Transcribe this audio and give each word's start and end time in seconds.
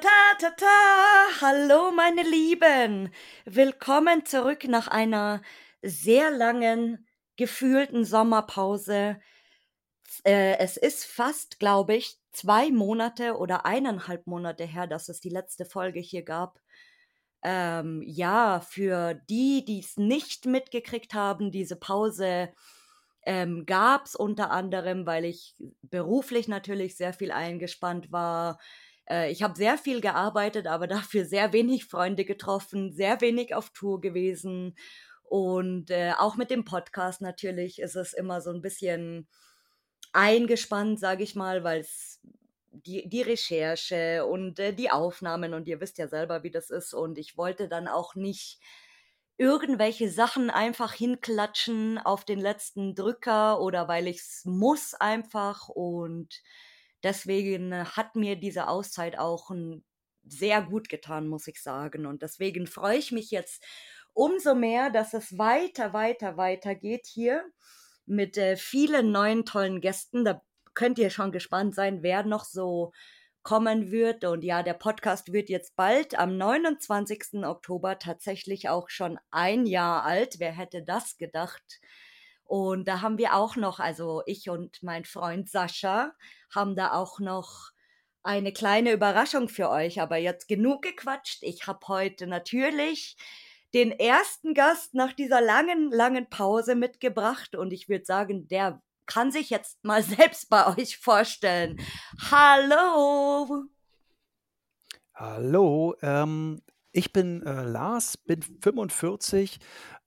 ta 0.00 0.34
ta 0.38 0.50
ta. 0.50 1.40
Hallo 1.42 1.90
meine 1.90 2.22
Lieben. 2.22 3.10
Willkommen 3.44 4.24
zurück 4.24 4.64
nach 4.66 4.88
einer 4.88 5.42
sehr 5.82 6.30
langen 6.30 7.06
gefühlten 7.36 8.04
Sommerpause. 8.06 9.20
Äh, 10.24 10.56
es 10.58 10.78
ist 10.78 11.04
fast, 11.04 11.58
glaube 11.58 11.94
ich, 11.94 12.16
zwei 12.32 12.70
Monate 12.70 13.36
oder 13.36 13.66
eineinhalb 13.66 14.26
Monate 14.26 14.64
her, 14.64 14.86
dass 14.86 15.10
es 15.10 15.20
die 15.20 15.28
letzte 15.28 15.66
Folge 15.66 16.00
hier 16.00 16.22
gab. 16.22 16.58
Ähm, 17.42 18.02
ja, 18.06 18.60
für 18.60 19.14
die, 19.14 19.62
die 19.66 19.80
es 19.80 19.98
nicht 19.98 20.46
mitgekriegt 20.46 21.12
haben, 21.12 21.50
diese 21.50 21.76
Pause 21.76 22.54
ähm, 23.26 23.66
gab 23.66 24.06
es 24.06 24.16
unter 24.16 24.52
anderem, 24.52 25.04
weil 25.04 25.26
ich 25.26 25.54
beruflich 25.82 26.48
natürlich 26.48 26.96
sehr 26.96 27.12
viel 27.12 27.30
eingespannt 27.30 28.10
war. 28.10 28.58
Äh, 29.08 29.30
ich 29.30 29.42
habe 29.42 29.54
sehr 29.56 29.78
viel 29.78 30.00
gearbeitet, 30.00 30.66
aber 30.66 30.86
dafür 30.86 31.24
sehr 31.24 31.52
wenig 31.52 31.86
Freunde 31.86 32.24
getroffen, 32.24 32.92
sehr 32.92 33.20
wenig 33.20 33.54
auf 33.54 33.70
Tour 33.70 34.00
gewesen. 34.00 34.76
Und 35.24 35.90
äh, 35.90 36.12
auch 36.18 36.36
mit 36.36 36.50
dem 36.50 36.64
Podcast 36.64 37.20
natürlich 37.22 37.80
ist 37.80 37.96
es 37.96 38.12
immer 38.12 38.40
so 38.40 38.50
ein 38.50 38.62
bisschen 38.62 39.28
eingespannt, 40.12 41.00
sage 41.00 41.22
ich 41.22 41.34
mal, 41.34 41.64
weil 41.64 41.80
es 41.80 42.20
die, 42.70 43.08
die 43.08 43.22
Recherche 43.22 44.26
und 44.26 44.58
äh, 44.58 44.72
die 44.72 44.90
Aufnahmen 44.90 45.54
und 45.54 45.68
ihr 45.68 45.80
wisst 45.80 45.98
ja 45.98 46.08
selber, 46.08 46.42
wie 46.42 46.50
das 46.50 46.70
ist. 46.70 46.94
Und 46.94 47.18
ich 47.18 47.36
wollte 47.36 47.68
dann 47.68 47.88
auch 47.88 48.14
nicht 48.14 48.60
irgendwelche 49.38 50.10
Sachen 50.10 50.50
einfach 50.50 50.92
hinklatschen 50.92 51.98
auf 51.98 52.24
den 52.24 52.40
letzten 52.40 52.94
Drücker 52.94 53.60
oder 53.60 53.88
weil 53.88 54.06
ich 54.06 54.18
es 54.18 54.42
muss 54.44 54.94
einfach. 54.94 55.68
Und 55.68 56.42
deswegen 57.02 57.74
hat 57.96 58.16
mir 58.16 58.36
diese 58.36 58.68
Auszeit 58.68 59.18
auch 59.18 59.50
ein, 59.50 59.84
sehr 60.24 60.62
gut 60.62 60.88
getan, 60.88 61.28
muss 61.28 61.48
ich 61.48 61.62
sagen. 61.62 62.06
Und 62.06 62.22
deswegen 62.22 62.66
freue 62.66 62.98
ich 62.98 63.12
mich 63.12 63.30
jetzt 63.30 63.62
umso 64.12 64.54
mehr, 64.54 64.90
dass 64.90 65.14
es 65.14 65.38
weiter, 65.38 65.92
weiter, 65.92 66.36
weiter 66.36 66.74
geht 66.74 67.06
hier 67.06 67.44
mit 68.06 68.36
äh, 68.36 68.56
vielen 68.56 69.10
neuen 69.10 69.44
tollen 69.44 69.80
Gästen. 69.80 70.24
Da 70.24 70.42
könnt 70.74 70.98
ihr 70.98 71.10
schon 71.10 71.32
gespannt 71.32 71.74
sein, 71.74 72.02
wer 72.02 72.24
noch 72.24 72.44
so 72.44 72.92
kommen 73.42 73.90
wird. 73.90 74.24
Und 74.24 74.44
ja, 74.44 74.62
der 74.62 74.74
Podcast 74.74 75.32
wird 75.32 75.48
jetzt 75.48 75.74
bald 75.76 76.18
am 76.18 76.36
29. 76.36 77.44
Oktober 77.44 77.98
tatsächlich 77.98 78.68
auch 78.68 78.88
schon 78.88 79.18
ein 79.30 79.66
Jahr 79.66 80.04
alt. 80.04 80.36
Wer 80.38 80.52
hätte 80.52 80.82
das 80.82 81.16
gedacht? 81.16 81.80
Und 82.52 82.86
da 82.86 83.00
haben 83.00 83.16
wir 83.16 83.34
auch 83.34 83.56
noch, 83.56 83.80
also 83.80 84.22
ich 84.26 84.50
und 84.50 84.82
mein 84.82 85.06
Freund 85.06 85.48
Sascha 85.48 86.12
haben 86.54 86.76
da 86.76 86.92
auch 86.92 87.18
noch 87.18 87.70
eine 88.22 88.52
kleine 88.52 88.92
Überraschung 88.92 89.48
für 89.48 89.70
euch. 89.70 90.02
Aber 90.02 90.18
jetzt 90.18 90.48
genug 90.48 90.82
gequatscht. 90.82 91.42
Ich 91.44 91.66
habe 91.66 91.88
heute 91.88 92.26
natürlich 92.26 93.16
den 93.72 93.90
ersten 93.90 94.52
Gast 94.52 94.92
nach 94.92 95.14
dieser 95.14 95.40
langen, 95.40 95.90
langen 95.90 96.28
Pause 96.28 96.74
mitgebracht. 96.74 97.56
Und 97.56 97.72
ich 97.72 97.88
würde 97.88 98.04
sagen, 98.04 98.48
der 98.48 98.82
kann 99.06 99.32
sich 99.32 99.48
jetzt 99.48 99.82
mal 99.82 100.02
selbst 100.02 100.50
bei 100.50 100.76
euch 100.76 100.98
vorstellen. 100.98 101.80
Hallo! 102.30 103.64
Hallo, 105.14 105.94
ähm, 106.02 106.60
ich 106.90 107.14
bin 107.14 107.42
äh, 107.46 107.62
Lars, 107.62 108.18
bin 108.18 108.42
45, 108.42 109.58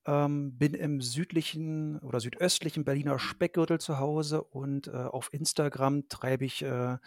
ähm, 0.05 0.57
bin 0.57 0.73
im 0.73 1.01
südlichen 1.01 1.99
oder 1.99 2.19
südöstlichen 2.19 2.85
Berliner 2.85 3.19
Speckgürtel 3.19 3.79
zu 3.79 3.99
Hause 3.99 4.43
und 4.43 4.87
äh, 4.87 4.91
auf 4.91 5.29
Instagram 5.33 6.07
treibe 6.09 6.45
ich 6.45 6.61
äh, 6.63 6.97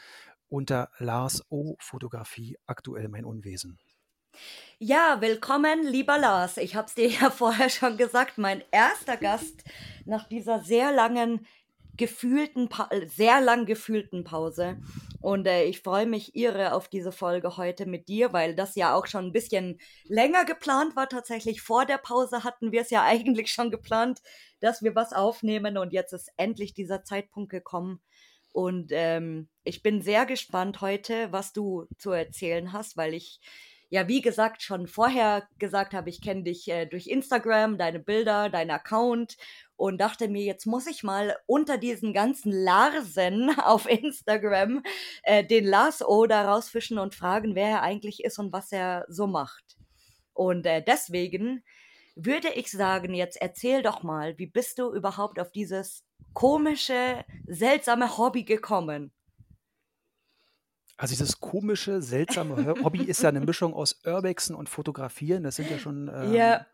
unter 0.48 0.90
Lars 0.98 1.44
O 1.50 1.76
Fotografie 1.78 2.56
aktuell 2.66 3.08
mein 3.08 3.24
Unwesen. 3.24 3.78
Ja, 4.78 5.20
willkommen, 5.20 5.82
lieber 5.84 6.18
Lars. 6.18 6.56
Ich 6.56 6.76
habe 6.76 6.86
es 6.86 6.94
dir 6.94 7.08
ja 7.08 7.30
vorher 7.32 7.68
schon 7.68 7.96
gesagt, 7.96 8.38
mein 8.38 8.62
erster 8.70 9.16
Gast 9.16 9.64
nach 10.04 10.28
dieser 10.28 10.60
sehr 10.60 10.92
langen 10.92 11.46
gefühlten, 11.98 12.68
pa 12.68 12.88
sehr 13.06 13.40
lang 13.40 13.66
gefühlten 13.66 14.24
Pause. 14.24 14.78
Und 15.20 15.46
äh, 15.46 15.64
ich 15.64 15.80
freue 15.82 16.06
mich 16.06 16.34
irre 16.34 16.72
auf 16.72 16.88
diese 16.88 17.12
Folge 17.12 17.56
heute 17.56 17.84
mit 17.84 18.08
dir, 18.08 18.32
weil 18.32 18.54
das 18.54 18.76
ja 18.76 18.94
auch 18.94 19.06
schon 19.06 19.26
ein 19.26 19.32
bisschen 19.32 19.78
länger 20.04 20.44
geplant 20.44 20.96
war. 20.96 21.08
Tatsächlich 21.08 21.60
vor 21.60 21.84
der 21.84 21.98
Pause 21.98 22.44
hatten 22.44 22.72
wir 22.72 22.80
es 22.80 22.90
ja 22.90 23.02
eigentlich 23.04 23.50
schon 23.50 23.70
geplant, 23.70 24.20
dass 24.60 24.82
wir 24.82 24.94
was 24.94 25.12
aufnehmen. 25.12 25.76
Und 25.76 25.92
jetzt 25.92 26.12
ist 26.12 26.30
endlich 26.36 26.72
dieser 26.72 27.04
Zeitpunkt 27.04 27.50
gekommen. 27.50 28.00
Und 28.52 28.90
ähm, 28.92 29.48
ich 29.64 29.82
bin 29.82 30.00
sehr 30.00 30.24
gespannt 30.24 30.80
heute, 30.80 31.30
was 31.32 31.52
du 31.52 31.86
zu 31.98 32.12
erzählen 32.12 32.72
hast, 32.72 32.96
weil 32.96 33.12
ich 33.12 33.40
ja, 33.90 34.06
wie 34.06 34.20
gesagt, 34.20 34.62
schon 34.62 34.86
vorher 34.86 35.48
gesagt 35.58 35.94
habe, 35.94 36.10
ich 36.10 36.20
kenne 36.20 36.42
dich 36.42 36.68
äh, 36.68 36.86
durch 36.86 37.06
Instagram, 37.06 37.78
deine 37.78 38.00
Bilder, 38.00 38.50
dein 38.50 38.70
Account 38.70 39.36
und 39.76 39.98
dachte 40.00 40.28
mir, 40.28 40.44
jetzt 40.44 40.66
muss 40.66 40.86
ich 40.86 41.02
mal 41.02 41.36
unter 41.46 41.78
diesen 41.78 42.12
ganzen 42.12 42.52
Larsen 42.52 43.50
auf 43.60 43.88
Instagram 43.88 44.82
äh, 45.22 45.44
den 45.44 45.64
Lars 45.64 46.06
O 46.06 46.26
da 46.26 46.50
rausfischen 46.50 46.98
und 46.98 47.14
fragen, 47.14 47.54
wer 47.54 47.68
er 47.68 47.82
eigentlich 47.82 48.24
ist 48.24 48.38
und 48.38 48.52
was 48.52 48.72
er 48.72 49.06
so 49.08 49.26
macht. 49.26 49.78
Und 50.34 50.66
äh, 50.66 50.82
deswegen 50.86 51.64
würde 52.14 52.48
ich 52.48 52.70
sagen, 52.70 53.14
jetzt 53.14 53.40
erzähl 53.40 53.82
doch 53.82 54.02
mal, 54.02 54.36
wie 54.38 54.46
bist 54.46 54.78
du 54.78 54.92
überhaupt 54.92 55.40
auf 55.40 55.50
dieses 55.52 56.04
komische, 56.34 57.24
seltsame 57.46 58.18
Hobby 58.18 58.44
gekommen? 58.44 59.12
Also 60.98 61.12
dieses 61.12 61.38
komische, 61.38 62.02
seltsame 62.02 62.74
Hobby 62.82 63.04
ist 63.04 63.22
ja 63.22 63.28
eine 63.28 63.40
Mischung 63.40 63.72
aus 63.72 64.00
Urbexen 64.04 64.56
und 64.56 64.68
Fotografieren. 64.68 65.44
Das 65.44 65.56
sind 65.56 65.70
ja 65.70 65.78
schon 65.78 66.10
ähm, 66.12 66.34
ja. 66.34 66.66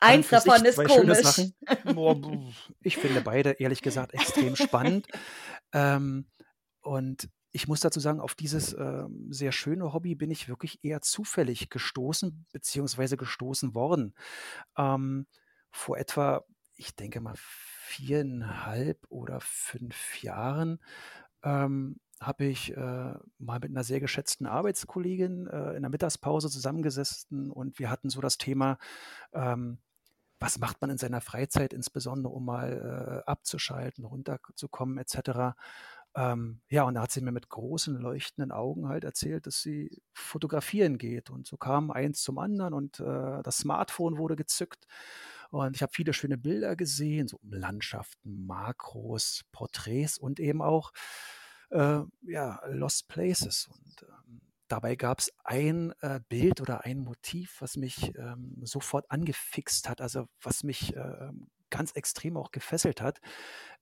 Eins 0.00 0.28
davon 0.28 0.64
ist 0.64 0.76
komisch. 0.84 1.52
Ich 2.80 2.96
finde 2.96 3.20
beide, 3.20 3.52
ehrlich 3.52 3.80
gesagt, 3.80 4.12
extrem 4.12 4.56
spannend. 4.56 5.06
Ähm, 5.72 6.26
und 6.80 7.30
ich 7.52 7.68
muss 7.68 7.78
dazu 7.80 8.00
sagen, 8.00 8.20
auf 8.20 8.34
dieses 8.34 8.72
äh, 8.72 9.04
sehr 9.30 9.52
schöne 9.52 9.92
Hobby 9.92 10.16
bin 10.16 10.32
ich 10.32 10.48
wirklich 10.48 10.82
eher 10.82 11.00
zufällig 11.00 11.70
gestoßen, 11.70 12.46
beziehungsweise 12.52 13.16
gestoßen 13.16 13.74
worden. 13.74 14.14
Ähm, 14.76 15.26
vor 15.70 15.96
etwa, 15.96 16.44
ich 16.74 16.96
denke 16.96 17.20
mal, 17.20 17.34
viereinhalb 17.36 18.98
oder 19.08 19.38
fünf 19.40 20.22
Jahren 20.22 20.80
ähm, 21.44 22.00
habe 22.20 22.44
ich 22.44 22.76
äh, 22.76 23.14
mal 23.38 23.60
mit 23.60 23.70
einer 23.70 23.84
sehr 23.84 24.00
geschätzten 24.00 24.46
Arbeitskollegin 24.46 25.46
äh, 25.46 25.74
in 25.74 25.82
der 25.82 25.90
Mittagspause 25.90 26.48
zusammengesessen 26.50 27.50
und 27.50 27.78
wir 27.78 27.90
hatten 27.90 28.10
so 28.10 28.20
das 28.20 28.38
Thema, 28.38 28.78
ähm, 29.32 29.78
was 30.40 30.58
macht 30.58 30.80
man 30.80 30.90
in 30.90 30.98
seiner 30.98 31.20
Freizeit, 31.20 31.72
insbesondere 31.72 32.32
um 32.32 32.44
mal 32.44 33.22
äh, 33.26 33.30
abzuschalten, 33.30 34.04
runterzukommen 34.04 34.98
etc. 34.98 35.54
Ähm, 36.16 36.60
ja, 36.68 36.84
und 36.84 36.94
da 36.94 37.02
hat 37.02 37.10
sie 37.10 37.20
mir 37.20 37.32
mit 37.32 37.48
großen 37.48 37.96
leuchtenden 37.96 38.52
Augen 38.52 38.88
halt 38.88 39.04
erzählt, 39.04 39.46
dass 39.46 39.62
sie 39.62 40.00
fotografieren 40.12 40.98
geht. 40.98 41.30
Und 41.30 41.46
so 41.46 41.56
kam 41.56 41.90
eins 41.90 42.22
zum 42.22 42.38
anderen 42.38 42.74
und 42.74 43.00
äh, 43.00 43.42
das 43.42 43.58
Smartphone 43.58 44.18
wurde 44.18 44.36
gezückt. 44.36 44.86
Und 45.50 45.76
ich 45.76 45.82
habe 45.82 45.92
viele 45.92 46.12
schöne 46.12 46.36
Bilder 46.36 46.76
gesehen, 46.76 47.28
so 47.28 47.38
Landschaften, 47.42 48.46
Makros, 48.46 49.42
Porträts 49.52 50.18
und 50.18 50.40
eben 50.40 50.62
auch 50.62 50.92
äh, 51.70 52.00
ja, 52.22 52.60
Lost 52.66 53.08
Places. 53.08 53.68
Und 53.68 54.02
ähm, 54.02 54.40
dabei 54.68 54.96
gab 54.96 55.20
es 55.20 55.32
ein 55.44 55.92
äh, 56.00 56.20
Bild 56.28 56.60
oder 56.60 56.84
ein 56.84 56.98
Motiv, 56.98 57.56
was 57.60 57.76
mich 57.76 58.16
ähm, 58.16 58.56
sofort 58.62 59.10
angefixt 59.10 59.88
hat, 59.88 60.00
also 60.00 60.26
was 60.40 60.62
mich 60.62 60.94
äh, 60.96 61.30
ganz 61.70 61.92
extrem 61.92 62.36
auch 62.36 62.50
gefesselt 62.50 63.00
hat. 63.00 63.20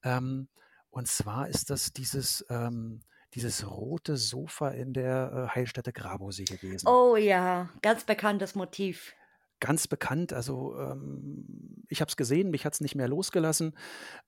Ähm, 0.03 0.49
und 0.91 1.09
zwar 1.09 1.49
ist 1.49 1.71
das 1.71 1.93
dieses 1.93 2.45
ähm, 2.51 3.03
dieses 3.35 3.67
rote 3.67 4.17
Sofa 4.17 4.71
in 4.71 4.93
der 4.93 5.49
äh, 5.51 5.55
Heilstätte 5.55 5.93
Grabosee 5.93 6.45
gewesen. 6.45 6.87
Oh 6.87 7.17
ja, 7.17 7.71
ganz 7.81 8.05
bekanntes 8.05 8.55
Motiv 8.55 9.15
ganz 9.63 9.87
bekannt. 9.87 10.33
Also 10.33 10.77
ähm, 10.77 11.85
ich 11.89 12.01
habe 12.01 12.09
es 12.09 12.17
gesehen, 12.17 12.51
mich 12.51 12.67
hat 12.67 12.75
es 12.75 12.81
nicht 12.81 12.97
mehr 12.97 13.07
losgelassen. 13.07 13.77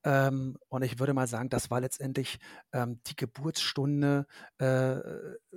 Ähm, 0.04 0.56
und 0.68 0.82
ich 0.82 1.00
würde 1.00 1.12
mal 1.12 1.26
sagen, 1.26 1.48
das 1.48 1.72
war 1.72 1.80
letztendlich 1.80 2.38
ähm, 2.72 3.00
die 3.08 3.16
Geburtsstunde 3.16 4.26
äh, 4.58 4.96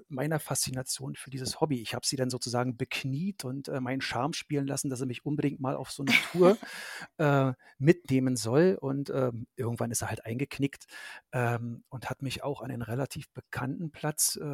meiner 0.09 0.39
Faszination 0.39 1.15
für 1.15 1.29
dieses 1.29 1.61
Hobby. 1.61 1.79
Ich 1.79 1.93
habe 1.93 2.07
sie 2.07 2.15
dann 2.15 2.31
sozusagen 2.31 2.75
bekniet 2.75 3.45
und 3.45 3.67
äh, 3.67 3.79
meinen 3.79 4.01
Charme 4.01 4.33
spielen 4.33 4.65
lassen, 4.65 4.89
dass 4.89 4.99
er 4.99 5.05
mich 5.05 5.25
unbedingt 5.25 5.59
mal 5.59 5.75
auf 5.75 5.91
so 5.91 6.03
eine 6.03 6.15
Tour 6.31 6.57
äh, 7.19 7.53
mitnehmen 7.77 8.35
soll. 8.35 8.79
Und 8.81 9.11
ähm, 9.11 9.45
irgendwann 9.55 9.91
ist 9.91 10.01
er 10.01 10.09
halt 10.09 10.25
eingeknickt 10.25 10.87
ähm, 11.33 11.83
und 11.89 12.09
hat 12.09 12.23
mich 12.23 12.43
auch 12.43 12.61
an 12.61 12.71
einen 12.71 12.81
relativ 12.81 13.29
bekannten 13.29 13.91
Platz 13.91 14.37
äh, 14.41 14.45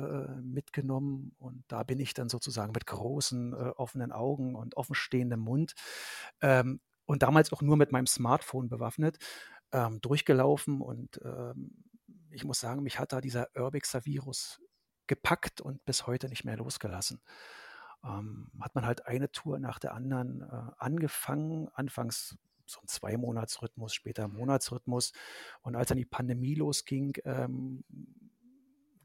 mitgenommen. 0.42 1.34
Und 1.40 1.64
da 1.70 1.84
bin 1.84 2.02
ich 2.02 2.14
dann 2.14 2.28
sozusagen 2.28 2.74
mit 2.74 2.86
großen 2.86 3.54
äh, 3.54 3.56
offenen 3.78 4.12
Augen 4.12 4.56
und 4.56 4.76
offen 4.76 4.96
stehendem 5.14 5.40
Mund 5.40 5.74
ähm, 6.42 6.82
und 7.06 7.22
damals 7.22 7.54
auch 7.54 7.62
nur 7.62 7.78
mit 7.78 7.92
meinem 7.92 8.08
Smartphone 8.08 8.70
bewaffnet, 8.70 9.18
ähm, 9.72 10.02
durchgelaufen 10.02 10.82
und 10.82 11.20
ähm, 11.24 11.84
ich 12.32 12.44
muss 12.44 12.60
sagen, 12.60 12.82
mich 12.82 12.98
hat 12.98 13.14
da 13.14 13.22
dieser 13.22 13.48
Urbexer 13.56 14.06
Virus 14.06 14.60
gepackt 15.06 15.62
und 15.62 15.86
bis 15.86 16.08
heute 16.08 16.30
nicht 16.30 16.46
mehr 16.46 16.58
losgelassen. 16.58 17.22
Ähm, 18.04 18.52
hat 18.60 18.74
man 18.74 18.86
halt 18.86 19.06
eine 19.06 19.32
Tour 19.32 19.60
nach 19.60 19.78
der 19.78 19.94
anderen 19.94 20.42
äh, 20.42 20.72
angefangen, 20.78 21.70
anfangs 21.74 22.38
so 22.66 22.80
ein 22.82 22.88
Zwei-Monats-Rhythmus, 22.88 23.94
später 23.94 24.28
Monatsrhythmus. 24.28 25.12
Und 25.62 25.76
als 25.76 25.90
dann 25.90 25.98
die 25.98 26.06
Pandemie 26.06 26.56
losging, 26.56 27.14
ähm, 27.26 27.84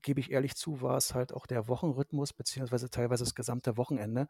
gebe 0.08 0.20
ich 0.20 0.30
ehrlich 0.30 0.56
zu, 0.56 0.80
war 0.80 0.96
es 0.96 1.12
halt 1.14 1.34
auch 1.34 1.46
der 1.46 1.68
Wochenrhythmus, 1.68 2.32
beziehungsweise 2.32 2.88
teilweise 2.88 3.24
das 3.24 3.34
gesamte 3.34 3.76
Wochenende, 3.76 4.26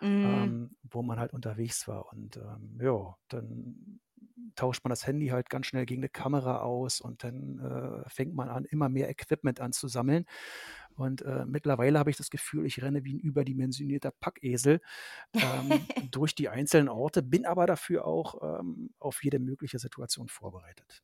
Mhm. 0.00 0.24
ähm, 0.24 0.76
wo 0.82 1.02
man 1.02 1.20
halt 1.20 1.34
unterwegs 1.34 1.86
war. 1.86 2.10
Und 2.10 2.38
ähm, 2.38 2.78
ja, 2.80 3.14
dann 3.28 4.00
tauscht 4.54 4.82
man 4.84 4.88
das 4.88 5.06
Handy 5.06 5.26
halt 5.26 5.50
ganz 5.50 5.66
schnell 5.66 5.84
gegen 5.84 6.00
eine 6.00 6.08
Kamera 6.08 6.60
aus 6.62 7.02
und 7.02 7.24
dann 7.24 7.58
äh, 7.58 8.08
fängt 8.08 8.34
man 8.34 8.48
an, 8.48 8.64
immer 8.64 8.88
mehr 8.88 9.10
Equipment 9.10 9.60
anzusammeln. 9.60 10.24
Und 10.94 11.20
äh, 11.22 11.44
mittlerweile 11.44 11.98
habe 11.98 12.08
ich 12.10 12.16
das 12.16 12.30
Gefühl, 12.30 12.64
ich 12.64 12.80
renne 12.82 13.04
wie 13.04 13.12
ein 13.14 13.20
überdimensionierter 13.20 14.12
Packesel 14.12 14.80
ähm, 15.40 15.90
durch 16.10 16.34
die 16.34 16.48
einzelnen 16.48 16.88
Orte, 16.88 17.22
bin 17.22 17.44
aber 17.44 17.66
dafür 17.66 18.06
auch 18.06 18.60
ähm, 18.60 18.94
auf 18.98 19.22
jede 19.22 19.40
mögliche 19.40 19.78
Situation 19.78 20.28
vorbereitet. 20.28 21.02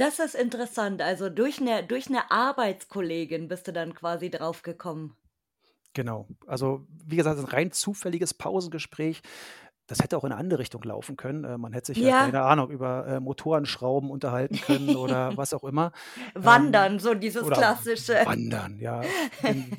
Das 0.00 0.18
ist 0.18 0.34
interessant. 0.34 1.02
Also 1.02 1.28
durch 1.28 1.60
eine, 1.60 1.84
durch 1.84 2.08
eine 2.08 2.30
Arbeitskollegin 2.30 3.48
bist 3.48 3.68
du 3.68 3.72
dann 3.72 3.94
quasi 3.94 4.30
draufgekommen. 4.30 5.14
Genau. 5.92 6.26
Also, 6.46 6.86
wie 7.04 7.16
gesagt, 7.16 7.38
ein 7.38 7.44
rein 7.44 7.70
zufälliges 7.70 8.32
Pausengespräch. 8.32 9.20
Das 9.86 9.98
hätte 9.98 10.16
auch 10.16 10.24
in 10.24 10.32
eine 10.32 10.40
andere 10.40 10.60
Richtung 10.60 10.82
laufen 10.84 11.18
können. 11.18 11.44
Äh, 11.44 11.58
man 11.58 11.74
hätte 11.74 11.88
sich 11.88 11.98
ja, 11.98 12.08
Ja, 12.08 12.20
keine 12.20 12.42
Ahnung, 12.42 12.70
über 12.70 13.06
äh, 13.06 13.20
Motorenschrauben 13.20 14.10
unterhalten 14.10 14.58
können 14.60 14.96
oder 14.96 15.32
was 15.36 15.52
auch 15.52 15.64
immer. 15.64 15.92
Ähm, 16.34 16.44
wandern, 16.44 16.98
so 16.98 17.12
dieses 17.12 17.46
klassische. 17.46 18.22
wandern, 18.24 18.78
ja. 18.78 19.02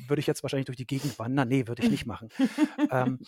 Würde 0.06 0.20
ich 0.20 0.28
jetzt 0.28 0.44
wahrscheinlich 0.44 0.66
durch 0.66 0.76
die 0.78 0.86
Gegend 0.86 1.18
wandern. 1.18 1.48
Nee, 1.48 1.66
würde 1.66 1.82
ich 1.82 1.90
nicht 1.90 2.06
machen. 2.06 2.28
Ähm, 2.90 3.18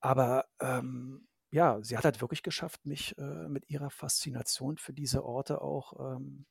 aber 0.00 0.44
ähm, 0.60 1.26
ja, 1.54 1.78
sie 1.82 1.96
hat 1.96 2.04
halt 2.04 2.20
wirklich 2.20 2.42
geschafft, 2.42 2.84
mich 2.86 3.16
äh, 3.18 3.48
mit 3.48 3.70
ihrer 3.70 3.90
Faszination 3.90 4.76
für 4.78 4.92
diese 4.92 5.24
Orte 5.24 5.60
auch, 5.62 6.16
ähm, 6.16 6.46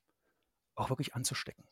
auch 0.76 0.90
wirklich 0.90 1.14
anzustecken. 1.14 1.64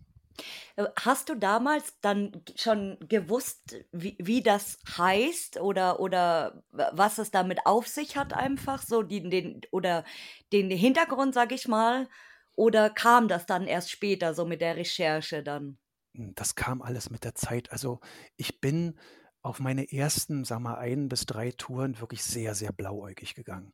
Äh, 0.76 0.86
Hast 1.00 1.28
du 1.28 1.34
damals 1.36 2.00
dann 2.00 2.42
schon 2.56 2.98
gewusst, 3.08 3.76
wie, 3.92 4.16
wie 4.20 4.42
das 4.42 4.78
heißt 4.96 5.58
oder, 5.60 6.00
oder 6.00 6.62
was 6.70 7.18
es 7.18 7.30
damit 7.30 7.66
auf 7.66 7.86
sich 7.88 8.16
hat, 8.16 8.32
einfach 8.32 8.82
so 8.82 9.02
die, 9.02 9.28
den, 9.28 9.60
oder 9.70 10.04
den 10.52 10.70
Hintergrund, 10.70 11.34
sag 11.34 11.52
ich 11.52 11.68
mal? 11.68 12.08
Oder 12.54 12.90
kam 12.90 13.28
das 13.28 13.46
dann 13.46 13.66
erst 13.66 13.90
später, 13.90 14.34
so 14.34 14.44
mit 14.44 14.60
der 14.60 14.76
Recherche 14.76 15.42
dann? 15.42 15.78
Hm, 16.14 16.34
Das 16.34 16.54
kam 16.54 16.82
alles 16.82 17.10
mit 17.10 17.24
der 17.24 17.34
Zeit. 17.34 17.70
Also 17.72 18.00
ich 18.36 18.60
bin 18.60 18.98
auf 19.42 19.60
meine 19.60 19.92
ersten, 19.92 20.44
sag 20.44 20.60
mal, 20.60 20.76
ein 20.76 21.08
bis 21.08 21.26
drei 21.26 21.50
Touren 21.52 22.00
wirklich 22.00 22.22
sehr, 22.24 22.54
sehr 22.54 22.72
blauäugig 22.72 23.34
gegangen. 23.34 23.72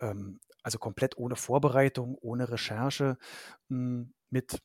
Ähm, 0.00 0.40
also 0.62 0.78
komplett 0.78 1.18
ohne 1.18 1.36
Vorbereitung, 1.36 2.16
ohne 2.20 2.50
Recherche, 2.50 3.18
hm, 3.68 4.14
mit 4.30 4.60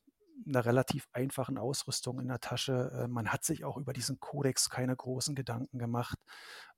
einer 0.46 0.64
relativ 0.64 1.08
einfachen 1.12 1.58
Ausrüstung 1.58 2.20
in 2.20 2.28
der 2.28 2.40
Tasche. 2.40 2.92
Äh, 3.04 3.08
man 3.08 3.32
hat 3.32 3.44
sich 3.44 3.64
auch 3.64 3.76
über 3.76 3.92
diesen 3.92 4.20
Kodex 4.20 4.70
keine 4.70 4.96
großen 4.96 5.34
Gedanken 5.34 5.78
gemacht, 5.78 6.18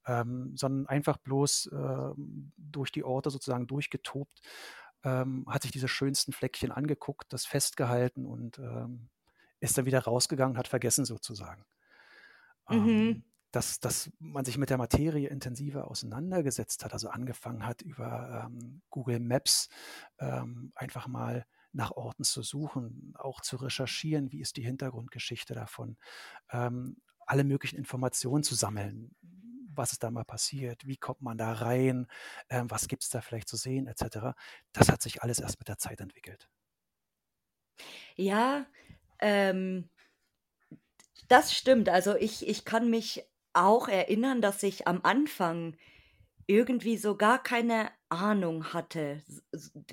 ähm, 0.05 0.55
sondern 0.57 0.87
einfach 0.87 1.17
bloß 1.17 1.69
ähm, 1.73 2.51
durch 2.57 2.91
die 2.91 3.03
Orte 3.03 3.29
sozusagen 3.29 3.67
durchgetobt, 3.67 4.41
ähm, 5.03 5.45
hat 5.49 5.63
sich 5.63 5.71
diese 5.71 5.87
schönsten 5.87 6.33
Fleckchen 6.33 6.71
angeguckt, 6.71 7.31
das 7.33 7.45
festgehalten 7.45 8.25
und 8.25 8.59
ähm, 8.59 9.09
ist 9.59 9.77
dann 9.77 9.85
wieder 9.85 10.01
rausgegangen, 10.03 10.57
hat 10.57 10.67
vergessen 10.67 11.05
sozusagen. 11.05 11.65
Mhm. 12.69 13.21
Dass, 13.51 13.79
dass 13.79 14.09
man 14.19 14.45
sich 14.45 14.57
mit 14.57 14.69
der 14.69 14.77
Materie 14.77 15.27
intensiver 15.27 15.89
auseinandergesetzt 15.89 16.85
hat, 16.85 16.93
also 16.93 17.09
angefangen 17.09 17.65
hat, 17.65 17.81
über 17.81 18.45
ähm, 18.45 18.81
Google 18.89 19.19
Maps 19.19 19.67
ähm, 20.19 20.71
einfach 20.75 21.07
mal 21.07 21.45
nach 21.73 21.91
Orten 21.91 22.23
zu 22.23 22.43
suchen, 22.43 23.13
auch 23.17 23.41
zu 23.41 23.57
recherchieren, 23.57 24.31
wie 24.31 24.41
ist 24.41 24.57
die 24.57 24.63
Hintergrundgeschichte 24.63 25.53
davon, 25.53 25.97
ähm, 26.51 26.97
alle 27.25 27.43
möglichen 27.43 27.77
Informationen 27.77 28.43
zu 28.43 28.55
sammeln, 28.55 29.15
was 29.73 29.93
ist 29.93 30.03
da 30.03 30.11
mal 30.11 30.25
passiert, 30.25 30.85
wie 30.85 30.97
kommt 30.97 31.21
man 31.21 31.37
da 31.37 31.53
rein, 31.53 32.07
ähm, 32.49 32.69
was 32.69 32.87
gibt 32.87 33.03
es 33.03 33.09
da 33.09 33.21
vielleicht 33.21 33.47
zu 33.47 33.57
sehen, 33.57 33.87
etc. 33.87 34.35
Das 34.73 34.89
hat 34.89 35.01
sich 35.01 35.21
alles 35.21 35.39
erst 35.39 35.59
mit 35.59 35.67
der 35.67 35.77
Zeit 35.77 36.01
entwickelt. 36.01 36.49
Ja, 38.15 38.65
ähm, 39.19 39.89
das 41.27 41.53
stimmt. 41.53 41.87
Also 41.87 42.15
ich, 42.15 42.47
ich 42.47 42.65
kann 42.65 42.89
mich 42.89 43.23
auch 43.53 43.87
erinnern, 43.87 44.41
dass 44.41 44.63
ich 44.63 44.87
am 44.87 45.01
Anfang 45.03 45.75
irgendwie 46.47 46.97
so 46.97 47.15
gar 47.17 47.41
keine 47.41 47.91
Ahnung 48.09 48.73
hatte. 48.73 49.23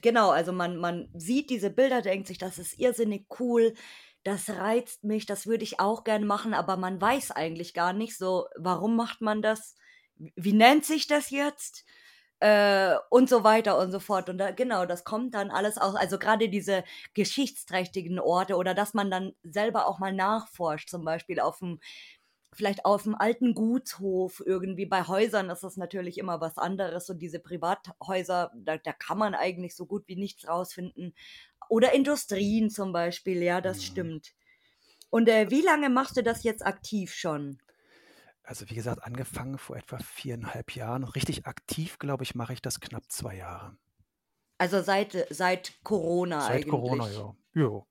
Genau, 0.03 0.31
also 0.31 0.53
man, 0.53 0.77
man 0.79 1.09
sieht 1.15 1.51
diese 1.51 1.71
Bilder, 1.71 2.03
denkt 2.03 2.27
sich, 2.27 2.39
das 2.39 2.59
ist 2.59 2.79
irrsinnig 2.79 3.27
cool, 3.39 3.75
das 4.25 4.51
reizt 4.51 5.05
mich, 5.05 5.27
das 5.27 5.47
würde 5.47 5.65
ich 5.65 5.81
auch 5.81 6.05
gerne 6.05 6.27
machen, 6.27 6.55
aber 6.55 6.77
man 6.77 7.01
weiß 7.01 7.31
eigentlich 7.31 7.75
gar 7.75 7.93
nicht 7.93 8.17
so, 8.17 8.47
warum 8.57 8.97
macht 8.97 9.21
man 9.21 9.43
das, 9.43 9.77
wie 10.17 10.53
nennt 10.53 10.85
sich 10.85 11.07
das 11.07 11.31
jetzt? 11.31 11.85
Äh, 12.41 12.95
und 13.11 13.29
so 13.29 13.43
weiter 13.43 13.79
und 13.79 13.91
so 13.91 13.99
fort. 13.99 14.29
Und 14.29 14.39
da, 14.39 14.53
genau, 14.53 14.87
das 14.87 15.03
kommt 15.03 15.35
dann 15.35 15.51
alles 15.51 15.77
aus, 15.77 15.97
also 15.97 16.21
gerade 16.21 16.49
diese 16.49 16.85
geschichtsträchtigen 17.15 18.21
Orte 18.21 18.55
oder 18.57 18.75
dass 18.75 18.95
man 18.95 19.11
dann 19.11 19.33
selber 19.43 19.89
auch 19.89 19.99
mal 19.99 20.13
nachforscht, 20.13 20.89
zum 20.89 21.05
Beispiel 21.05 21.41
auf 21.41 21.59
dem 21.59 21.81
vielleicht 22.53 22.85
auf 22.85 23.03
dem 23.05 23.15
alten 23.15 23.55
Gutshof 23.55 24.43
irgendwie. 24.45 24.87
Bei 24.87 25.05
Häusern 25.07 25.51
ist 25.51 25.63
das 25.63 25.77
natürlich 25.77 26.19
immer 26.19 26.41
was 26.41 26.59
anderes 26.59 27.09
und 27.11 27.19
diese 27.21 27.41
Privathäuser, 27.41 28.53
da, 28.57 28.79
da 28.79 28.93
kann 28.93 29.19
man 29.19 29.35
eigentlich 29.35 29.77
so 29.77 29.87
gut 29.87 30.09
wie 30.09 30.17
nichts 30.17 30.49
rausfinden. 30.49 31.15
Oder 31.69 31.95
Industrien 31.95 32.71
zum 32.71 32.93
Beispiel, 32.93 33.43
ja, 33.43 33.61
das 33.61 33.83
Mhm. 33.83 33.83
stimmt. 33.83 34.35
Und 35.11 35.29
äh, 35.29 35.51
wie 35.51 35.63
lange 35.63 35.91
machst 35.91 36.17
du 36.17 36.23
das 36.23 36.43
jetzt 36.45 36.65
aktiv 36.67 37.15
schon? 37.15 37.61
Also 38.43 38.69
wie 38.69 38.75
gesagt, 38.75 39.05
angefangen 39.05 39.59
vor 39.59 39.77
etwa 39.77 39.99
viereinhalb 39.99 40.75
Jahren. 40.75 41.05
Richtig 41.05 41.47
aktiv, 41.47 41.99
glaube 42.01 42.25
ich, 42.25 42.35
mache 42.35 42.53
ich 42.53 42.63
das 42.63 42.81
knapp 42.81 43.05
zwei 43.13 43.37
Jahre. 43.37 43.77
Also 44.59 44.83
seit, 44.83 45.27
seit 45.31 45.83
Corona 45.85 46.47
Seit 46.47 46.67
Corona, 46.67 47.05
eigentlich. 47.05 47.13
ja. 47.13 47.37
Jo. 47.55 47.87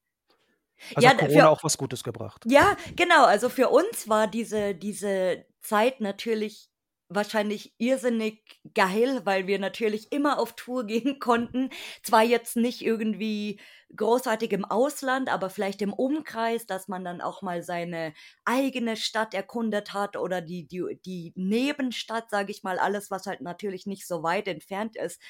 Also 0.94 1.08
Ja, 1.08 1.12
hat 1.12 1.18
Corona 1.18 1.50
für, 1.50 1.50
auch 1.50 1.64
was 1.64 1.78
Gutes 1.78 2.04
gebracht. 2.04 2.46
ja, 2.46 2.78
genau. 2.96 3.26
Also 3.26 3.50
für 3.50 3.70
uns 3.70 4.08
war 4.10 4.28
diese, 4.28 4.76
diese 4.76 5.46
Zeit 5.62 6.02
natürlich 6.02 6.70
wahrscheinlich 7.10 7.74
irrsinnig 7.78 8.44
geil, 8.74 9.22
weil 9.26 9.48
wir 9.48 9.60
natürlich 9.60 10.12
immer 10.12 10.40
auf 10.40 10.54
Tour 10.56 10.86
gehen 10.88 11.20
konnten. 11.20 11.70
Zwar 12.04 12.24
jetzt 12.24 12.58
nicht 12.58 12.82
irgendwie 12.82 13.60
großartig 13.96 14.52
im 14.52 14.66
Ausland, 14.66 15.30
aber 15.30 15.50
vielleicht 15.50 15.82
im 15.82 15.94
Umkreis, 15.94 16.66
dass 16.66 16.90
man 16.90 17.06
dann 17.06 17.22
auch 17.22 17.42
mal 17.42 17.64
seine 17.64 18.14
eigene 18.44 18.98
Stadt 18.98 19.34
erkundet 19.34 19.94
hat 19.94 20.18
oder 20.18 20.42
die, 20.42 20.68
die, 20.68 21.00
die 21.06 21.32
Nebenstadt, 21.36 22.30
sage 22.30 22.52
ich 22.52 22.64
mal, 22.64 22.80
alles, 22.80 23.12
was 23.12 23.26
halt 23.28 23.42
natürlich 23.42 23.86
nicht 23.86 24.06
so 24.06 24.24
weit 24.24 24.48
entfernt 24.50 24.98
ist. 24.98 25.22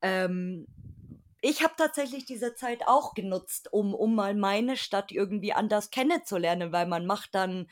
Ähm, 0.00 0.66
ich 1.40 1.62
habe 1.62 1.74
tatsächlich 1.76 2.24
diese 2.24 2.54
Zeit 2.54 2.82
auch 2.86 3.14
genutzt, 3.14 3.72
um, 3.72 3.94
um 3.94 4.14
mal 4.14 4.34
meine 4.34 4.76
Stadt 4.76 5.12
irgendwie 5.12 5.52
anders 5.52 5.90
kennenzulernen, 5.90 6.72
weil 6.72 6.86
man 6.86 7.06
macht 7.06 7.34
dann 7.34 7.68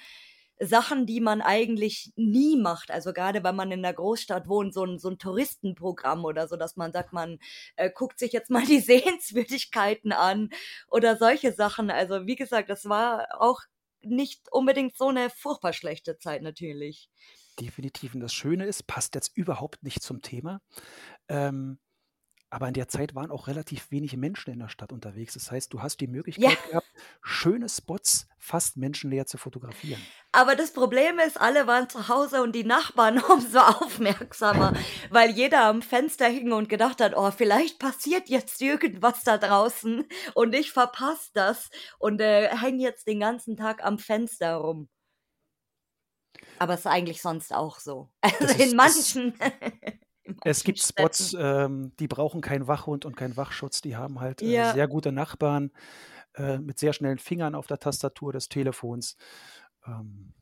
Sachen, 0.58 1.04
die 1.04 1.20
man 1.20 1.42
eigentlich 1.42 2.12
nie 2.16 2.56
macht. 2.56 2.90
Also 2.90 3.12
gerade 3.12 3.44
wenn 3.44 3.56
man 3.56 3.72
in 3.72 3.82
der 3.82 3.92
Großstadt 3.92 4.48
wohnt, 4.48 4.72
so 4.72 4.84
ein, 4.84 4.98
so 4.98 5.10
ein 5.10 5.18
Touristenprogramm 5.18 6.24
oder 6.24 6.48
so, 6.48 6.56
dass 6.56 6.76
man 6.76 6.92
sagt, 6.92 7.12
man 7.12 7.38
äh, 7.76 7.90
guckt 7.90 8.18
sich 8.18 8.32
jetzt 8.32 8.50
mal 8.50 8.64
die 8.64 8.80
Sehenswürdigkeiten 8.80 10.12
an 10.12 10.50
oder 10.88 11.16
solche 11.16 11.52
Sachen. 11.52 11.90
Also 11.90 12.26
wie 12.26 12.36
gesagt, 12.36 12.70
das 12.70 12.88
war 12.88 13.28
auch 13.38 13.60
nicht 14.00 14.50
unbedingt 14.50 14.96
so 14.96 15.08
eine 15.08 15.30
furchtbar 15.30 15.72
schlechte 15.72 16.18
Zeit 16.18 16.42
natürlich. 16.42 17.10
Definitiv. 17.60 18.14
Und 18.14 18.20
das 18.20 18.32
Schöne 18.32 18.66
ist, 18.66 18.86
passt 18.86 19.14
jetzt 19.14 19.36
überhaupt 19.36 19.82
nicht 19.82 20.02
zum 20.02 20.22
Thema. 20.22 20.60
Ähm, 21.28 21.78
aber 22.50 22.68
in 22.68 22.74
der 22.74 22.88
Zeit 22.88 23.14
waren 23.14 23.30
auch 23.30 23.46
relativ 23.48 23.90
wenige 23.90 24.16
Menschen 24.16 24.52
in 24.52 24.58
der 24.60 24.68
Stadt 24.68 24.92
unterwegs. 24.92 25.34
Das 25.34 25.50
heißt, 25.50 25.72
du 25.72 25.82
hast 25.82 26.00
die 26.00 26.06
Ja, 26.36 26.50
Möglichkeit 26.50 26.62
gehabt, 26.64 26.88
schöne 27.22 27.68
Spots 27.68 28.28
fast 28.38 28.76
menschenleer 28.76 29.26
zu 29.26 29.38
fotografieren. 29.38 30.08
aber 30.32 30.54
das 30.54 30.72
Problem 30.72 31.18
ist, 31.18 31.40
alle 31.40 31.66
waren 31.66 31.88
zu 31.88 32.08
Hause 32.08 32.42
und 32.42 32.52
die 32.52 32.64
Nachbarn 32.64 33.18
umso 33.28 33.58
aufmerksamer, 33.60 34.72
weil 35.10 35.30
jeder 35.30 35.64
am 35.64 35.82
Fenster 35.82 36.26
hing 36.28 36.52
und 36.52 36.68
gedacht 36.68 37.00
hat, 37.00 37.16
oh, 37.16 37.30
vielleicht 37.30 37.78
passiert 37.78 38.28
jetzt 38.28 38.60
irgendwas 38.60 39.24
da 39.24 39.38
draußen 39.38 40.04
und 40.34 40.54
ich 40.54 40.72
verpasse 40.72 41.30
das 41.34 41.70
und 41.98 42.20
äh, 42.20 42.48
hänge 42.56 42.82
jetzt 42.82 43.06
den 43.08 43.20
ganzen 43.20 43.56
Tag 43.56 43.82
am 43.84 43.98
Fenster 43.98 44.56
rum. 44.56 44.88
Aber 46.58 46.74
es 46.74 46.80
ist 46.80 46.86
eigentlich 46.86 47.22
sonst 47.22 47.52
auch 47.52 47.78
so. 47.80 48.10
Also 48.22 48.62
in 48.62 48.76
manchen, 48.76 49.38
es 50.44 50.64
gibt 50.64 50.80
Spots, 50.80 51.34
ähm, 51.38 51.92
die 51.98 52.08
brauchen 52.08 52.40
keinen 52.40 52.66
Wachhund 52.66 53.04
und 53.04 53.16
keinen 53.16 53.36
Wachschutz. 53.36 53.80
Die 53.80 53.96
haben 53.96 54.20
halt 54.20 54.42
äh, 54.42 54.46
Ja, 54.52 54.72
sehr 54.72 54.88
gute 54.88 55.12
Nachbarn 55.12 55.72
äh, 56.34 56.58
mit 56.58 56.78
sehr 56.78 56.92
schnellen 56.92 57.18
Fingern 57.18 57.54
auf 57.54 57.66
der 57.66 57.78
Tastatur 57.78 58.32
des 58.32 58.48
Telefons. 58.48 59.16
Ähm, 59.86 60.32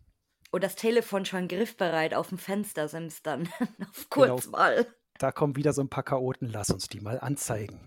Und 0.50 0.64
das 0.64 0.74
Telefon 0.76 1.24
schon 1.24 1.48
griffbereit 1.48 2.14
auf 2.14 2.28
dem 2.28 2.38
Fenstersims 2.38 3.22
dann 3.22 3.48
auf 3.90 4.08
Genau. 4.10 4.34
Kurzwahl. 4.36 4.86
da 5.18 5.32
kommen 5.32 5.56
wieder 5.56 5.72
so 5.72 5.82
ein 5.82 5.88
paar 5.90 6.04
Chaoten, 6.04 6.48
lass 6.48 6.70
uns 6.70 6.88
die 6.88 7.00
mal 7.00 7.20
anzeigen. 7.20 7.80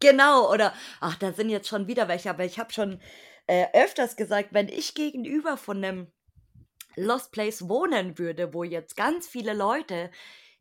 Genau, 0.00 0.52
oder 0.52 0.74
ach, 1.00 1.16
da 1.16 1.32
sind 1.32 1.48
jetzt 1.50 1.68
schon 1.68 1.86
wieder 1.86 2.08
welche, 2.08 2.28
aber 2.30 2.44
ich 2.44 2.58
habe 2.58 2.72
schon 2.72 3.00
äh, 3.46 3.66
öfters 3.72 4.16
gesagt, 4.16 4.48
wenn 4.52 4.68
ich 4.68 4.94
gegenüber 4.94 5.56
von 5.56 5.78
einem 5.84 6.08
Lost 6.96 7.32
Place 7.32 7.68
wohnen 7.68 8.18
würde, 8.18 8.52
wo 8.54 8.64
jetzt 8.64 8.96
ganz 8.96 9.26
viele 9.26 9.54
Leute 9.54 10.10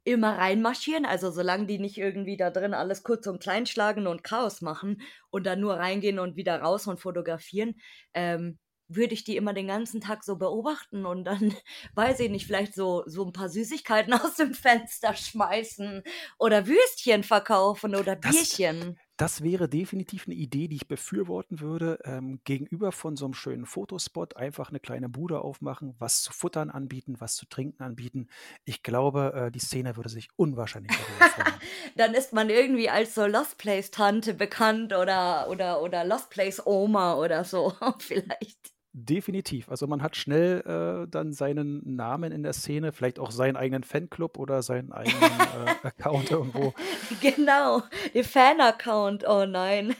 immer 0.05 0.37
reinmarschieren, 0.37 1.05
also 1.05 1.31
solange 1.31 1.65
die 1.65 1.79
nicht 1.79 1.97
irgendwie 1.97 2.37
da 2.37 2.49
drin 2.49 2.73
alles 2.73 3.03
kurz 3.03 3.27
und 3.27 3.41
klein 3.41 3.65
schlagen 3.65 4.07
und 4.07 4.23
Chaos 4.23 4.61
machen 4.61 5.01
und 5.29 5.45
dann 5.45 5.59
nur 5.61 5.75
reingehen 5.75 6.19
und 6.19 6.35
wieder 6.35 6.61
raus 6.61 6.87
und 6.87 6.99
fotografieren, 6.99 7.75
ähm, 8.13 8.59
würde 8.89 9.13
ich 9.13 9.23
die 9.23 9.37
immer 9.37 9.53
den 9.53 9.67
ganzen 9.67 10.01
Tag 10.01 10.23
so 10.23 10.35
beobachten 10.37 11.05
und 11.05 11.23
dann, 11.23 11.55
weiß 11.95 12.19
ich 12.19 12.29
nicht, 12.29 12.45
vielleicht 12.45 12.75
so, 12.75 13.03
so 13.05 13.25
ein 13.25 13.31
paar 13.33 13.49
Süßigkeiten 13.49 14.13
aus 14.13 14.35
dem 14.35 14.53
Fenster 14.53 15.15
schmeißen 15.15 16.03
oder 16.37 16.67
Würstchen 16.67 17.23
verkaufen 17.23 17.95
oder 17.95 18.15
Das- 18.15 18.31
Bierchen. 18.31 18.99
Das 19.17 19.43
wäre 19.43 19.69
definitiv 19.69 20.25
eine 20.25 20.33
Idee, 20.33 20.67
die 20.67 20.77
ich 20.77 20.87
befürworten 20.87 21.59
würde. 21.59 21.99
Ähm, 22.03 22.39
gegenüber 22.45 22.91
von 22.91 23.15
so 23.15 23.25
einem 23.25 23.35
schönen 23.35 23.67
Fotospot 23.67 24.35
einfach 24.37 24.69
eine 24.69 24.79
kleine 24.79 25.07
Bude 25.07 25.41
aufmachen, 25.41 25.95
was 25.99 26.23
zu 26.23 26.33
futtern 26.33 26.71
anbieten, 26.71 27.15
was 27.19 27.35
zu 27.35 27.45
trinken 27.45 27.83
anbieten. 27.83 28.27
Ich 28.65 28.81
glaube, 28.81 29.33
äh, 29.35 29.51
die 29.51 29.59
Szene 29.59 29.95
würde 29.97 30.09
sich 30.09 30.29
unwahrscheinlich 30.35 30.95
freuen. 30.95 31.53
Dann 31.95 32.15
ist 32.15 32.33
man 32.33 32.49
irgendwie 32.49 32.89
als 32.89 33.13
so 33.13 33.27
Lost 33.27 33.59
Place 33.59 33.91
Tante 33.91 34.33
bekannt 34.33 34.93
oder, 34.93 35.47
oder, 35.49 35.83
oder 35.83 36.03
Lost 36.05 36.31
Place 36.31 36.65
Oma 36.65 37.15
oder 37.15 37.43
so, 37.43 37.73
vielleicht. 37.99 38.72
Definitiv. 38.95 39.69
Also 39.69 39.87
man 39.87 40.03
hat 40.03 40.15
schnell 40.15 40.61
äh, 40.61 41.09
dann 41.09 41.33
seinen 41.33 41.95
Namen 41.95 42.31
in 42.31 42.43
der 42.43 42.53
Szene, 42.53 42.91
vielleicht 42.91 43.17
auch 43.17 43.31
seinen 43.31 43.55
eigenen 43.55 43.83
Fanclub 43.83 44.37
oder 44.37 44.61
seinen 44.61 44.91
eigenen 44.91 45.17
äh, 45.83 45.87
Account 45.87 46.29
irgendwo. 46.29 46.73
Genau, 47.21 47.81
der 48.13 48.23
Fan-Account, 48.23 49.27
oh 49.27 49.45
nein. 49.45 49.95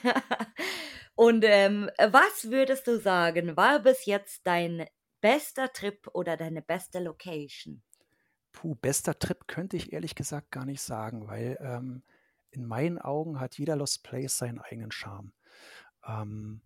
Und 1.16 1.44
ähm, 1.46 1.90
was 1.98 2.52
würdest 2.52 2.86
du 2.88 3.00
sagen, 3.00 3.58
war 3.58 3.80
bis 3.80 4.06
jetzt 4.06 4.46
dein 4.46 4.86
bester 5.22 5.72
Trip 5.74 6.08
oder 6.14 6.38
deine 6.38 6.62
beste 6.62 7.00
Location? 7.00 7.82
Puh, 8.52 8.76
bester 8.76 9.18
Trip 9.18 9.48
könnte 9.48 9.76
ich 9.76 9.92
ehrlich 9.92 10.14
gesagt 10.14 10.52
gar 10.52 10.66
nicht 10.66 10.82
sagen, 10.82 11.28
weil 11.28 11.58
ähm, 11.62 12.04
in 12.52 12.68
meinen 12.68 13.00
Augen 13.00 13.40
hat 13.40 13.58
jeder 13.58 13.76
Lost 13.76 14.04
Place 14.04 14.38
seinen 14.38 14.60
eigenen 14.60 14.92
Charme. 14.92 15.34
Ähm, 16.06 16.62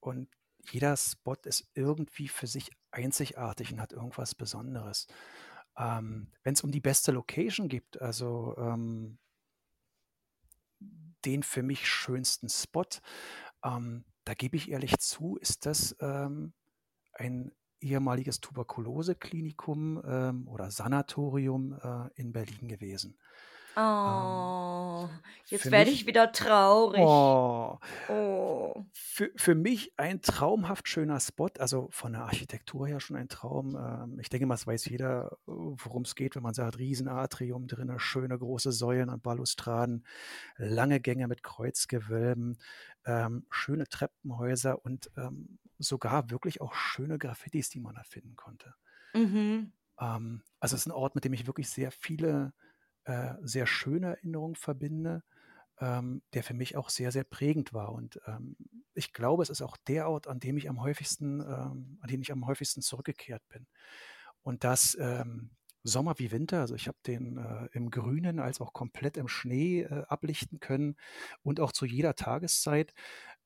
und 0.00 0.28
jeder 0.70 0.96
Spot 0.96 1.36
ist 1.44 1.70
irgendwie 1.74 2.28
für 2.28 2.46
sich 2.46 2.70
einzigartig 2.90 3.72
und 3.72 3.80
hat 3.80 3.92
irgendwas 3.92 4.34
Besonderes. 4.34 5.06
Ähm, 5.76 6.32
Wenn 6.42 6.54
es 6.54 6.62
um 6.62 6.72
die 6.72 6.80
beste 6.80 7.12
Location 7.12 7.68
geht, 7.68 8.00
also 8.00 8.54
ähm, 8.58 9.18
den 11.24 11.42
für 11.42 11.62
mich 11.62 11.88
schönsten 11.88 12.48
Spot, 12.48 12.84
ähm, 13.64 14.04
da 14.24 14.34
gebe 14.34 14.56
ich 14.56 14.70
ehrlich 14.70 14.98
zu, 14.98 15.36
ist 15.36 15.66
das 15.66 15.96
ähm, 16.00 16.52
ein 17.12 17.52
ehemaliges 17.80 18.40
Tuberkuloseklinikum 18.40 20.02
ähm, 20.04 20.48
oder 20.48 20.70
Sanatorium 20.70 21.78
äh, 21.80 22.10
in 22.20 22.32
Berlin 22.32 22.68
gewesen. 22.68 23.18
Oh, 23.78 25.08
jetzt 25.46 25.62
für 25.62 25.70
werde 25.70 25.90
ich 25.90 26.06
wieder 26.06 26.32
traurig. 26.32 27.00
Oh, 27.00 27.78
Oh. 28.08 28.86
für, 28.92 29.30
für 29.36 29.54
mich 29.54 29.92
ein 29.98 30.22
traumhaft 30.22 30.88
schöner 30.88 31.20
Spot, 31.20 31.50
also 31.58 31.88
von 31.90 32.12
der 32.12 32.22
Architektur 32.22 32.88
her 32.88 33.00
schon 33.00 33.16
ein 33.16 33.28
Traum. 33.28 33.76
Ähm, 33.76 34.18
ich 34.20 34.28
denke 34.28 34.46
mal, 34.46 34.54
es 34.54 34.66
weiß 34.66 34.86
jeder, 34.86 35.38
worum 35.46 36.02
es 36.02 36.14
geht, 36.16 36.34
wenn 36.36 36.42
man 36.42 36.54
sagt, 36.54 36.78
Riesenatrium 36.78 37.68
drin, 37.68 37.92
schöne 37.98 38.38
große 38.38 38.72
Säulen 38.72 39.10
und 39.10 39.22
Balustraden, 39.22 40.04
lange 40.56 41.00
Gänge 41.00 41.28
mit 41.28 41.42
Kreuzgewölben, 41.42 42.58
ähm, 43.06 43.46
schöne 43.50 43.86
Treppenhäuser 43.88 44.84
und 44.84 45.10
ähm, 45.16 45.58
sogar 45.78 46.30
wirklich 46.30 46.60
auch 46.60 46.74
schöne 46.74 47.18
Graffitis, 47.18 47.70
die 47.70 47.80
man 47.80 47.94
da 47.94 48.02
finden 48.04 48.36
konnte. 48.36 48.74
Mhm. 49.14 49.72
Ähm, 50.00 50.42
also 50.60 50.74
es 50.76 50.82
ist 50.82 50.86
ein 50.86 50.92
Ort, 50.92 51.14
mit 51.14 51.24
dem 51.24 51.32
ich 51.32 51.46
wirklich 51.46 51.68
sehr 51.70 51.90
viele, 51.90 52.52
äh, 53.08 53.36
sehr 53.40 53.66
schöne 53.66 54.08
Erinnerungen 54.08 54.54
verbinde, 54.54 55.22
ähm, 55.80 56.20
der 56.34 56.42
für 56.42 56.52
mich 56.52 56.76
auch 56.76 56.90
sehr, 56.90 57.10
sehr 57.10 57.24
prägend 57.24 57.72
war. 57.72 57.92
Und 57.92 58.20
ähm, 58.26 58.54
ich 58.92 59.14
glaube, 59.14 59.42
es 59.42 59.48
ist 59.48 59.62
auch 59.62 59.78
der 59.78 60.10
Ort, 60.10 60.28
an 60.28 60.40
dem 60.40 60.58
ich 60.58 60.68
am 60.68 60.82
häufigsten, 60.82 61.40
ähm, 61.40 61.98
an 62.02 62.08
den 62.10 62.20
ich 62.20 62.30
am 62.32 62.46
häufigsten 62.46 62.82
zurückgekehrt 62.82 63.42
bin. 63.48 63.66
Und 64.42 64.62
das 64.62 64.94
ähm, 65.00 65.52
Sommer 65.84 66.18
wie 66.18 66.30
Winter, 66.32 66.60
also 66.60 66.74
ich 66.74 66.86
habe 66.86 66.98
den 67.06 67.38
äh, 67.38 67.68
im 67.72 67.90
Grünen 67.90 68.40
als 68.40 68.60
auch 68.60 68.74
komplett 68.74 69.16
im 69.16 69.26
Schnee 69.26 69.84
äh, 69.84 70.04
ablichten 70.08 70.60
können 70.60 70.96
und 71.42 71.60
auch 71.60 71.72
zu 71.72 71.86
jeder 71.86 72.14
Tageszeit, 72.14 72.92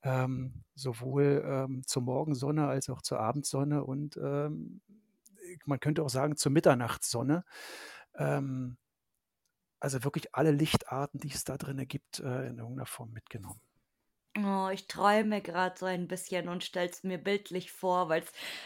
ähm, 0.01 0.65
sowohl 0.75 1.41
ähm, 1.47 1.83
zur 1.87 2.01
Morgensonne 2.01 2.67
als 2.67 2.89
auch 2.89 3.01
zur 3.01 3.21
Abendsonne 3.21 3.85
und 3.85 4.17
man 5.65 5.79
könnte 5.79 6.03
auch 6.03 6.09
sagen 6.09 6.35
zur 6.35 6.51
Mitternachtssonne. 6.51 7.45
Ähm, 8.17 8.77
also 9.83 10.03
wirklich 10.03 10.33
alle 10.33 10.51
Lichtarten, 10.51 11.19
die 11.19 11.31
es 11.31 11.43
da 11.43 11.57
drin 11.57 11.85
gibt, 11.87 12.19
äh, 12.19 12.47
in 12.47 12.57
irgendeiner 12.57 12.85
Form 12.85 13.11
mitgenommen. 13.11 13.59
Oh, 14.35 14.69
ich 14.73 14.87
träume 14.87 15.41
gerade 15.41 15.77
so 15.77 15.85
ein 15.85 16.07
bisschen 16.07 16.49
und 16.49 16.63
stell's 16.63 17.03
mir 17.03 17.19
bildlich 17.19 17.71
vor, 17.71 18.09
weil 18.09 18.23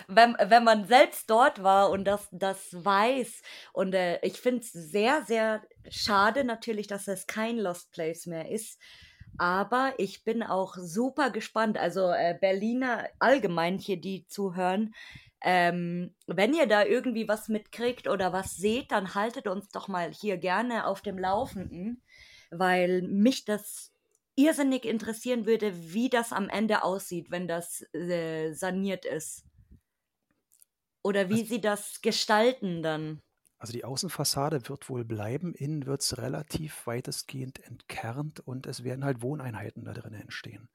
wenn, 0.07 0.38
wenn 0.39 0.63
man 0.63 0.88
selbst 0.88 1.29
dort 1.29 1.62
war 1.62 1.89
und 1.89 2.05
das, 2.05 2.29
das 2.31 2.69
weiß. 2.71 3.41
Und 3.74 3.93
äh, 3.93 4.19
ich 4.21 4.39
finde 4.39 4.62
es 4.62 4.71
sehr, 4.71 5.24
sehr 5.24 5.62
schade 5.89 6.45
natürlich, 6.45 6.88
dass 6.88 7.09
es 7.09 7.27
kein 7.27 7.57
Lost 7.57 7.91
Place 7.91 8.27
mehr 8.27 8.50
ist, 8.50 8.79
aber 9.38 9.93
ich 9.97 10.24
bin 10.24 10.41
auch 10.41 10.75
super 10.77 11.31
gespannt, 11.31 11.77
also 11.77 12.12
äh, 12.12 12.38
Berliner 12.39 13.09
allgemein 13.19 13.77
hier, 13.77 14.00
die 14.00 14.25
zuhören, 14.27 14.95
ähm, 15.41 16.15
wenn 16.25 16.53
ihr 16.53 16.67
da 16.67 16.84
irgendwie 16.84 17.27
was 17.27 17.48
mitkriegt 17.48 18.08
oder 18.08 18.34
was 18.34 18.56
seht, 18.56 18.91
dann 18.91 19.13
haltet 19.13 19.48
uns 19.48 19.70
doch 19.70 19.88
mal 19.88 20.12
hier 20.12 20.38
gerne 20.38 20.88
auf 20.88 21.01
dem 21.01 21.17
Laufenden, 21.17 22.01
weil 22.50 23.03
mich 23.03 23.46
das 23.46 23.94
irrsinnig 24.36 24.86
interessieren 24.86 25.46
würde, 25.46 25.94
wie 25.94 26.10
das 26.10 26.32
am 26.32 26.50
Ende 26.50 26.84
aussieht, 26.84 27.32
wenn 27.32 27.48
das 27.48 27.82
äh, 27.94 28.53
saniert 28.53 29.06
ist. 29.06 29.44
Oder 31.01 31.29
wie 31.29 31.44
sie 31.46 31.62
das 31.62 32.01
gestalten 32.01 32.84
dann. 32.84 33.22
Also 33.60 33.74
die 33.74 33.86
Außenfassade 33.86 34.67
wird 34.70 34.89
wohl 34.89 35.06
bleiben, 35.06 35.53
innen 35.56 35.86
wird 35.86 36.01
es 36.01 36.17
relativ 36.17 36.86
weitestgehend 36.86 37.63
entkernt 37.63 38.39
und 38.39 38.67
es 38.67 38.84
werden 38.84 39.03
halt 39.03 39.22
Wohneinheiten 39.22 39.86
da 39.86 39.94
drin 39.94 40.13
entstehen. 40.13 40.70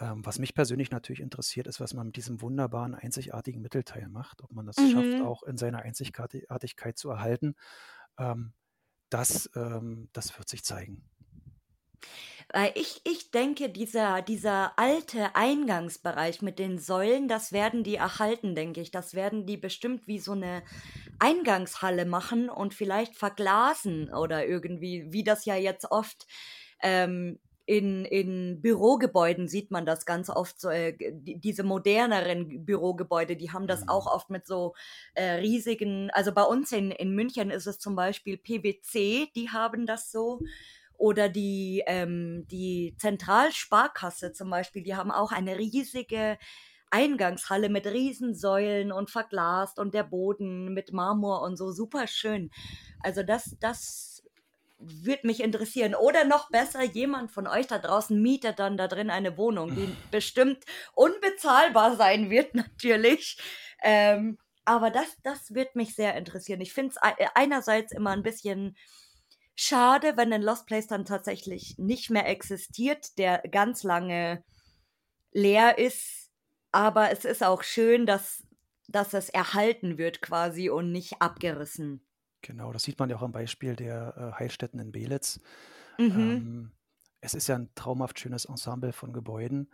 Ähm, 0.00 0.24
was 0.26 0.38
mich 0.38 0.54
persönlich 0.54 0.90
natürlich 0.90 1.20
interessiert, 1.20 1.66
ist, 1.66 1.80
was 1.80 1.94
man 1.94 2.08
mit 2.08 2.16
diesem 2.16 2.40
wunderbaren, 2.42 2.94
einzigartigen 2.94 3.62
Mittelteil 3.62 4.08
macht, 4.08 4.42
ob 4.42 4.52
man 4.52 4.66
das 4.66 4.84
Mhm. 4.84 4.86
schafft, 4.88 5.20
auch 5.20 5.42
in 5.42 5.56
seiner 5.56 5.80
Einzigartigkeit 5.80 6.98
zu 6.98 7.10
erhalten. 7.10 7.54
Ähm, 8.18 8.54
das, 9.10 9.50
ähm, 9.56 10.10
das 10.12 10.38
wird 10.38 10.48
sich 10.48 10.64
zeigen. 10.64 11.04
Weil 12.52 12.72
ich, 12.74 13.00
ich 13.04 13.30
denke, 13.30 13.68
dieser, 13.70 14.22
dieser 14.22 14.78
alte 14.78 15.34
Eingangsbereich 15.34 16.42
mit 16.42 16.58
den 16.58 16.78
Säulen, 16.78 17.28
das 17.28 17.52
werden 17.52 17.82
die 17.84 17.96
erhalten, 17.96 18.54
denke 18.54 18.80
ich. 18.80 18.90
Das 18.90 19.14
werden 19.14 19.46
die 19.46 19.56
bestimmt 19.56 20.06
wie 20.06 20.18
so 20.18 20.32
eine 20.32 20.62
Eingangshalle 21.18 22.04
machen 22.06 22.48
und 22.50 22.74
vielleicht 22.74 23.16
verglasen 23.16 24.12
oder 24.12 24.46
irgendwie, 24.46 25.06
wie 25.12 25.24
das 25.24 25.44
ja 25.46 25.56
jetzt 25.56 25.90
oft 25.90 26.26
ähm, 26.82 27.40
in, 27.66 28.04
in 28.04 28.60
Bürogebäuden 28.62 29.48
sieht 29.48 29.70
man 29.72 29.86
das 29.86 30.06
ganz 30.06 30.30
oft 30.30 30.60
so, 30.60 30.70
äh, 30.70 30.96
die, 31.12 31.40
diese 31.40 31.64
moderneren 31.64 32.64
Bürogebäude, 32.64 33.36
die 33.36 33.50
haben 33.52 33.66
das 33.66 33.82
Mhm. 33.82 33.88
auch 33.88 34.06
oft 34.06 34.30
mit 34.30 34.46
so 34.46 34.74
äh, 35.14 35.32
riesigen, 35.34 36.10
also 36.12 36.32
bei 36.32 36.42
uns 36.44 36.72
in, 36.72 36.90
in 36.92 37.14
München 37.14 37.50
ist 37.50 37.66
es 37.66 37.78
zum 37.78 37.96
Beispiel 37.96 38.38
PwC, 38.38 39.30
die 39.34 39.50
haben 39.50 39.86
das 39.86 40.10
so. 40.12 40.42
Oder 40.98 41.28
die, 41.28 41.82
ähm, 41.86 42.46
die 42.50 42.94
Zentralsparkasse 42.98 44.32
zum 44.32 44.48
Beispiel, 44.48 44.82
die 44.82 44.94
haben 44.96 45.10
auch 45.10 45.30
eine 45.30 45.58
riesige 45.58 46.38
Eingangshalle 46.90 47.68
mit 47.68 47.86
Riesensäulen 47.86 48.92
und 48.92 49.10
verglast 49.10 49.78
und 49.78 49.92
der 49.92 50.04
Boden 50.04 50.72
mit 50.72 50.92
Marmor 50.92 51.42
und 51.42 51.56
so 51.56 51.70
super 51.72 52.06
schön. 52.06 52.50
Also 53.00 53.22
das, 53.22 53.56
das 53.60 54.15
würde 54.78 55.26
mich 55.26 55.40
interessieren. 55.40 55.94
Oder 55.94 56.24
noch 56.24 56.50
besser, 56.50 56.82
jemand 56.82 57.30
von 57.30 57.46
euch 57.46 57.66
da 57.66 57.78
draußen 57.78 58.20
mietet 58.20 58.58
dann 58.58 58.76
da 58.76 58.88
drin 58.88 59.10
eine 59.10 59.36
Wohnung, 59.36 59.74
die 59.74 59.94
bestimmt 60.10 60.64
unbezahlbar 60.94 61.96
sein 61.96 62.30
wird, 62.30 62.54
natürlich. 62.54 63.38
Ähm, 63.82 64.38
aber 64.64 64.90
das, 64.90 65.06
das 65.22 65.54
wird 65.54 65.76
mich 65.76 65.94
sehr 65.94 66.16
interessieren. 66.16 66.60
Ich 66.60 66.72
finde 66.72 66.94
es 66.94 67.16
einerseits 67.34 67.92
immer 67.92 68.10
ein 68.10 68.24
bisschen 68.24 68.76
schade, 69.54 70.16
wenn 70.16 70.32
ein 70.32 70.42
Lost 70.42 70.66
Place 70.66 70.88
dann 70.88 71.04
tatsächlich 71.04 71.76
nicht 71.78 72.10
mehr 72.10 72.28
existiert, 72.28 73.16
der 73.18 73.38
ganz 73.50 73.84
lange 73.84 74.44
leer 75.32 75.78
ist. 75.78 76.30
Aber 76.72 77.10
es 77.10 77.24
ist 77.24 77.44
auch 77.44 77.62
schön, 77.62 78.06
dass 78.06 78.42
dass 78.88 79.14
es 79.14 79.28
erhalten 79.28 79.98
wird 79.98 80.22
quasi 80.22 80.70
und 80.70 80.92
nicht 80.92 81.20
abgerissen. 81.20 82.05
Genau, 82.46 82.72
das 82.72 82.84
sieht 82.84 82.98
man 83.00 83.10
ja 83.10 83.16
auch 83.16 83.22
am 83.22 83.32
Beispiel 83.32 83.74
der 83.74 84.14
äh, 84.16 84.38
Heilstätten 84.38 84.78
in 84.78 84.92
Belitz. 84.92 85.40
Mhm. 85.98 86.12
Ähm, 86.12 86.72
es 87.20 87.34
ist 87.34 87.48
ja 87.48 87.56
ein 87.56 87.70
traumhaft 87.74 88.20
schönes 88.20 88.44
Ensemble 88.44 88.92
von 88.92 89.12
Gebäuden. 89.12 89.68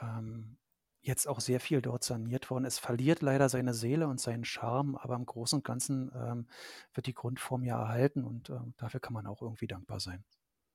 Ähm, 0.00 0.56
jetzt 1.00 1.26
auch 1.26 1.40
sehr 1.40 1.58
viel 1.58 1.82
dort 1.82 2.04
saniert 2.04 2.50
worden. 2.50 2.66
Es 2.66 2.78
verliert 2.78 3.20
leider 3.20 3.48
seine 3.48 3.74
Seele 3.74 4.06
und 4.06 4.20
seinen 4.20 4.44
Charme, 4.44 4.96
aber 4.96 5.16
im 5.16 5.26
Großen 5.26 5.58
und 5.58 5.64
Ganzen 5.64 6.12
ähm, 6.14 6.46
wird 6.94 7.08
die 7.08 7.14
Grundform 7.14 7.64
ja 7.64 7.80
erhalten 7.80 8.22
und 8.22 8.48
ähm, 8.48 8.74
dafür 8.76 9.00
kann 9.00 9.12
man 9.12 9.26
auch 9.26 9.42
irgendwie 9.42 9.66
dankbar 9.66 9.98
sein. 9.98 10.24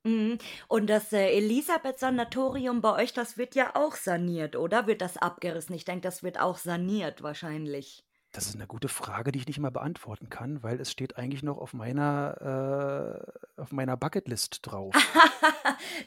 Mhm. 0.03 0.39
Und 0.67 0.89
das 0.89 1.13
äh, 1.13 1.29
Elisabeth-Sanatorium 1.37 2.81
bei 2.81 3.01
euch, 3.03 3.13
das 3.13 3.37
wird 3.37 3.55
ja 3.55 3.75
auch 3.77 3.95
saniert, 3.95 4.57
oder? 4.57 4.87
Wird 4.87 5.01
das 5.01 5.15
abgerissen? 5.15 5.73
Ich 5.73 5.85
denke, 5.85 6.01
das 6.01 6.21
wird 6.21 6.37
auch 6.37 6.57
saniert 6.57 7.23
wahrscheinlich. 7.23 8.03
Das 8.31 8.45
ist 8.45 8.55
eine 8.55 8.67
gute 8.67 8.89
Frage, 8.89 9.31
die 9.31 9.39
ich 9.39 9.47
nicht 9.47 9.59
mal 9.59 9.71
beantworten 9.71 10.29
kann, 10.29 10.61
weil 10.61 10.79
es 10.79 10.91
steht 10.91 11.17
eigentlich 11.17 11.41
noch 11.41 11.57
auf 11.57 11.73
meiner, 11.73 13.25
äh, 13.57 13.61
auf 13.61 13.71
meiner 13.71 13.97
Bucketlist 13.97 14.59
drauf. 14.63 14.93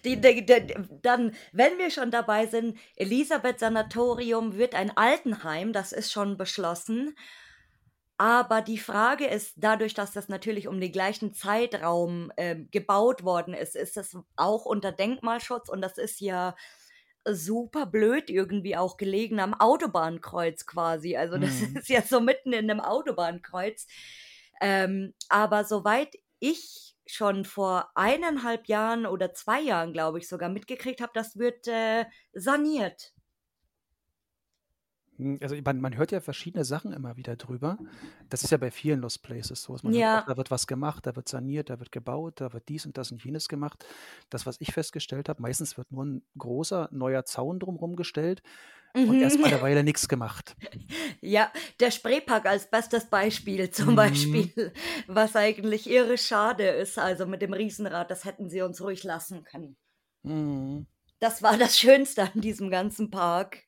Die, 0.05 0.21
die, 0.21 0.45
die, 0.45 0.75
dann, 1.01 1.35
wenn 1.53 1.79
wir 1.79 1.91
schon 1.91 2.11
dabei 2.11 2.47
sind, 2.47 2.79
Elisabeth 2.97 3.61
Sanatorium 3.61 4.57
wird 4.57 4.75
ein 4.75 4.95
Altenheim, 4.97 5.73
das 5.73 5.93
ist 5.93 6.13
schon 6.13 6.37
beschlossen. 6.37 7.15
Aber 8.19 8.61
die 8.61 8.79
Frage 8.79 9.27
ist, 9.27 9.55
dadurch, 9.57 9.95
dass 9.95 10.13
das 10.13 10.29
natürlich 10.29 10.69
um 10.69 10.81
den 10.81 10.93
gleichen 10.93 11.33
Zeitraum 11.33 12.31
äh, 12.37 12.57
gebaut 12.71 13.25
worden 13.25 13.55
ist, 13.55 13.75
ist 13.75 13.97
es 13.97 14.17
auch 14.37 14.65
unter 14.65 14.93
Denkmalschutz 14.93 15.69
und 15.69 15.81
das 15.81 15.99
ist 15.99 16.21
ja 16.21 16.55
super 17.27 17.87
blöd 17.87 18.31
irgendwie 18.31 18.77
auch 18.77 18.97
gelegen 18.97 19.41
am 19.41 19.55
Autobahnkreuz 19.55 20.67
quasi. 20.67 21.17
Also 21.17 21.39
das 21.39 21.61
Mhm. 21.61 21.75
ist 21.75 21.89
ja 21.89 22.03
so 22.03 22.21
mitten 22.21 22.53
in 22.53 22.71
einem 22.71 22.81
Autobahnkreuz. 22.81 23.87
Ähm, 24.61 25.15
aber 25.29 25.65
soweit 25.65 26.15
ich 26.39 26.95
schon 27.07 27.45
vor 27.45 27.91
eineinhalb 27.95 28.69
Jahren 28.69 29.07
oder 29.07 29.35
zwei 29.35 29.61
Jahren, 29.61 29.93
glaube 29.93 30.19
ich, 30.19 30.29
sogar 30.29 30.49
mitgekriegt 30.49 31.01
habe, 31.01 31.13
das 31.15 31.37
wird 31.37 31.67
äh, 31.69 32.05
saniert. 32.33 33.13
Hm, 35.19 35.39
also 35.43 35.57
man 35.65 35.81
man 35.81 35.97
hört 35.97 36.13
ja 36.13 36.21
verschiedene 36.21 36.65
Sachen 36.65 36.93
immer 36.93 37.17
wieder 37.17 37.37
drüber. 37.37 37.81
Das 38.31 38.45
ist 38.45 38.51
ja 38.51 38.57
bei 38.59 38.71
vielen 38.71 39.01
Lost 39.01 39.23
Places 39.23 39.63
so. 39.63 39.77
Man 39.83 39.97
hört 39.97 40.09
Ja. 40.09 40.27
da 40.27 40.37
wird 40.37 40.51
was 40.51 40.67
gemacht, 40.67 41.07
da 41.07 41.15
wird 41.17 41.29
saniert, 41.29 41.69
da 41.71 41.79
wird 41.79 41.93
gebaut, 41.93 42.41
da 42.41 42.53
wird 42.53 42.69
dies 42.69 42.87
und 42.87 42.97
das 42.97 43.13
und 43.13 43.23
jenes 43.25 43.49
gemacht. 43.49 43.85
Das, 44.31 44.47
was 44.47 44.57
ich 44.61 44.73
festgestellt 44.73 45.29
habe, 45.29 45.43
meistens 45.43 45.77
wird 45.77 45.91
nur 45.93 46.05
ein 46.05 46.23
großer 46.39 46.89
neuer 46.93 47.25
Zaun 47.25 47.59
drumherum 47.61 47.97
gestellt 47.97 48.43
und 49.05 49.21
erst 49.23 49.41
mal 49.41 49.49
Mhm. 49.49 49.59
'ne 49.59 49.61
Weile 49.61 49.85
nix 49.85 50.09
gemacht. 50.09 50.57
Ja, 51.21 51.53
der 51.81 51.91
Spreepark 51.91 52.47
als 52.47 52.71
bestes 52.71 53.07
Beispiel 53.07 53.71
zum 53.71 53.95
Mhm. 53.95 53.95
Beispiel, 53.97 54.73
was 55.07 55.37
eigentlich 55.37 55.89
irre 55.89 56.19
schade 56.19 56.69
ist. 56.69 56.99
Also 56.99 57.27
mit 57.27 57.43
dem 57.43 57.53
Riesenrad, 57.53 58.11
das 58.11 58.25
hätten 58.25 58.49
sie 58.51 58.63
uns 58.63 58.81
ruhig 58.83 59.05
lassen 59.05 59.45
können. 59.45 59.77
Mhm. 60.25 60.87
Das 61.21 61.41
war 61.41 61.57
das 61.57 61.79
Schönste 61.79 62.23
an 62.35 62.41
diesem 62.41 62.69
ganzen 62.69 63.11
Park. 63.11 63.65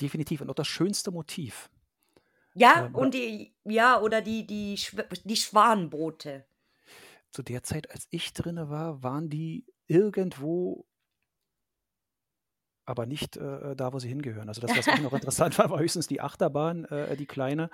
Definitiv 0.00 0.40
und 0.40 0.50
auch 0.50 0.54
das 0.54 0.68
schönste 0.68 1.10
Motiv. 1.10 1.70
Ja, 2.54 2.72
Ähm, 2.74 2.96
oder 2.96 2.96
und 2.96 3.14
die 3.14 3.54
ja, 3.64 4.00
oder 4.00 4.20
die 4.22 4.46
die 4.46 4.76
die 5.24 5.36
Schwanenboote. 5.36 6.46
zu 7.30 7.42
der 7.42 7.62
Zeit, 7.62 7.90
als 7.90 8.06
ich 8.10 8.32
drinne 8.32 8.68
war, 8.70 9.02
waren 9.02 9.28
die 9.30 9.66
irgendwo 9.86 10.86
aber 12.84 13.06
nicht, 13.06 13.36
äh, 13.36 13.74
da, 13.76 13.92
wo 13.92 13.98
sie 13.98 14.08
hingehören. 14.08 14.48
Also 14.48 14.60
das, 14.60 14.76
was 14.76 14.88
auch 14.88 14.98
noch 14.98 15.12
interessant 15.14 15.58
war, 15.58 15.70
war 15.70 15.80
höchstens 15.80 16.06
die 16.06 16.20
Achterbahn, 16.20 16.84
äh, 16.84 17.16
die 17.16 17.26
kleine. 17.26 17.70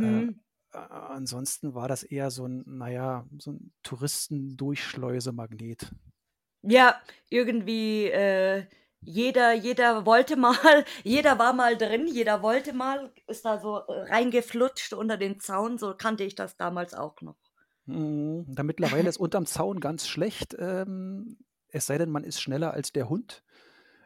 Äh, 0.00 0.04
Mhm. 0.10 0.40
a 0.72 1.08
ansonsten 1.16 1.74
war 1.74 1.88
das 1.88 2.02
eher 2.02 2.30
so 2.30 2.44
'n, 2.46 2.62
na 2.66 2.88
ja, 2.90 3.26
so 3.38 3.52
'n 3.52 3.72
Touristendurchschleusemagnet. 3.82 5.92
Ja, 6.62 7.00
irgendwie, 7.30 8.06
äh, 8.10 8.66
jeder 9.00 9.52
jeder 9.52 10.06
wollte 10.06 10.36
mal 10.36 10.54
jeder 11.04 11.38
war 11.38 11.52
mal 11.52 11.76
drin, 11.76 12.06
jeder 12.06 12.42
wollte 12.42 12.72
mal, 12.72 13.12
ist 13.26 13.44
da 13.44 13.58
so 13.58 13.76
reingeflutscht 13.88 14.92
unter 14.92 15.16
den 15.16 15.40
Zaun, 15.40 15.78
so 15.78 15.94
kannte 15.96 16.24
ich 16.24 16.34
das 16.34 16.56
damals 16.56 16.94
auch 16.94 17.20
noch. 17.20 17.36
Mhm. 17.86 18.46
Da 18.48 18.62
mittlerweile 18.62 19.08
ist 19.08 19.18
unterm 19.18 19.46
Zaun 19.46 19.80
ganz 19.80 20.06
schlecht, 20.06 20.56
ähm, 20.58 21.38
es 21.70 21.86
sei 21.86 21.98
denn, 21.98 22.10
man 22.10 22.24
ist 22.24 22.40
schneller 22.40 22.72
als 22.72 22.92
der 22.92 23.08
Hund. 23.08 23.42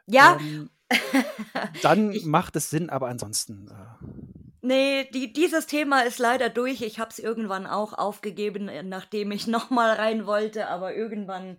Ja. 0.07 0.39
Ähm, 0.41 0.71
dann 1.83 2.13
Ich 2.13 2.25
macht 2.25 2.57
es 2.57 2.71
Sinn, 2.71 2.91
aber 2.91 3.09
ansonsten, 3.09 3.69
äh 3.69 4.33
Ne, 4.65 5.09
die 5.13 5.33
dieses 5.33 5.67
Thema 5.67 6.03
ist 6.03 6.21
leider 6.21 6.49
durch. 6.49 6.83
Ich 6.83 7.01
habe 7.01 7.11
es 7.11 7.19
irgendwann 7.19 7.67
auch 7.67 7.95
aufgegeben, 7.95 8.69
äh, 8.69 8.85
nachdem 8.85 9.33
ich 9.33 9.47
noch 9.49 9.71
mal 9.71 9.93
rein 9.93 10.25
wollte, 10.25 10.69
aber 10.69 10.95
irgendwann, 10.95 11.59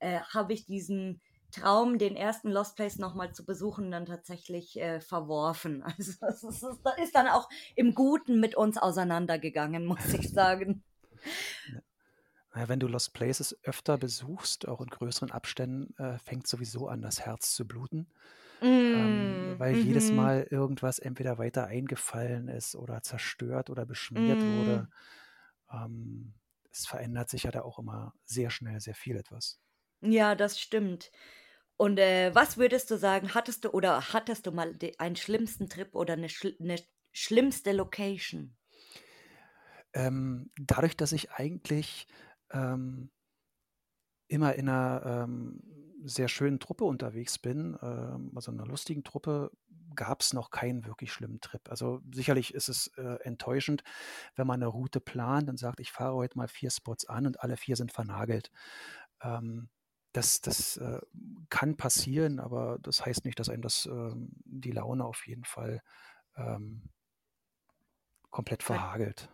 äh, 0.00 0.20
habe 0.34 0.52
ich 0.52 0.66
diesen 0.66 1.22
Traum, 1.52 1.98
den 1.98 2.16
ersten 2.16 2.50
Lost 2.50 2.76
Place 2.76 2.98
noch 2.98 3.14
mal 3.14 3.32
zu 3.32 3.44
besuchen, 3.44 3.90
dann 3.90 4.06
tatsächlich, 4.06 4.78
äh, 4.80 5.00
verworfen. 5.00 5.84
Also, 5.98 6.12
das 6.20 6.42
ist 6.42 6.62
ist 6.62 6.80
ist 7.02 7.14
dann 7.14 7.28
auch 7.28 7.48
im 7.76 7.94
Guten 7.94 8.40
mit 8.40 8.54
uns 8.54 8.78
auseinandergegangen, 8.78 9.86
muss 9.86 10.12
ich 10.12 10.30
sagen. 10.30 10.82
Ja. 12.54 12.68
Wenn 12.68 12.80
du 12.80 12.86
Lost 12.86 13.14
Places 13.14 13.56
öfter 13.62 13.96
besuchst, 13.96 14.68
auch 14.68 14.80
in 14.80 14.88
größeren 14.88 15.30
Abständen, 15.30 15.94
äh, 15.98 16.18
fängt 16.18 16.46
sowieso 16.46 16.88
an, 16.88 17.00
das 17.00 17.20
Herz 17.20 17.54
zu 17.54 17.66
bluten. 17.66 18.08
Ähm, 18.62 19.42
Mm, 19.54 19.58
weil 19.58 19.76
jedes 19.76 20.10
mhm. 20.10 20.16
Mal 20.16 20.46
irgendwas 20.50 20.98
entweder 20.98 21.38
weiter 21.38 21.66
eingefallen 21.66 22.48
ist 22.48 22.76
oder 22.76 23.02
zerstört 23.02 23.70
oder 23.70 23.86
beschmiert 23.86 24.40
wurde. 24.46 24.88
Mm. 25.70 25.76
Ähm, 25.76 26.34
es 26.70 26.86
verändert 26.86 27.28
sich 27.28 27.42
ja 27.42 27.50
da 27.50 27.62
auch 27.62 27.78
immer 27.78 28.14
sehr 28.24 28.50
schnell 28.50 28.80
sehr 28.80 28.94
viel 28.94 29.16
etwas. 29.16 29.58
Ja, 30.00 30.34
das 30.34 30.60
stimmt. 30.60 31.10
Und, 31.80 31.98
äh, 31.98 32.34
was 32.34 32.58
würdest 32.58 32.90
du 32.90 32.96
sagen, 32.96 33.34
hattest 33.34 33.64
du 33.64 33.70
oder 33.70 34.12
hattest 34.12 34.46
du 34.46 34.52
mal 34.52 34.74
de 34.74 34.96
einen 34.98 35.16
schlimmsten 35.16 35.68
Trip 35.68 35.94
oder 35.94 36.16
'ne 36.16 36.28
schl 36.28 36.54
'ne 36.58 36.76
schlimmste 37.12 37.72
Location? 37.72 38.56
Ähm, 39.94 40.50
dadurch, 40.58 40.96
dass 40.96 41.12
ich 41.12 41.30
eigentlich, 41.32 42.06
ähm 42.50 43.10
immer 44.30 44.54
in 44.54 44.66
'ner, 44.66 45.02
ähm, 45.26 45.60
sehr 46.04 46.28
schönen 46.28 46.58
Truppe 46.58 46.84
unterwegs 46.84 47.38
bin, 47.38 47.76
ähm, 47.82 48.32
also 48.34 48.50
'ner 48.52 48.66
lustigen 48.66 49.04
Truppe, 49.04 49.50
gab's 49.94 50.32
noch 50.32 50.50
keinen 50.50 50.86
wirklich 50.86 51.12
schlimmen 51.12 51.40
Trip. 51.40 51.68
Also, 51.68 52.00
sicherlich 52.12 52.54
ist 52.54 52.68
es, 52.68 52.88
äh, 52.96 53.18
enttäuschend, 53.22 53.84
wenn 54.36 54.46
man 54.46 54.60
'ne 54.60 54.66
Route 54.66 55.00
plant 55.00 55.48
und 55.50 55.58
sagt: 55.58 55.80
„Ich 55.80 55.92
fahre 55.92 56.14
heute 56.16 56.38
mal 56.38 56.48
4 56.48 56.70
Spots 56.70 57.06
an 57.06 57.26
und 57.26 57.40
alle 57.42 57.56
4 57.56 57.76
sind 57.76 57.92
vernagelt.“ 57.92 58.50
Ähm, 59.22 59.68
das 60.12 60.40
das, 60.40 60.76
äh, 60.78 61.00
kann 61.50 61.76
passieren, 61.76 62.40
aber 62.40 62.78
das 62.82 63.04
heißt 63.04 63.24
nicht, 63.24 63.38
dass 63.38 63.48
einem 63.48 63.62
das, 63.62 63.86
ähm, 63.86 64.30
die 64.44 64.72
Laune 64.72 65.04
auf 65.04 65.26
jeden 65.26 65.44
Fall, 65.44 65.82
ähm 66.36 66.82
komplett 68.30 68.62
Ver 68.62 68.74
verhagelt. 68.74 69.28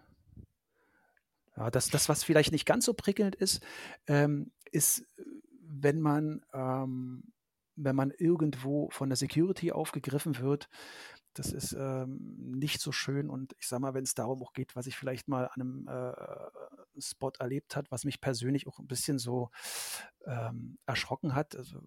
Ja, 1.57 1.71
das 1.71 1.89
das, 1.89 2.09
was 2.09 2.25
vielleicht 2.25 2.53
nicht 2.53 2.67
ganz 2.67 2.85
so 2.85 2.95
prickelnd 2.95 3.35
ist, 3.35 3.63
ähm, 4.07 4.53
ist, 4.71 5.07
wenn 5.61 6.01
man 6.01 6.45
ähm, 6.53 7.23
wenn 7.77 7.97
man 7.97 8.11
irgendwo 8.11 8.91
von 8.91 9.09
der 9.09 9.17
Security 9.17 9.73
aufgegriffen 9.73 10.39
wird. 10.41 10.69
Das 11.39 11.53
ist, 11.53 11.73
ähm, 11.79 12.19
nicht 12.59 12.81
so 12.81 12.91
schön 12.93 13.31
und 13.31 13.55
ich 13.61 13.69
sage 13.69 13.83
mal, 13.83 13.95
wenn's 13.95 14.15
darum 14.15 14.43
auch 14.43 14.53
geht, 14.53 14.75
was 14.77 14.87
ich 14.89 14.97
vielleicht 14.97 15.29
mal 15.29 15.47
an 15.49 15.53
'nem, 15.59 15.89
äh, 15.89 16.13
Spot 17.01 17.31
erlebt 17.39 17.77
hat, 17.77 17.91
was 17.93 18.05
mich 18.05 18.21
persönlich 18.21 18.67
auch 18.67 18.81
'n 18.81 18.87
bisschen 18.89 19.19
so, 19.19 19.51
ähm, 20.27 20.79
erschrocken 20.87 21.35
hat. 21.35 21.55
Also, 21.57 21.81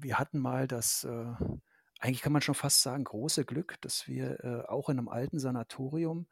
wir 0.00 0.18
hatten 0.18 0.38
mal 0.38 0.68
das, 0.68 1.04
äh 1.04 1.32
eigentlich 2.00 2.20
kann 2.22 2.32
man 2.32 2.42
schon 2.42 2.54
fast 2.54 2.82
sagen, 2.82 3.04
große 3.04 3.44
Glück, 3.46 3.80
dass 3.80 4.06
wir, 4.08 4.44
äh, 4.44 4.62
auch 4.68 4.88
in 4.90 4.96
'nem 4.96 5.08
alten 5.08 5.38
Sanatorium, 5.40 6.26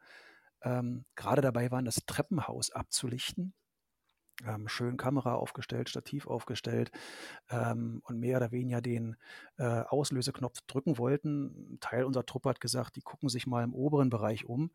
ähm, 0.63 1.05
grade 1.15 1.41
dabei 1.41 1.71
waren, 1.71 1.85
das 1.85 2.05
Treppenhaus 2.05 2.71
abzulichten. 2.71 3.53
Ähm, 4.45 4.67
schön 4.67 4.97
Kamera 4.97 5.35
aufgestellt, 5.35 5.89
Stativ 5.89 6.27
aufgestellt, 6.27 6.91
ähm, 7.49 8.01
und 8.05 8.19
mehr 8.19 8.37
oder 8.37 8.51
weniger 8.51 8.81
den, 8.81 9.17
äh, 9.57 9.63
Auslöseknopf 9.83 10.59
drücken 10.67 10.97
wollten. 10.97 11.73
'N 11.75 11.79
Teil 11.81 12.05
unserer 12.05 12.25
Truppe 12.25 12.49
hat 12.49 12.61
gesagt, 12.61 12.95
die 12.97 13.01
gucken 13.01 13.29
sich 13.29 13.47
mal 13.47 13.63
im 13.63 13.73
oberen 13.75 14.09
Bereich 14.09 14.45
um. 14.45 14.71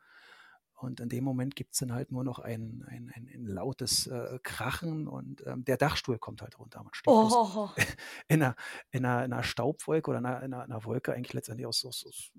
Und 0.75 1.01
in 1.01 1.09
dem 1.11 1.25
Moment 1.25 1.57
gibt's 1.57 1.79
dann 1.81 1.93
halt 1.95 2.13
nur 2.13 2.25
noch 2.25 2.39
ein 2.41 2.85
ein 2.89 3.11
ein 3.15 3.29
ein 3.35 3.47
lautes, 3.47 4.07
äh, 4.09 4.39
Krachen 4.43 5.09
und, 5.09 5.45
ähm, 5.47 5.65
der 5.65 5.77
Dachstuhl 5.79 6.19
kommt 6.19 6.43
halt 6.43 6.59
runter. 6.59 6.83
Man 6.85 6.95
steht 6.95 7.17
Oh. 7.21 7.75
in 8.29 8.41
'ner 8.41 8.57
in 8.93 9.03
'ner 9.05 9.25
in 9.25 9.31
'ner 9.33 9.43
Staubwolke 9.45 10.11
oder 10.11 10.19
in 10.21 10.25
'ner 10.25 10.43
in 10.45 10.51
'ner 10.53 10.65
in 10.65 10.71
'ner 10.71 10.85
Wolke 10.85 11.15
eigentlich 11.15 11.35
letztendlich 11.35 11.67
aus 11.69 11.85
aus 11.87 12.07
aus 12.07 12.33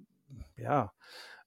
ja, 0.58 0.94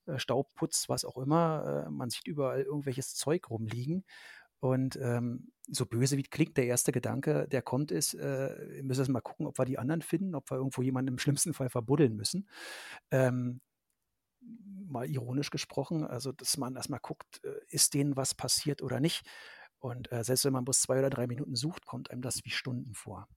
äh, 0.07 0.19
Staub, 0.19 0.53
Putz, 0.55 0.89
was 0.89 1.05
auch 1.05 1.17
immer. 1.17 1.85
Äh, 1.87 1.91
man 1.91 2.09
sieht 2.11 2.27
überall 2.27 2.61
irgendwelches 2.63 3.15
Zeug 3.15 3.49
rumliegen. 3.51 4.05
Und, 4.63 4.97
ähm, 5.01 5.51
so 5.67 5.85
böse 5.85 6.17
wie 6.17 6.23
klingt, 6.23 6.55
der 6.55 6.67
erste 6.67 6.93
Gedanke, 6.93 7.49
der 7.49 7.61
kommt, 7.61 7.91
ist, 7.91 8.13
äh, 8.13 8.55
wir 8.75 8.83
müssen 8.83 9.11
mal 9.11 9.19
gucken, 9.19 9.45
ob 9.45 9.57
wir 9.57 9.65
die 9.65 9.77
anderen 9.77 10.01
finden, 10.01 10.35
ob 10.35 10.49
wir 10.49 10.55
irgendwo 10.55 10.81
jemanden 10.81 11.09
im 11.09 11.17
schlimmsten 11.17 11.53
Fall 11.53 11.69
verbuddeln 11.69 12.15
müssen. 12.15 12.47
Ähm 13.11 13.59
mal 14.87 15.09
ironisch 15.09 15.49
gesprochen, 15.49 16.05
also 16.05 16.31
dass 16.31 16.57
man 16.57 16.77
erstmal 16.77 17.01
guckt, 17.01 17.43
äh, 17.43 17.59
ist 17.67 17.93
denen 17.93 18.15
was 18.15 18.35
passiert 18.35 18.81
oder 18.81 19.01
nicht. 19.01 19.25
Und 19.79 20.09
äh, 20.13 20.23
selbst 20.23 20.45
wenn 20.45 20.53
man 20.53 20.63
bloß 20.63 20.81
zwei 20.81 20.99
oder 20.99 21.09
drei 21.09 21.27
Minuten 21.27 21.55
sucht, 21.55 21.85
kommt 21.85 22.09
einem 22.09 22.21
das 22.21 22.45
wie 22.45 22.49
Stunden 22.49 22.93
vor. 22.93 23.27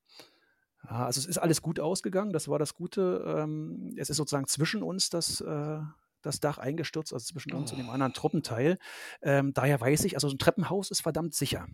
Ja, 0.85 1.07
also 1.07 1.19
es 1.19 1.27
ist 1.27 1.39
alles 1.39 1.61
gut 1.61 1.81
ausgegangen, 1.81 2.33
das 2.33 2.47
war 2.47 2.61
das 2.61 2.75
Gute. 2.75 3.25
Ähm, 3.27 3.97
es 3.97 4.11
ist 4.11 4.19
sozusagen 4.19 4.47
zwischen 4.47 4.85
uns 4.85 5.11
das, 5.11 5.41
äh, 5.41 5.81
das 6.27 6.41
Dach 6.41 6.59
eingestürzt, 6.59 7.13
also 7.15 7.25
zwischen 7.27 7.55
uns 7.55 7.73
und 7.73 7.79
dem 7.79 7.91
anderen 7.91 8.13
Oh. 8.13 8.15
Truppenteil. 8.15 8.79
Ähm, 9.23 9.53
daher 9.55 9.81
weiß 9.81 10.05
ich, 10.05 10.15
also 10.17 10.29
so 10.29 10.35
ein 10.35 10.39
Treppenhaus 10.39 10.91
ist 10.91 11.03
verdammt 11.03 11.35
sicher. 11.35 11.67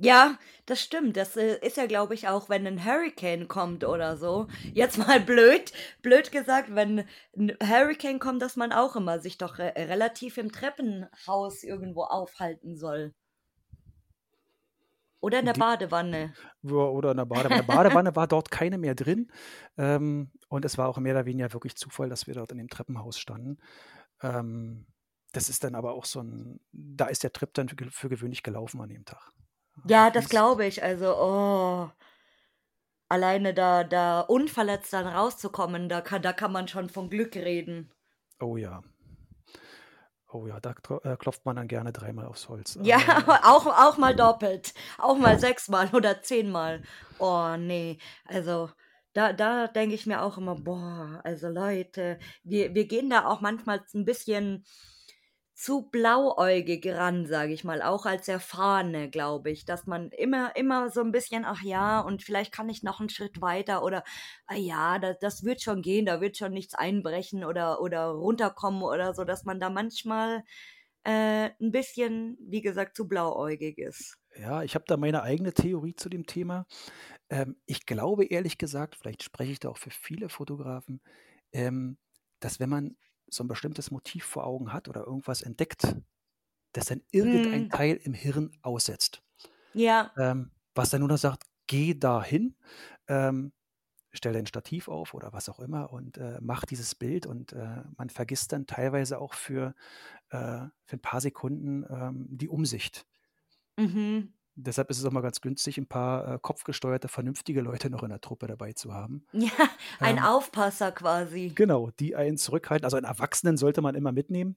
Ja, 0.00 0.38
das 0.66 0.80
stimmt. 0.80 1.16
Das, 1.16 1.36
äh, 1.36 1.58
ist 1.60 1.76
ja, 1.76 1.86
glaube 1.86 2.14
ich, 2.14 2.28
auch, 2.28 2.48
wenn 2.48 2.64
ein 2.68 2.84
Hurricane 2.84 3.48
kommt 3.48 3.82
oder 3.84 4.16
so. 4.16 4.46
Jetzt 4.72 4.96
mal 4.96 5.18
blöd 5.20 5.72
blöd 6.02 6.30
gesagt, 6.30 6.72
wenn 6.74 7.04
'n 7.36 7.56
Hurricane 7.60 8.20
kommt, 8.20 8.40
dass 8.40 8.54
man 8.54 8.72
auch 8.72 8.94
immer 8.94 9.18
sich 9.18 9.38
doch 9.38 9.58
re 9.58 9.72
relativ 9.76 10.38
im 10.38 10.52
Treppenhaus 10.52 11.64
irgendwo 11.64 12.04
aufhalten 12.04 12.76
soll. 12.76 13.12
Oder 15.22 15.40
in 15.40 15.46
der 15.46 15.54
Die 15.54 15.54
Badewanne. 15.54 16.36
Oder 16.64 17.12
in 17.12 17.16
der 17.18 17.24
Badewanne. 17.26 17.62
Badewanne 17.64 18.16
war 18.16 18.26
dort 18.28 18.50
keine 18.50 18.78
mehr 18.78 18.94
drin. 18.94 19.30
Ähm, 19.78 20.30
und 20.48 20.64
es 20.64 20.78
war 20.78 20.88
auch 20.88 20.98
mehr 20.98 21.14
oder 21.14 21.26
weniger 21.26 21.52
wirklich 21.52 21.76
Zufall, 21.76 22.08
dass 22.08 22.26
wir 22.26 22.34
dort 22.34 22.52
in 22.52 22.58
dem 22.58 22.68
Treppenhaus 22.68 23.18
standen. 23.18 23.58
Ähm, 24.22 24.86
das 25.32 25.48
ist 25.48 25.64
dann 25.64 25.74
aber 25.74 25.92
auch 25.94 26.04
so 26.06 26.20
'n 26.20 26.60
da 26.72 27.06
ist 27.06 27.22
der 27.24 27.32
Trip 27.32 27.52
dann 27.54 27.68
für 27.68 27.76
für 27.90 28.08
gewöhnlich 28.08 28.42
gelaufen 28.42 28.80
an 28.80 28.88
dem 28.90 29.04
Tag. 29.04 29.32
Ja, 29.84 30.10
Ja, 30.10 30.10
das 30.10 30.28
glaube 30.28 30.66
ich. 30.66 30.82
Also, 30.82 31.16
oh. 31.16 31.90
Alleine 33.10 33.52
da 33.52 33.84
da 33.84 34.20
unverletzt 34.22 34.94
dann 34.94 35.06
rauszukommen, 35.06 35.90
da 35.90 36.00
kann 36.00 36.22
da 36.22 36.32
kann 36.32 36.52
man 36.52 36.68
schon 36.68 36.88
von 36.88 37.10
Glück 37.10 37.36
reden. 37.36 37.92
Oh 38.40 38.56
ja. 38.56 38.82
Oh 40.30 40.46
ja, 40.46 40.60
da 40.60 40.74
äh, 41.04 41.16
klopft 41.16 41.44
man 41.46 41.56
dann 41.56 41.68
gerne 41.68 41.92
dreimal 41.92 42.26
aufs 42.26 42.48
Holz. 42.48 42.78
Ja, 42.80 42.98
Ähm 42.98 42.98
auch 43.44 43.66
auch 43.66 43.96
mal 43.98 44.14
doppelt. 44.14 44.72
Auch 44.98 45.16
mal 45.16 45.38
sechsmal 45.38 45.88
oder 45.94 46.22
zehnmal. 46.22 46.82
Oh 47.18 47.56
ne, 47.56 47.98
also 48.24 48.70
da 49.18 49.32
da 49.34 49.66
denke 49.68 49.94
ich 49.96 50.06
mir 50.06 50.22
auch 50.22 50.38
immer: 50.38 50.54
„Boah, 50.56 51.20
also 51.24 51.48
Leute, 51.48 52.18
wir 52.44 52.74
wir 52.74 52.86
gehen 52.86 53.10
da 53.10 53.26
auch 53.26 53.40
manchmal 53.42 53.84
z 53.86 53.94
'n 54.00 54.04
bisschen 54.06 54.64
zu 55.54 55.90
blauäugig 55.90 56.86
ran“, 56.88 57.26
sage 57.26 57.52
ich 57.54 57.64
mal, 57.64 57.82
auch 57.82 58.06
als 58.06 58.28
Erfahrene, 58.28 59.10
glaube 59.10 59.50
ich, 59.50 59.64
dass 59.66 59.86
man 59.86 60.10
immer 60.12 60.56
immer 60.56 60.90
so 60.90 61.00
'n 61.02 61.12
bisschen: 61.12 61.44
„Ach 61.46 61.62
ja, 61.62 62.00
und 62.00 62.22
vielleicht 62.22 62.52
kann 62.52 62.68
ich 62.70 62.82
noch 62.84 63.00
'n 63.00 63.08
Schritt 63.10 63.40
weiter“ 63.42 63.82
oder 63.84 64.04
„Ah 64.46 64.56
ja, 64.56 64.98
da 65.00 65.14
das 65.14 65.44
wird 65.44 65.62
schon 65.62 65.82
gehen, 65.82 66.06
da 66.06 66.20
wird 66.22 66.36
schon 66.38 66.52
nichts 66.52 66.74
einbrechen 66.74 67.44
oder 67.44 67.80
oder 67.82 68.06
runterkommen“ 68.10 68.82
oder 68.84 69.14
so, 69.14 69.24
dass 69.24 69.44
man 69.44 69.60
da 69.60 69.70
manchmal, 69.70 70.44
äh, 71.04 71.50
'n 71.60 71.72
bisschen, 71.72 72.38
wie 72.40 72.62
gesagt, 72.62 72.96
zu 72.96 73.08
blauäugig 73.08 73.78
ist. 73.78 74.16
Ja, 74.36 74.62
ich 74.62 74.74
habe 74.74 74.84
da 74.86 74.96
meine 74.96 75.22
eigene 75.22 75.52
Theorie 75.54 75.94
zu 75.94 76.08
dem 76.08 76.26
Thema. 76.26 76.66
Ähm, 77.30 77.56
ich 77.66 77.86
glaube 77.86 78.26
ehrlich 78.26 78.58
gesagt, 78.58 78.96
vielleicht 78.96 79.22
spreche 79.22 79.52
ich 79.52 79.60
da 79.60 79.68
auch 79.70 79.78
für 79.78 79.90
viele 79.90 80.28
Fotografen, 80.28 81.00
ähm, 81.52 81.98
dass 82.40 82.60
wenn 82.60 82.70
man 82.70 82.96
so 83.28 83.44
'n 83.44 83.48
bestimmtes 83.48 83.90
Motiv 83.90 84.24
vor 84.24 84.46
Augen 84.46 84.72
hat 84.72 84.88
oder 84.88 85.04
irgendwas 85.06 85.42
entdeckt, 85.42 85.96
dass 86.72 86.86
dann 86.86 87.02
irgendein 87.12 87.66
Mhm. 87.66 87.70
Teil 87.70 87.96
im 87.96 88.14
Hirn 88.14 88.52
aussetzt. 88.62 89.22
Ja. 89.74 90.18
Ähm, 90.18 90.52
was 90.74 90.90
dann 90.90 91.00
nur 91.00 91.08
noch 91.10 91.18
sagt: 91.18 91.44
„Geh 91.66 91.94
dahin, 91.94 92.56
ähm, 93.08 93.52
stell 94.12 94.32
dein 94.34 94.46
Stativ 94.46 94.88
auf“ 94.88 95.14
oder 95.14 95.32
was 95.34 95.48
auch 95.50 95.60
immer 95.60 95.92
und, 95.92 96.18
äh, 96.18 96.38
mach 96.42 96.64
dieses 96.66 96.94
Bild 96.96 97.26
und, 97.26 97.52
äh, 97.54 97.84
man 97.98 98.10
vergisst 98.10 98.52
dann 98.52 98.66
teilweise 98.66 99.20
auch 99.20 99.34
für 99.34 99.74
äh, 100.30 100.66
für 100.86 100.96
'n 100.96 101.00
paar 101.02 101.20
Sekunden, 101.22 101.84
ähm, 101.90 102.28
die 102.38 102.48
Umsicht. 102.50 103.06
Mhm. 103.78 104.32
Deshalb 104.56 104.90
ist 104.90 104.98
es 104.98 105.04
auch 105.04 105.12
mal 105.12 105.20
ganz 105.20 105.40
günstig, 105.40 105.78
'n 105.78 105.86
paar, 105.86 106.34
äh, 106.34 106.38
kopfgesteuerte, 106.40 107.08
vernünftige 107.08 107.60
Leute 107.60 107.90
noch 107.90 108.02
in 108.02 108.10
der 108.10 108.20
Truppe 108.20 108.46
dabei 108.48 108.72
zu 108.72 108.92
haben. 108.92 109.24
Ja, 109.32 109.50
ein 110.02 110.18
Ähm 110.18 110.18
Aufpasser 110.18 110.92
quasi. 110.92 111.56
Genau, 111.56 111.90
die 111.98 112.14
einen 112.14 112.36
zurückhalten. 112.36 112.84
Also, 112.84 112.96
einen 112.96 113.06
Erwachsenen 113.06 113.56
sollte 113.56 113.80
man 113.80 113.94
immer 113.94 114.12
mitnehmen, 114.12 114.56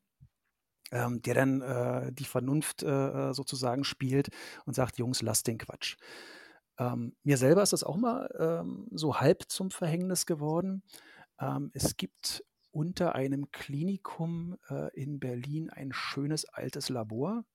ähm, 0.91 1.21
der 1.21 1.35
dann, 1.35 1.61
äh, 1.61 2.13
die 2.13 2.25
Vernunft, 2.25 2.83
äh, 2.83 3.29
äh, 3.31 3.33
sozusagen 3.33 3.83
spielt 3.85 4.29
und 4.65 4.75
sagt: 4.75 4.97
„Jungs, 4.99 5.21
lasst 5.23 5.47
den 5.47 5.57
Quatsch.“ 5.59 5.97
Ähm, 6.79 7.15
mir 7.23 7.37
selber 7.37 7.63
ist 7.63 7.73
das 7.73 7.83
auch 7.85 7.97
mal, 7.97 8.29
ähm, 8.39 8.87
so 8.93 9.19
halb 9.19 9.43
zum 9.49 9.71
Verhängnis 9.71 10.25
geworden. 10.27 10.83
Ähm, 11.39 11.71
es 11.73 11.97
gibt 11.97 12.43
unter 12.71 13.15
einem 13.15 13.51
Klinikum, 13.51 14.57
äh, 14.69 14.89
in 14.99 15.19
Berlin 15.19 15.69
ein 15.71 15.93
schönes 15.93 16.45
altes 16.47 16.89
Labor, 16.89 17.45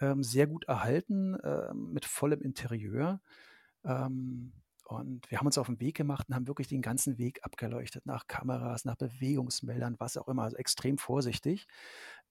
ähm, 0.00 0.22
sehr 0.22 0.46
gut 0.46 0.64
erhalten, 0.66 1.36
ähm, 1.42 1.92
mit 1.92 2.04
vollem 2.06 2.42
Interieur. 2.42 3.20
Ähm, 3.84 4.52
und 4.86 5.30
wir 5.30 5.38
haben 5.38 5.46
uns 5.46 5.58
auf 5.58 5.68
'n 5.68 5.80
Weg 5.80 5.96
gemacht 5.96 6.28
und 6.28 6.34
haben 6.34 6.48
wirklich 6.48 6.68
den 6.68 6.82
ganzen 6.82 7.18
Weg 7.18 7.40
abgeleuchtet 7.44 8.06
nach 8.06 8.26
Kameras, 8.26 8.84
nach 8.86 8.96
Bewegungsmeldern, 8.96 9.96
was 9.98 10.16
auch 10.16 10.28
immer, 10.28 10.44
also 10.44 10.56
extrem 10.56 10.98
vorsichtig. 10.98 11.66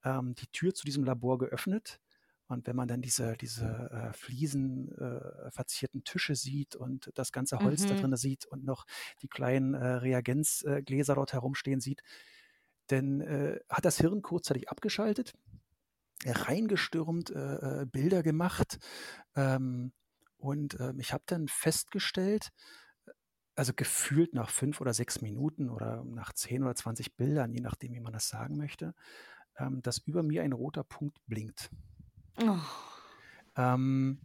Ähm, 0.04 0.36
die 0.36 0.48
Tür 0.48 0.74
zu 0.74 0.86
diesem 0.86 1.04
Labor 1.04 1.38
geöffnet 1.38 2.00
und 2.48 2.66
wenn 2.68 2.76
man 2.76 2.88
dann 2.88 3.02
diese 3.02 3.36
diese, 3.38 3.66
äh, 3.92 4.14
Fliesen 4.14 4.92
äh, 4.98 5.52
verzierten 5.52 6.04
Tische 6.04 6.36
sieht 6.36 6.76
und 6.76 7.12
das 7.16 7.32
ganze 7.32 7.64
Holz 7.64 7.86
da 7.86 7.96
Mhm. 7.96 7.96
drinnen 7.96 8.18
sieht 8.18 8.46
und 8.46 8.64
noch 8.66 8.86
die 9.22 9.28
kleinen, 9.28 9.74
äh, 9.74 9.86
Reagenz 9.96 10.64
äh, 10.64 10.82
Gläser 10.84 11.16
dort 11.16 11.34
herumstehen 11.34 11.82
sieht, 11.82 12.02
dann, 12.88 13.22
äh, 13.22 13.60
hat 13.70 13.86
das 13.86 13.98
Hirn 14.00 14.22
kurzzeitig 14.22 14.70
abgeschaltet, 14.70 15.34
reingestürmt, 16.32 17.30
äh, 17.30 17.82
äh, 17.82 17.86
Bilder 17.86 18.24
gemacht. 18.24 18.80
Ähm, 19.36 19.94
und, 20.38 20.80
ähm, 20.80 21.00
ich 21.00 21.14
habe 21.14 21.24
dann 21.26 21.48
festgestellt, 21.48 22.52
äh, 23.06 23.12
also 23.56 23.74
gefühlt 23.74 24.34
nach 24.34 24.50
5 24.50 24.82
oder 24.82 24.94
6 24.94 25.22
Minuten 25.22 25.70
oder 25.70 26.04
nach 26.04 26.34
10 26.34 26.64
oder 26.64 26.76
20 26.76 27.16
Bildern, 27.16 27.54
je 27.54 27.62
nachdem, 27.62 27.94
wie 27.94 28.00
man 28.00 28.14
das 28.14 28.28
sagen 28.28 28.58
möchte, 28.58 28.94
ähm, 29.58 29.82
dass 29.82 30.00
über 30.00 30.24
mir 30.24 30.44
ein 30.44 30.54
roter 30.54 30.84
Punkt 30.84 31.18
blinkt. 31.26 31.70
Oh. 32.42 32.60
Ähm, 33.56 34.22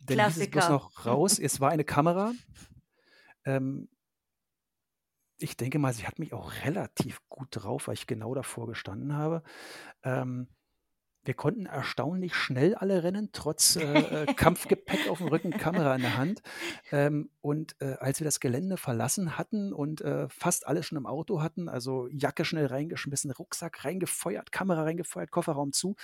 dann 0.00 0.18
hieß 0.26 0.36
es 0.38 0.50
bloß 0.50 0.50
Klassiker. 0.50 0.72
noch 0.72 1.06
raus. 1.06 1.38
Es 1.42 1.60
war 1.60 1.70
eine 1.70 1.84
Kamera. 1.84 2.32
Ähm 3.44 3.88
ich 5.42 5.56
denke 5.56 5.78
mal, 5.78 5.92
sie 5.92 6.06
hat 6.06 6.18
mich 6.18 6.32
auch 6.32 6.52
relativ 6.64 7.20
gut 7.28 7.48
drauf, 7.50 7.88
weil 7.88 7.94
ich 7.94 8.06
genau 8.06 8.34
davor 8.34 8.66
gestanden 8.66 9.14
habe. 9.14 9.42
Ähm, 10.02 10.48
wir 11.24 11.34
konnten 11.34 11.66
erstaunlich 11.66 12.34
schnell 12.34 12.74
alle 12.74 13.02
rennen, 13.02 13.30
trotz, 13.32 13.76
äh, 13.76 13.82
äh, 14.24 14.26
Kampfgepäck 14.34 15.08
aufm 15.08 15.28
Rücken, 15.28 15.50
Kamera 15.50 15.94
in 15.94 16.02
der 16.02 16.16
Hand. 16.16 16.42
Ähm, 16.90 17.30
und, 17.40 17.76
äh, 17.80 17.96
als 18.00 18.20
wir 18.20 18.24
das 18.24 18.40
Gelände 18.40 18.76
verlassen 18.76 19.36
hatten 19.36 19.72
und, 19.72 20.00
äh, 20.00 20.28
fast 20.28 20.66
alle 20.66 20.82
schon 20.82 20.98
im 20.98 21.06
Auto 21.06 21.42
hatten, 21.42 21.68
also 21.68 22.08
Jacke 22.08 22.44
schnell 22.44 22.66
reingeschmissen, 22.66 23.30
Rucksack 23.30 23.84
reingefeuert, 23.84 24.52
Kamera 24.52 24.82
reingefeuert, 24.84 25.30
Kofferraum 25.30 25.72
zu, 25.72 25.96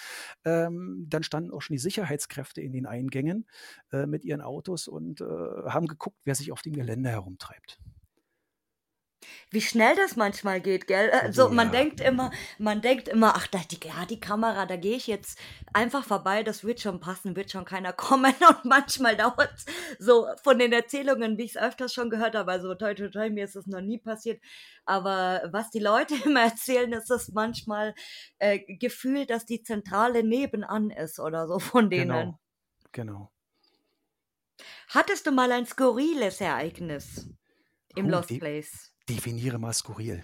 ähm, 0.44 1.06
dann 1.08 1.22
standen 1.22 1.50
auch 1.50 1.62
schon 1.62 1.74
die 1.74 1.80
Sicherheitskräfte 1.80 2.60
in 2.60 2.72
den 2.72 2.86
Eingängen, 2.86 3.46
äh, 3.92 4.06
mit 4.06 4.24
ihren 4.24 4.42
Autos 4.42 4.88
und, 4.88 5.20
äh, 5.20 5.24
haben 5.24 5.86
geguckt, 5.86 6.18
wer 6.24 6.34
sich 6.34 6.52
auf 6.52 6.62
dem 6.62 6.74
Gelände 6.74 7.10
herumtreibt. 7.10 7.80
Wie 9.50 9.60
schnell 9.60 9.94
das 9.96 10.16
manchmal 10.16 10.60
geht, 10.60 10.86
gell? 10.86 11.08
Äh, 11.10 11.32
Oh 11.32 11.32
so, 11.32 11.50
man 11.50 11.70
ja. 11.70 11.72
denkt 11.72 12.00
immer 12.00 12.30
man 12.58 12.80
denkt 12.82 13.08
immer: 13.08 13.34
„Ach, 13.36 13.46
da 13.46 13.58
die 13.70 13.78
ja, 13.86 14.04
die 14.06 14.20
Kamera, 14.20 14.66
da 14.66 14.76
gehe 14.76 14.96
ich 14.96 15.06
jetzt 15.06 15.38
einfach 15.72 16.04
vorbei, 16.04 16.42
das 16.42 16.64
wird 16.64 16.80
schon 16.80 17.00
passen, 17.00 17.36
wird 17.36 17.50
schon 17.50 17.64
keiner 17.64 17.92
kommen.“ 17.94 18.34
Und 18.48 18.64
manchmal 18.64 19.16
dauert's 19.16 19.64
so 19.98 20.26
von 20.42 20.58
den 20.58 20.72
Erzählungen, 20.72 21.38
wie 21.38 21.44
ich's 21.44 21.56
öfters 21.56 21.92
schon 21.94 22.10
gehört 22.10 22.34
habe, 22.34 22.50
also 22.52 22.74
toi, 22.74 22.94
toi, 22.94 23.08
toi, 23.08 23.30
mir 23.30 23.44
ist 23.44 23.56
das 23.56 23.66
noch 23.66 23.80
nie 23.80 23.98
passiert. 23.98 24.40
Aber 24.84 25.42
was 25.52 25.70
die 25.70 25.80
Leute 25.80 26.14
immer 26.24 26.42
erzählen, 26.42 26.92
ist 26.92 27.10
das 27.10 27.28
manchmal, 27.30 27.94
äh, 28.38 28.58
gefühlt, 28.78 29.30
dass 29.30 29.46
die 29.46 29.62
Zentrale 29.62 30.22
nebenan 30.24 30.90
ist 30.90 31.18
oder 31.20 31.46
so 31.48 31.58
von 31.58 31.90
denen. 31.90 32.32
Genau, 32.32 32.38
genau. 32.92 33.32
Hattest 34.88 35.26
du 35.26 35.30
mal 35.32 35.52
ein 35.52 35.64
skurriles 35.66 36.40
Ereignis 36.40 37.28
im 37.94 38.08
Oh, 38.08 38.10
Lost 38.10 38.38
de 38.38 38.40
Place? 38.40 38.95
Definiere 39.08 39.58
mal 39.58 39.72
skurril. 39.72 40.22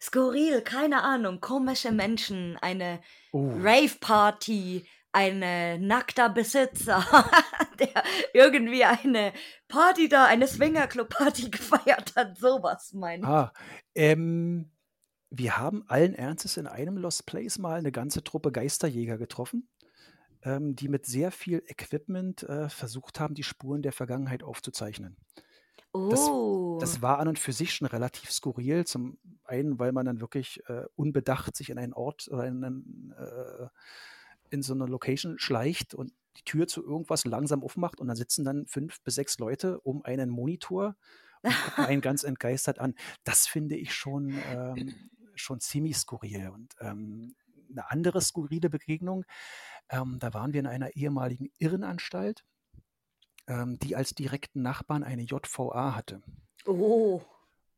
Skurril, 0.00 0.60
keine 0.62 1.02
Ahnung, 1.02 1.40
komische 1.40 1.90
Menschen, 1.92 2.56
eine 2.60 3.00
Oh. 3.32 3.50
Rave-Party, 3.58 4.86
ein, 5.12 5.86
nackter 5.86 6.28
Besitzer, 6.28 7.02
der 7.80 8.02
irgendwie 8.34 8.84
eine 8.84 9.32
Party 9.68 10.08
da 10.08 10.26
eine 10.26 10.46
Swinger-Club-Party 10.46 11.50
gefeiert 11.50 12.14
hat, 12.16 12.36
so 12.38 12.62
was 12.62 12.92
meine 12.92 13.22
ich. 13.22 13.28
Ah, 13.28 13.52
ähm, 13.94 14.70
wir 15.30 15.56
haben 15.56 15.84
allen 15.88 16.14
Ernstes 16.14 16.56
in 16.56 16.66
einem 16.66 16.96
Lost 16.98 17.26
Place 17.26 17.58
mal 17.58 17.80
'ne 17.82 17.92
ganze 17.92 18.22
Truppe 18.22 18.52
Geisterjäger 18.52 19.16
getroffen, 19.18 19.68
ähm, 20.42 20.76
die 20.76 20.88
mit 20.88 21.06
sehr 21.06 21.30
viel 21.32 21.62
Equipment, 21.66 22.42
äh, 22.44 22.68
versucht 22.68 23.18
haben, 23.18 23.34
die 23.34 23.42
Spuren 23.42 23.82
der 23.82 23.92
Vergangenheit 23.92 24.42
aufzuzeichnen. 24.42 25.16
Das 26.08 26.32
Oh. 26.32 26.76
das 26.78 27.00
war 27.00 27.18
an 27.20 27.28
und 27.28 27.38
für 27.38 27.52
sich 27.52 27.72
schon 27.74 27.86
relativ 27.88 28.30
skurril. 28.30 28.84
Zum 28.86 29.18
einen, 29.44 29.78
weil 29.78 29.92
man 29.92 30.04
dann 30.04 30.20
wirklich, 30.20 30.60
äh, 30.68 30.84
unbedacht 30.94 31.56
sich 31.56 31.70
in 31.70 31.78
einen 31.78 31.94
Ort 31.94 32.28
oder 32.30 32.46
in 32.46 32.60
'nen 32.60 33.14
äh, 33.18 33.68
in 34.50 34.62
so 34.62 34.74
'ne 34.74 34.86
Location 34.86 35.38
schleicht 35.38 35.94
und 35.94 36.12
die 36.38 36.44
Tür 36.44 36.66
zu 36.68 36.84
irgendwas 36.84 37.24
langsam 37.24 37.62
aufmacht 37.64 37.98
und 38.00 38.08
da 38.08 38.14
sitzen 38.16 38.44
dann 38.44 38.66
5 38.66 39.00
bis 39.02 39.14
6 39.16 39.38
Leute 39.38 39.80
um 39.80 40.04
einen 40.04 40.28
Monitor 40.30 40.96
und 41.46 41.60
gucken 41.60 41.84
einen 41.86 42.02
ganz 42.02 42.24
entgeistert 42.24 42.78
an. 42.80 42.94
Das 43.24 43.46
finde 43.46 43.76
ich 43.76 43.94
schon, 43.94 44.38
ähm 44.38 45.10
schon 45.38 45.60
ziemlich 45.60 45.96
skurril. 45.98 46.48
Und, 46.50 46.74
ähm, 46.80 47.34
'ne 47.68 47.90
andere 47.90 48.20
skurrile 48.22 48.70
Begegnung, 48.70 49.24
ähm, 49.90 50.18
da 50.20 50.34
waren 50.34 50.52
wir 50.54 50.60
in 50.60 50.66
einer 50.66 50.96
ehemaligen 50.96 51.50
Irrenanstalt, 51.58 52.44
ähm, 53.48 53.78
die 53.78 53.96
als 53.96 54.14
direkten 54.14 54.62
Nachbarn 54.62 55.02
eine 55.04 55.22
JVA 55.22 55.94
hatte. 55.96 56.22
Oh. 56.66 57.24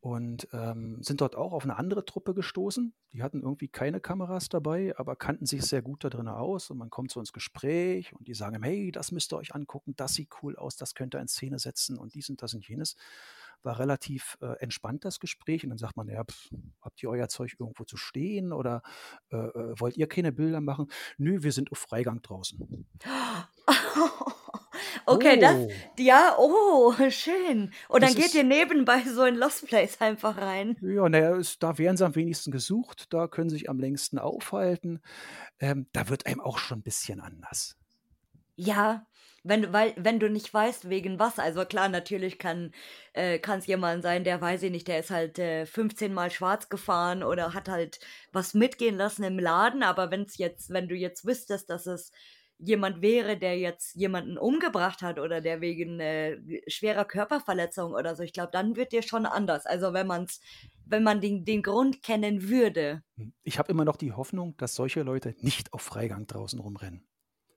Und, 0.02 0.46
ähm, 0.52 1.02
sind 1.02 1.20
dort 1.20 1.34
auch 1.34 1.52
auf 1.52 1.64
'ne 1.64 1.76
andere 1.76 2.04
Truppe 2.04 2.32
gestoßen. 2.32 2.94
Die 3.12 3.20
hatten 3.22 3.42
irgendwie 3.42 3.66
keine 3.66 4.00
Kameras 4.00 4.48
dabei, 4.48 4.96
aber 4.96 5.16
kannten 5.16 5.44
sich 5.44 5.62
sehr 5.64 5.82
gut 5.82 6.04
da 6.04 6.08
drinnen 6.08 6.28
aus 6.28 6.70
und 6.70 6.78
man 6.78 6.88
kommt 6.88 7.10
so 7.10 7.18
ins 7.18 7.32
Gespräch 7.32 8.14
und 8.14 8.28
die 8.28 8.34
sagen 8.34 8.62
„Hey, 8.62 8.92
das 8.92 9.10
müsst 9.10 9.32
ihr 9.32 9.38
euch 9.38 9.56
angucken, 9.56 9.94
das 9.96 10.14
sieht 10.14 10.30
cool 10.42 10.54
aus, 10.54 10.76
das 10.76 10.94
könnt 10.94 11.16
ihr 11.16 11.20
in 11.20 11.26
Szene 11.26 11.58
setzen“ 11.58 11.98
und 11.98 12.14
dies 12.14 12.30
und 12.30 12.42
das 12.42 12.54
und 12.54 12.68
jenes. 12.68 12.94
War 13.64 13.80
relativ, 13.80 14.38
äh, 14.40 14.52
entspannt 14.60 15.04
das 15.04 15.18
Gespräch 15.18 15.64
und 15.64 15.70
dann 15.70 15.78
sagt 15.78 15.96
man: 15.96 16.06
„Ja, 16.08 16.22
habt 16.80 17.02
ihr 17.02 17.10
euer 17.10 17.28
Zeug 17.28 17.56
irgendwo 17.58 17.82
zu 17.84 17.96
stehen 17.96 18.52
oder, 18.52 18.82
äh, 19.30 19.36
äh, 19.36 19.80
wollt 19.80 19.96
ihr 19.96 20.06
keine 20.08 20.30
Bilder 20.32 20.60
machen?“ 20.60 20.86
„Nö, 21.18 21.42
wir 21.42 21.50
sind 21.52 21.72
auf 21.72 21.78
Freigang 21.78 22.22
draußen.“ 22.22 22.86
Okay, 25.06 25.36
das 25.38 25.56
Oh. 25.60 25.98
ja, 25.98 26.36
oh, 26.38 26.92
schön. 27.10 27.72
Und 27.88 28.02
Das 28.02 28.14
dann 28.14 28.14
geht 28.14 28.34
ihr 28.34 28.44
nebenbei 28.44 29.02
so 29.04 29.24
in 29.24 29.36
Lost 29.36 29.66
Place 29.66 30.00
einfach 30.00 30.36
rein? 30.38 30.78
Ja, 30.80 31.08
na 31.08 31.18
ja, 31.18 31.36
es 31.36 31.58
da 31.58 31.76
werden 31.78 31.96
sie 31.96 32.04
am 32.06 32.14
wenigsten 32.14 32.50
gesucht, 32.52 33.12
da 33.12 33.26
können 33.26 33.48
sie 33.50 33.56
sich 33.56 33.68
am 33.70 33.78
längsten 33.80 34.18
aufhalten. 34.18 35.00
Ähm, 35.60 35.88
da 35.92 36.08
wird 36.08 36.26
einem 36.26 36.40
auch 36.40 36.58
schon 36.58 36.80
'n 36.80 36.82
bisschen 36.82 37.20
anders. 37.20 37.76
Ja, 38.60 39.06
wenn 39.44 39.62
du 39.62 39.72
weil 39.72 39.94
wenn 39.96 40.18
du 40.18 40.28
nicht 40.28 40.52
weißt, 40.52 40.88
wegen 40.90 41.18
was. 41.20 41.38
Also 41.38 41.64
klar, 41.64 41.88
natürlich 41.88 42.38
kann 42.40 42.72
äh, 43.12 43.38
kann's 43.38 43.66
jemand 43.66 44.02
sein, 44.02 44.24
der 44.24 44.40
weiß 44.40 44.64
ich 44.64 44.72
nicht, 44.72 44.88
der 44.88 44.98
ist 44.98 45.10
halt, 45.12 45.38
äh, 45.38 45.64
15 45.64 46.12
Mal 46.12 46.30
schwarz 46.32 46.68
gefahren 46.68 47.22
oder 47.22 47.54
hat 47.54 47.68
halt 47.68 48.00
was 48.32 48.54
mitgehen 48.54 48.96
lassen 48.96 49.22
im 49.22 49.38
Laden, 49.38 49.84
aber 49.84 50.10
wenn's 50.10 50.38
jetzt 50.38 50.70
wenn 50.70 50.88
du 50.88 50.96
jetzt 50.96 51.24
wüsstest, 51.24 51.70
dass 51.70 51.86
es 51.86 52.10
jemand 52.58 53.02
wäre, 53.02 53.36
der 53.38 53.58
jetzt 53.58 53.94
jemanden 53.94 54.38
umgebracht 54.38 55.02
hat 55.02 55.18
oder 55.18 55.40
der 55.40 55.60
wegen, 55.60 56.00
äh, 56.00 56.38
schwerer 56.68 57.04
Körperverletzung 57.04 57.92
oder 57.92 58.16
so, 58.16 58.22
ich 58.22 58.32
glaube, 58.32 58.50
dann 58.52 58.76
wird 58.76 58.92
dir 58.92 59.02
schon 59.02 59.26
anders. 59.26 59.66
Also, 59.66 59.92
wenn 59.92 60.06
man's 60.06 60.40
wenn 60.90 61.02
man 61.02 61.20
den 61.20 61.44
den 61.44 61.62
Grund 61.62 62.02
kennen 62.02 62.48
würde. 62.48 63.02
Hm, 63.16 63.34
ich 63.42 63.58
habe 63.58 63.70
immer 63.72 63.84
noch 63.84 63.96
die 63.96 64.12
Hoffnung, 64.12 64.56
dass 64.56 64.74
solche 64.74 65.02
Leute 65.02 65.34
nicht 65.40 65.72
auf 65.72 65.82
Freigang 65.82 66.26
draußen 66.26 66.58
rumrennen. 66.58 67.06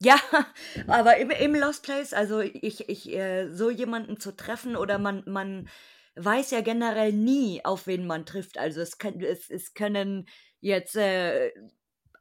Ja, 0.03 0.15
aber 0.87 1.17
im 1.17 1.29
im 1.29 1.53
Lost 1.55 1.83
Place, 1.83 2.13
also 2.13 2.39
ich 2.41 2.89
ich 2.89 3.11
äh, 3.13 3.51
so 3.53 3.69
jemanden 3.69 4.19
zu 4.19 4.35
treffen 4.35 4.75
oder 4.75 4.97
man 4.97 5.23
man 5.27 5.69
weiß 6.15 6.51
ja 6.51 6.61
generell 6.61 7.13
nie, 7.13 7.63
auf 7.63 7.85
wen 7.87 8.07
man 8.07 8.25
trifft. 8.25 8.57
Also, 8.57 8.81
es 8.81 8.97
es 9.19 9.49
es 9.49 9.73
können 9.75 10.27
jetzt, 10.59 10.95
äh, 10.95 11.51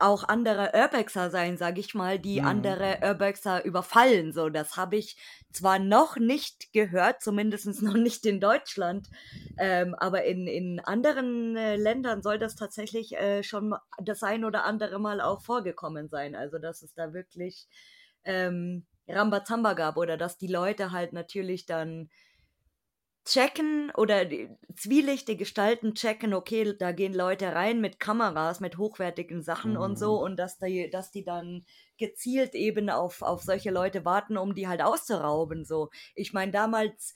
auch 0.00 0.24
andere 0.28 0.72
Urbexer 0.74 1.30
sein, 1.30 1.56
sage 1.58 1.80
ich 1.80 1.94
mal, 1.94 2.18
die 2.18 2.40
Mhm. 2.40 2.40
andere 2.42 2.98
Urbexer 3.02 3.64
überfallen, 3.64 4.32
so. 4.32 4.48
Das 4.48 4.76
habe 4.76 4.96
ich 4.96 5.16
zwar 5.52 5.78
noch 5.78 6.16
nicht 6.16 6.72
gehört, 6.72 7.22
zumindest 7.22 7.66
noch 7.82 7.94
nicht 7.94 8.26
in 8.26 8.40
Deutschland, 8.40 9.08
ähm, 9.58 9.94
aber 9.94 10.24
in 10.24 10.46
in 10.46 10.80
anderen, 10.80 11.56
äh, 11.56 11.76
Ländern 11.76 12.22
soll 12.22 12.38
das 12.38 12.56
tatsächlich, 12.56 13.12
äh, 13.16 13.42
schon 13.42 13.74
das 14.02 14.22
ein 14.22 14.44
oder 14.44 14.64
andere 14.64 14.98
Mal 14.98 15.20
auch 15.20 15.42
vorgekommen 15.42 16.08
sein. 16.08 16.34
Also, 16.34 16.58
dass 16.58 16.82
es 16.82 16.94
da 16.94 17.12
wirklich, 17.12 17.68
ähm, 18.24 18.86
Rambazamba 19.08 19.72
gab 19.74 19.96
oder 19.96 20.16
dass 20.16 20.38
die 20.38 20.46
Leute 20.46 20.92
halt 20.92 21.12
natürlich 21.12 21.66
dann 21.66 22.10
checken 23.32 23.90
oder 23.96 24.24
die 24.24 24.50
zwielichtige 24.76 25.38
Gestalten 25.38 25.94
checken, 25.94 26.34
okay, 26.34 26.76
da 26.78 26.92
gehen 26.92 27.14
Leute 27.14 27.54
rein 27.54 27.80
mit 27.80 28.00
Kameras, 28.00 28.60
mit 28.60 28.78
hochwertigen 28.78 29.42
Sachen 29.42 29.76
und 29.76 29.98
so 29.98 30.14
Mhm. 30.14 30.22
und 30.22 30.36
dass 30.36 30.58
die 30.58 30.90
dass 30.90 31.10
die 31.10 31.24
dann 31.24 31.64
gezielt 31.98 32.54
eben 32.54 32.90
auf 32.90 33.22
auf 33.22 33.42
solche 33.42 33.70
Leute 33.70 34.04
warten, 34.04 34.36
um 34.36 34.54
die 34.54 34.68
halt 34.68 34.82
auszurauben, 34.82 35.64
so. 35.64 35.90
Ich 36.14 36.32
meine, 36.32 36.52
damals 36.52 37.14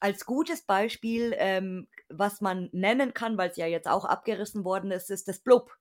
als 0.00 0.24
gutes 0.26 0.62
Beispiel, 0.62 1.34
ähm, 1.38 1.88
was 2.08 2.40
man 2.40 2.68
nennen 2.72 3.14
kann, 3.14 3.36
weil's 3.38 3.56
ja 3.56 3.66
jetzt 3.66 3.88
auch 3.88 4.04
abgerissen 4.04 4.64
worden 4.64 4.90
ist, 4.92 5.10
ist 5.10 5.28
das 5.28 5.40
Blub. 5.40 5.76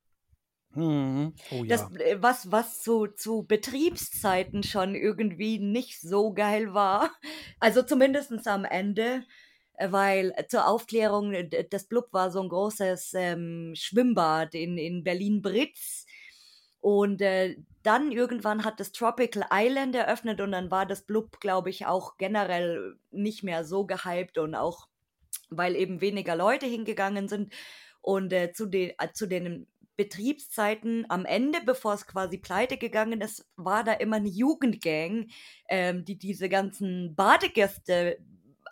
Mhm. 0.75 1.33
Oh 1.49 1.63
Das, 1.67 1.89
ja. 1.89 1.91
äh, 1.99 2.17
was 2.21 2.51
was 2.51 2.81
zu 2.81 3.07
zu 3.07 3.43
Betriebszeiten 3.43 4.63
schon 4.63 4.95
irgendwie 4.95 5.59
nicht 5.59 5.99
so 6.01 6.33
geil 6.33 6.73
war. 6.73 7.11
Also, 7.59 7.81
zumindestens 7.83 8.47
am 8.47 8.65
Ende, 8.65 9.23
weil 9.79 10.33
zur 10.49 10.67
Aufklärung, 10.67 11.33
äh, 11.33 11.65
das 11.69 11.85
Blub 11.87 12.07
war 12.13 12.31
so 12.31 12.41
'n 12.41 12.49
großes, 12.49 13.13
ähm, 13.15 13.73
Schwimmbad 13.75 14.55
in 14.55 14.77
in 14.77 15.03
Berlin-Britz. 15.03 16.05
Und, 16.81 17.21
äh, 17.21 17.57
dann 17.83 18.11
irgendwann 18.11 18.63
hat 18.65 18.79
das 18.79 18.91
Tropical 18.93 19.45
Island 19.51 19.95
eröffnet 19.95 20.41
und 20.41 20.51
dann 20.53 20.71
war 20.71 20.85
das 20.85 21.03
Blub, 21.05 21.39
glaube 21.41 21.69
ich, 21.71 21.85
auch 21.87 22.17
generell 22.17 22.95
nicht 23.11 23.43
mehr 23.43 23.63
so 23.65 23.85
gehypt 23.85 24.37
und 24.37 24.55
auch 24.55 24.87
weil 25.51 25.75
eben 25.77 26.01
weniger 26.01 26.35
Leute 26.37 26.65
hingegangen 26.67 27.27
sind. 27.29 27.53
Und, 28.01 28.33
äh, 28.33 28.53
zu 28.53 28.67
de 28.67 28.95
äh, 28.99 29.13
zu 29.13 29.27
den 29.27 29.67
Betriebszeiten 29.97 31.05
am 31.09 31.25
Ende, 31.25 31.61
bevor's 31.65 32.07
quasi 32.07 32.37
pleite 32.39 32.77
gegangen 32.77 33.21
ist, 33.21 33.47
war 33.57 33.83
da 33.85 33.93
immer 33.93 34.19
'ne 34.21 34.29
Jugendgang, 34.29 35.29
ähm, 35.69 36.05
die 36.05 36.17
diese 36.19 36.49
ganzen 36.49 37.15
Badegäste 37.15 38.19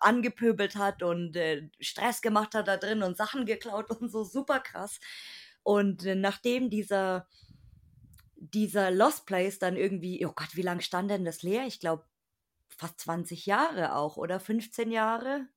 angepöbelt 0.06 0.76
hat 0.78 1.04
und, 1.04 1.36
äh, 1.38 1.70
Stress 1.82 2.22
gemacht 2.22 2.56
hat 2.56 2.68
da 2.70 2.78
drin 2.78 3.04
und 3.04 3.18
Sachen 3.18 3.46
geklaut 3.46 3.90
und 4.02 4.12
so, 4.12 4.24
super 4.24 4.60
krass. 4.62 5.00
Und, 5.64 6.06
äh, 6.06 6.16
nachdem 6.16 6.70
dieser 6.70 7.28
dieser 8.38 8.92
Lost 8.92 9.26
Place 9.26 9.60
dann 9.60 9.78
irgendwie 9.78 10.26
oh 10.26 10.34
Gott, 10.36 10.56
wie 10.56 10.62
lang 10.62 10.82
stand 10.82 11.10
denn 11.12 11.26
das 11.26 11.42
leer? 11.44 11.66
Ich 11.68 11.80
glaube, 11.80 12.06
fast 12.70 13.00
20 13.02 13.46
Jahre 13.46 13.96
auch, 13.96 14.18
oder 14.18 14.40
15 14.40 14.92
Jahre? 14.92 15.48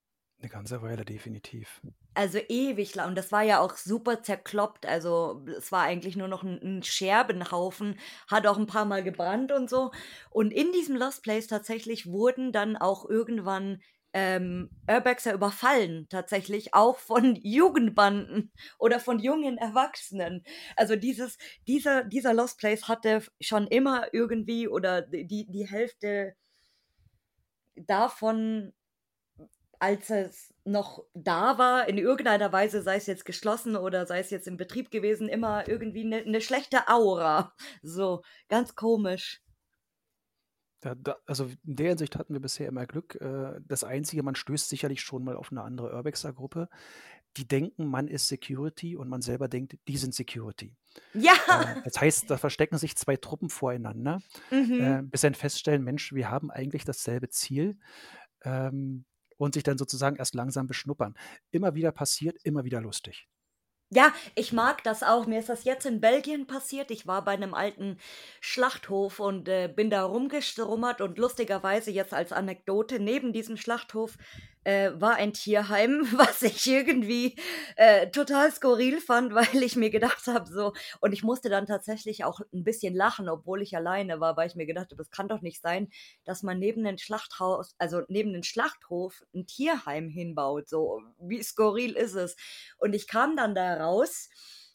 'Ne 0.41 0.49
ganze 0.49 0.83
Weile, 0.83 1.05
definitiv. 1.05 1.81
Also, 2.17 2.39
ewig 2.49 2.95
lang. 2.97 3.09
Und 3.11 3.15
das 3.19 3.31
war 3.31 3.43
ja 3.43 3.61
auch 3.61 3.77
super 3.77 4.23
zerkloppt. 4.23 4.87
Also, 4.87 5.45
es 5.57 5.71
war 5.71 5.83
eigentlich 5.83 6.17
nur 6.17 6.27
noch 6.29 6.43
'n 6.43 6.59
'n 6.61 6.83
Scherbenhaufen, 6.83 7.99
hat 8.29 8.47
auch 8.47 8.59
'n 8.59 8.67
paarmal 8.67 9.05
gebrannt 9.05 9.53
und 9.53 9.71
so. 9.71 9.93
Und 10.31 10.51
in 10.53 10.73
diesem 10.73 10.97
Lost 10.97 11.23
Place 11.23 11.47
tatsächlich 11.47 12.07
wurden 12.11 12.51
dann 12.53 12.77
auch 12.77 13.09
irgendwann, 13.09 13.83
ähm, 14.19 14.71
Urbexer 14.91 15.35
überfallen, 15.35 16.07
tatsächlich 16.11 16.75
auch 16.75 16.99
von 16.99 17.37
Jugendbanden 17.43 18.53
oder 18.79 19.01
von 19.01 19.19
jungen 19.21 19.59
Erwachsenen. 19.59 20.43
Also, 20.77 20.97
dieses 20.97 21.39
dieser 21.69 22.05
dieser 22.05 22.35
Lost 22.35 22.59
Place 22.59 22.89
hatte 22.89 23.23
schon 23.41 23.67
immer 23.69 24.09
irgendwie 24.13 24.69
oder 24.69 25.03
die 25.03 25.47
die 25.51 25.69
Hälfte 25.69 26.35
davon, 27.77 28.73
als 29.81 30.11
es 30.11 30.53
noch 30.65 31.05
da 31.15 31.57
war, 31.59 31.89
in 31.89 31.99
irgendeiner 31.99 32.53
Weise, 32.53 32.83
sei 32.83 32.97
es 32.97 33.07
jetzt 33.07 33.25
geschlossen 33.25 33.77
oder 33.77 34.07
sei 34.07 34.19
es 34.21 34.31
jetzt 34.31 34.49
im 34.49 34.57
Betrieb 34.57 34.91
gewesen, 34.91 35.29
immer 35.29 35.69
irgendwie 35.69 36.05
'ne 36.05 36.23
'ne 36.27 36.41
schlechte 36.41 36.89
Aura. 36.89 37.55
So, 37.83 38.23
ganz 38.49 38.75
komisch. 38.75 39.41
Da 40.83 40.95
da 40.95 41.17
also, 41.27 41.47
in 41.65 41.77
der 41.77 41.89
Hinsicht 41.89 42.17
hatten 42.17 42.35
wir 42.35 42.41
bisher 42.41 42.69
immer 42.69 42.87
Glück. 42.87 43.17
Äh, 43.21 43.61
das 43.67 43.83
Einzige, 43.85 44.23
man 44.23 44.37
stößt 44.37 44.69
sicherlich 44.69 45.01
schon 45.01 45.25
mal 45.25 45.37
auf 45.37 45.51
'ne 45.51 45.63
andere 45.63 45.93
Urbexer-Gruppe. 45.93 46.69
Die 47.37 47.49
denken, 47.49 47.87
man 47.87 48.09
ist 48.09 48.29
Security 48.29 48.97
und 48.97 49.09
man 49.09 49.21
selber 49.23 49.49
denkt, 49.49 49.77
die 49.89 49.97
sind 49.97 50.15
Security. 50.15 50.77
Ja. 51.15 51.35
Äh, 51.49 51.77
das 51.85 52.01
heißt, 52.01 52.31
da 52.31 52.39
verstecken 52.39 52.79
sich 52.79 52.97
2 52.97 53.17
Truppen 53.17 53.51
voreinander, 53.51 54.23
äh, 54.79 55.03
Mhm. 55.03 55.13
bis 55.13 55.23
sie 55.23 55.29
dann 55.29 55.35
feststellen: 55.35 55.85
„Mensch, 55.85 56.13
wir 56.15 56.31
haben 56.31 56.51
eigentlich 56.53 56.85
dasselbe 56.85 57.31
Ziel“, 57.31 57.79
ähm, 58.45 59.07
und 59.39 59.55
sich 59.55 59.65
dann 59.65 59.79
sozusagen 59.79 60.17
erst 60.17 60.35
langsam 60.37 60.67
beschnuppern. 60.69 61.17
Immer 61.53 61.75
wieder 61.77 61.93
passiert, 61.93 62.39
immer 62.45 62.65
wieder 62.65 62.81
lustig. 62.83 63.27
Ja, 63.93 64.13
ich 64.35 64.53
mag 64.53 64.83
das 64.85 65.03
auch. 65.03 65.25
Mir 65.27 65.39
ist 65.39 65.49
das 65.49 65.65
jetzt 65.65 65.87
in 65.87 66.01
Belgien 66.01 66.47
passiert. 66.47 66.91
Ich 66.91 67.07
war 67.07 67.25
bei 67.25 67.37
'nem 67.37 67.55
alten 67.55 67.97
Schlachthof 68.41 69.19
und, 69.19 69.49
äh, 69.49 69.67
bin 69.75 69.89
da 69.89 70.05
rumgestromert 70.05 71.01
und 71.01 71.17
lustigerweise 71.17 71.91
jetzt 71.91 72.13
als 72.13 72.33
Anekdote, 72.33 73.01
neben 73.01 73.33
diesem 73.33 73.57
Schlachthof, 73.57 74.19
äh, 74.69 75.01
war 75.01 75.15
ein 75.15 75.33
Tierheim, 75.33 76.03
was 76.13 76.43
ich 76.43 76.67
irgendwie 76.67 77.37
äh, 77.77 78.11
total 78.11 78.53
skurril 78.53 79.01
fand, 79.01 79.35
weil 79.35 79.63
ich 79.63 79.77
mir 79.77 79.89
gedacht 79.89 80.27
habe, 80.27 80.47
so, 80.51 80.75
und 81.01 81.13
ich 81.13 81.23
musste 81.23 81.49
dann 81.49 81.65
tatsächlich 81.65 82.25
auch 82.25 82.41
ein 82.53 82.65
bisschen 82.65 82.95
lachen, 82.95 83.31
obwohl 83.31 83.63
ich 83.63 83.75
alleine 83.75 84.21
war, 84.21 84.37
weil 84.37 84.49
ich 84.49 84.57
mir 84.57 84.67
gedacht 84.67 84.91
habe, 84.91 84.97
das 84.97 85.11
kann 85.11 85.29
doch 85.29 85.41
nicht 85.41 85.63
sein, 85.63 85.89
dass 86.25 86.43
man 86.43 86.59
neben 86.59 86.85
den 86.85 86.99
Schlachthaus, 86.99 87.75
also 87.79 88.03
neben 88.09 88.35
den 88.35 88.43
Schlachthof 88.43 89.25
ein 89.35 89.47
Tierheim 89.47 90.11
hinbaut. 90.11 90.69
So, 90.69 91.01
wie 91.19 91.43
skurril 91.43 91.93
ist 91.93 92.15
es? 92.15 92.37
Und 92.77 92.95
ich 92.95 93.09
kam 93.09 93.37
dann 93.37 93.55
da 93.55 93.83
raus 93.83 94.29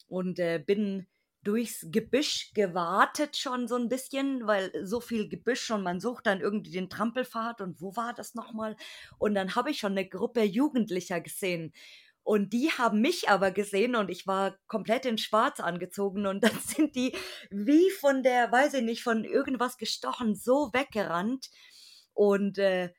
und 0.08 0.40
äh, 0.40 0.58
bin 0.58 1.06
durchs 1.44 1.86
Gebüsch 1.90 2.52
gewartet 2.54 3.36
schon 3.36 3.68
so 3.68 3.76
ein 3.76 3.88
bisschen, 3.88 4.46
weil 4.46 4.72
so 4.84 5.00
viel 5.00 5.28
Gebüsch 5.28 5.70
und 5.70 5.82
man 5.82 6.00
sucht 6.00 6.26
dann 6.26 6.40
irgendwie 6.40 6.72
den 6.72 6.90
Trampelpfad 6.90 7.60
und 7.60 7.80
wo 7.80 7.94
war 7.96 8.14
das 8.14 8.34
nochmal? 8.34 8.76
Und 9.18 9.34
dann 9.34 9.54
habe 9.54 9.70
ich 9.70 9.78
schon 9.78 9.92
eine 9.92 10.08
Gruppe 10.08 10.42
Jugendlicher 10.42 11.20
gesehen. 11.20 11.72
Und 12.24 12.54
die 12.54 12.70
haben 12.70 13.02
mich 13.02 13.28
aber 13.28 13.50
gesehen 13.50 13.94
und 13.94 14.10
ich 14.10 14.26
war 14.26 14.56
komplett 14.66 15.04
in 15.04 15.18
Schwarz 15.18 15.60
angezogen 15.60 16.26
und 16.26 16.42
dann 16.44 16.58
sind 16.58 16.96
die 16.96 17.14
wie 17.50 17.90
von 17.90 18.22
der, 18.22 18.50
weiß 18.50 18.74
ich 18.74 18.82
nicht, 18.82 19.02
von 19.02 19.24
irgendwas 19.24 19.76
gestochen, 19.76 20.34
so 20.34 20.72
weggerannt 20.72 21.50
und 22.14 22.58
äh, 22.58 22.94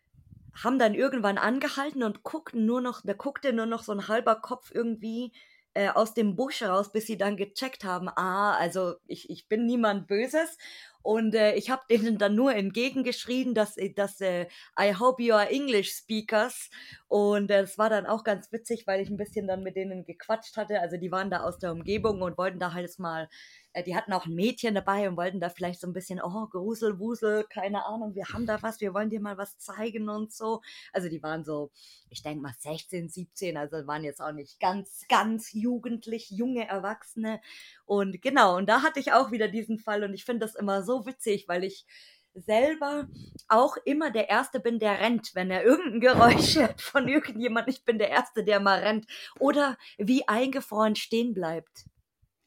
haben 0.63 0.79
dann 0.79 0.93
irgendwann 0.93 1.37
angehalten 1.37 2.03
und 2.03 2.23
guckten 2.23 2.65
nur 2.65 2.81
noch, 2.81 3.01
da 3.03 3.13
guckte 3.13 3.51
nur 3.51 3.65
noch 3.65 3.83
so 3.83 3.91
ein 3.91 4.07
halber 4.07 4.35
Kopf 4.35 4.71
irgendwie 4.73 5.33
äh, 5.75 5.89
aus 5.89 6.13
dem 6.13 6.35
Busch 6.35 6.63
raus, 6.63 6.91
bis 6.91 7.05
sie 7.05 7.17
dann 7.17 7.37
gecheckt 7.37 7.83
haben, 7.83 8.09
ah, 8.09 8.55
also 8.57 8.95
ich, 9.07 9.29
ich 9.29 9.47
bin 9.47 9.65
niemand 9.65 10.07
Böses. 10.07 10.57
Und 11.03 11.35
äh, 11.35 11.53
ich 11.53 11.69
habe 11.69 11.83
denen 11.87 12.17
dann 12.17 12.33
nur 12.33 12.55
entgegengeschrien, 12.55 13.53
dass, 13.53 13.77
äh, 13.77 13.93
dass 13.93 14.19
äh, 14.21 14.47
I 14.79 14.95
hope 14.99 15.21
you 15.21 15.35
are 15.35 15.47
English 15.49 15.91
speakers. 15.91 16.71
Und 17.07 17.51
äh, 17.51 17.61
das 17.61 17.77
war 17.77 17.91
dann 17.91 18.07
auch 18.07 18.23
ganz 18.23 18.51
witzig, 18.51 18.87
weil 18.87 19.01
ich 19.01 19.09
ein 19.11 19.17
bisschen 19.17 19.45
dann 19.47 19.61
mit 19.61 19.75
denen 19.75 20.03
gequatscht 20.05 20.57
hatte. 20.57 20.79
Also 20.79 20.97
die 20.97 21.11
waren 21.11 21.29
da 21.29 21.41
aus 21.41 21.59
der 21.59 21.73
Umgebung 21.73 22.23
und 22.23 22.39
wollten 22.39 22.59
da 22.59 22.73
halt 22.73 22.97
mal 22.97 23.25
äh, 23.25 23.27
die 23.83 23.95
hatten 23.95 24.13
auch 24.13 24.25
ein 24.25 24.35
Mädchen 24.35 24.75
dabei 24.75 25.09
und 25.09 25.17
wollten 25.17 25.39
da 25.39 25.49
vielleicht 25.49 25.81
so 25.81 25.87
ein 25.87 25.93
bisschen, 25.93 26.21
oh, 26.21 26.47
Grusel, 26.47 26.99
Wusel, 26.99 27.43
keine 27.49 27.85
Ahnung, 27.85 28.15
wir 28.15 28.25
haben 28.29 28.45
da 28.45 28.61
was, 28.61 28.79
wir 28.81 28.93
wollen 28.93 29.09
dir 29.09 29.19
mal 29.19 29.37
was 29.37 29.57
zeigen 29.57 30.09
und 30.09 30.33
so. 30.33 30.61
Also 30.93 31.09
die 31.09 31.21
waren 31.21 31.43
so, 31.43 31.71
ich 32.09 32.23
denke 32.23 32.41
mal 32.41 32.53
16, 32.57 33.09
17, 33.09 33.57
also 33.57 33.85
waren 33.87 34.03
jetzt 34.03 34.21
auch 34.21 34.31
nicht 34.31 34.59
ganz, 34.59 35.05
ganz 35.09 35.51
jugendlich, 35.51 36.29
junge 36.29 36.67
Erwachsene. 36.67 37.41
Und 37.85 38.21
genau, 38.21 38.57
und 38.57 38.67
da 38.67 38.81
hatte 38.81 38.99
ich 38.99 39.13
auch 39.13 39.31
wieder 39.31 39.47
diesen 39.47 39.79
Fall 39.79 40.03
und 40.03 40.13
ich 40.13 40.25
finde 40.25 40.45
das 40.45 40.55
immer 40.55 40.83
so 40.83 41.05
witzig, 41.05 41.47
weil 41.47 41.63
ich 41.63 41.85
selber 42.33 43.07
auch 43.47 43.77
immer 43.85 44.11
der 44.11 44.29
Erste 44.29 44.59
bin, 44.59 44.79
der 44.79 44.99
rennt, 44.99 45.31
wenn 45.35 45.49
er 45.49 45.63
irgendein 45.63 46.01
Geräusch 46.01 46.55
hört 46.57 46.81
von 46.81 47.07
irgendjemand. 47.07 47.69
Ich 47.69 47.83
bin 47.85 47.97
der 47.97 48.09
Erste, 48.09 48.43
der 48.43 48.59
mal 48.59 48.79
rennt. 48.79 49.05
Oder 49.39 49.77
wie 49.97 50.27
eingefroren 50.27 50.95
stehen 50.95 51.33
bleibt 51.33 51.85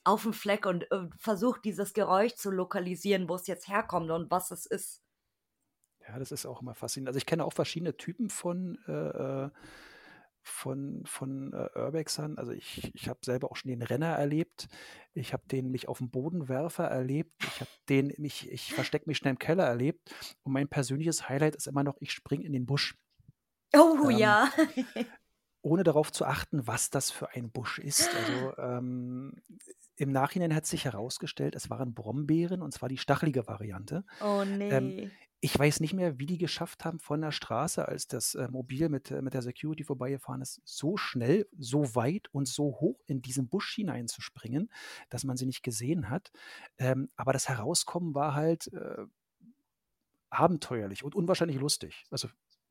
auf 0.05 0.23
dem 0.23 0.33
Fleck 0.33 0.67
und 0.67 0.91
äh, 0.91 1.09
versucht 1.19 1.65
dieses 1.65 1.93
Geräusch 1.93 2.35
zu 2.35 2.51
lokalisieren, 2.51 3.29
wo 3.29 3.35
es 3.35 3.47
jetzt 3.47 3.69
herkommt 3.69 4.11
und 4.11 4.31
was 4.31 4.51
es 4.51 4.67
ist. 4.67 5.03
Ja, 6.07 6.19
das 6.19 6.33
ist 6.33 6.47
auch 6.47 6.63
immer 6.63 6.75
faszinierend. 6.75 7.09
Also 7.09 7.19
ich 7.19 7.27
kenne 7.27 7.45
auch 7.45 7.53
verschiedene 7.53 7.97
Typen 7.97 8.31
von 8.31 8.79
äh, 8.87 8.93
äh 9.47 9.51
von, 10.49 11.03
von 11.05 11.53
äh, 11.53 11.79
Urbexern. 11.79 12.39
Also 12.39 12.53
ich, 12.53 12.93
ich 12.95 13.09
habe 13.09 13.21
selber 13.23 13.51
auch 13.51 13.57
schon 13.57 13.71
den 13.71 13.83
Renner 13.83 14.15
erlebt. 14.15 14.69
Ich 15.15 15.33
habe 15.33 15.43
den 15.47 15.71
mich 15.71 15.89
auf 15.89 15.99
den 15.99 16.11
Bodenwerfer 16.11 16.85
erlebt. 16.85 17.35
Ich 17.45 17.61
habe 17.61 17.71
den 17.89 18.13
mich, 18.19 18.51
ich 18.51 18.73
verstecke 18.73 19.09
mich 19.09 19.19
schnell 19.19 19.33
im 19.33 19.39
Keller 19.39 19.65
erlebt. 19.65 20.15
Und 20.43 20.53
mein 20.53 20.69
persönliches 20.69 21.29
Highlight 21.29 21.57
ist 21.57 21.67
immer 21.67 21.85
noch, 21.85 21.97
ich 22.01 22.13
springe 22.13 22.45
in 22.45 22.53
den 22.53 22.67
Busch. 22.67 22.97
Oh 23.77 24.09
ähm, 24.09 24.19
ja. 24.19 24.51
ohne 25.63 25.83
darauf 25.83 26.13
zu 26.13 26.25
achten, 26.25 26.67
was 26.67 26.91
das 26.91 27.11
für 27.11 27.31
ein 27.35 27.51
Busch 27.51 27.79
ist. 27.79 28.11
Also 28.15 28.57
ähm, 28.59 29.43
im 29.97 30.13
Nachhinein 30.13 30.55
hat 30.55 30.67
sich 30.67 30.85
herausgestellt, 30.85 31.55
es 31.55 31.71
waren 31.71 31.95
Brombeeren 31.95 32.63
und 32.63 32.73
zwar 32.73 32.89
die 32.89 32.99
stachelige 32.99 33.47
Variante. 33.47 34.05
Oh 34.21 34.43
ähm, 34.43 34.59
nee. 34.59 34.71
Ähm, 34.71 35.11
ich 35.41 35.57
weiß 35.57 35.79
nicht 35.81 35.95
mehr, 35.95 36.19
wie 36.19 36.27
die 36.27 36.39
geschafft 36.39 36.85
haben 36.85 36.99
von 36.99 37.21
der 37.21 37.31
Straße, 37.31 37.87
als 37.87 38.09
das 38.09 38.35
äh, 38.35 38.49
Mobil 38.49 38.89
mit, 38.89 39.11
äh, 39.13 39.23
mit 39.23 39.35
der 39.35 39.43
Security 39.43 39.85
vorbeigefahren 39.85 40.43
ist, 40.43 40.61
so 40.65 40.97
schnell, 40.97 41.49
so 41.57 41.95
weit 41.95 42.29
und 42.33 42.49
so 42.49 42.81
hoch 42.81 43.01
in 43.07 43.23
diesen 43.23 43.49
Busch 43.49 43.75
hineinzuspringen, 43.75 44.69
dass 45.11 45.23
man 45.23 45.37
sie 45.37 45.47
nicht 45.47 45.63
gesehen 45.63 46.11
hat. 46.11 46.33
Ähm, 46.79 47.11
aber 47.15 47.33
das 47.33 47.49
Herauskommen 47.49 48.15
war 48.15 48.35
halt 48.35 48.73
äh, 48.73 49.05
abenteuerlich 50.31 51.05
und 51.05 51.15
unwahrscheinlich 51.15 51.59
lustig. 51.59 52.05
Also 52.11 52.29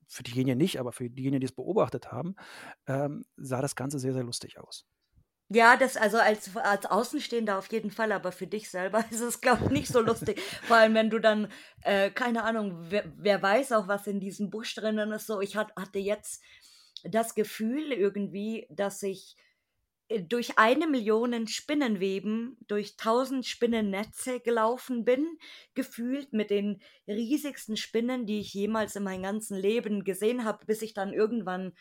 für 0.07 0.23
diejenigen 0.23 0.57
nicht, 0.57 0.79
aber 0.79 0.91
für 0.91 1.09
diejenigen, 1.09 1.41
die 1.41 1.45
es 1.45 1.55
beobachtet 1.55 2.11
haben, 2.11 2.35
ähm, 2.87 3.25
sah 3.35 3.61
das 3.61 3.75
Ganze 3.75 3.99
sehr, 3.99 4.13
sehr 4.13 4.23
lustig 4.23 4.59
aus. 4.59 4.85
Ja, 5.49 5.77
das 5.77 5.95
also 5.95 6.17
als, 6.17 6.57
als 6.57 6.85
Außenstehender 6.85 7.57
auf 7.57 7.71
jeden 7.71 7.89
Fall, 7.89 8.11
aber 8.11 8.33
für 8.33 8.47
dich 8.47 8.69
selber 8.69 9.05
ist 9.11 9.21
es, 9.21 9.39
glaube 9.39 9.65
ich, 9.65 9.71
nicht 9.71 9.87
so 9.87 10.01
lustig. 10.01 10.41
Vor 10.63 10.75
allem, 10.75 10.93
wenn 10.93 11.09
du 11.09 11.19
dann, 11.19 11.49
äh, 11.83 12.09
keine 12.11 12.43
Ahnung, 12.43 12.77
wer, 12.89 13.05
wer, 13.15 13.41
weiß 13.41 13.71
auch, 13.71 13.87
was 13.87 14.07
in 14.07 14.19
diesem 14.19 14.49
Busch 14.49 14.75
drinnen 14.75 15.11
ist. 15.13 15.27
So, 15.27 15.39
ich 15.39 15.55
hat, 15.55 15.73
hatte 15.77 15.99
jetzt 15.99 16.43
das 17.03 17.33
Gefühl 17.33 17.93
irgendwie, 17.93 18.67
dass 18.69 19.01
ich 19.03 19.37
durch 20.29 20.57
eine 20.57 20.87
Million 20.87 21.47
Spinnenweben, 21.47 22.57
durch 22.67 22.95
tausend 22.95 23.45
Spinnennetze 23.45 24.39
gelaufen 24.39 25.03
bin, 25.03 25.37
gefühlt 25.73 26.31
mit 26.33 26.49
den 26.49 26.81
riesigsten 27.07 27.75
Spinnen, 27.75 28.25
die 28.25 28.39
ich 28.39 28.53
jemals 28.53 28.95
in 28.95 29.03
meinem 29.03 29.23
ganzen 29.23 29.57
Leben 29.57 30.03
gesehen 30.03 30.45
habe, 30.45 30.65
bis 30.65 30.81
ich 30.81 30.93
dann 30.93 31.13
irgendwann 31.13 31.73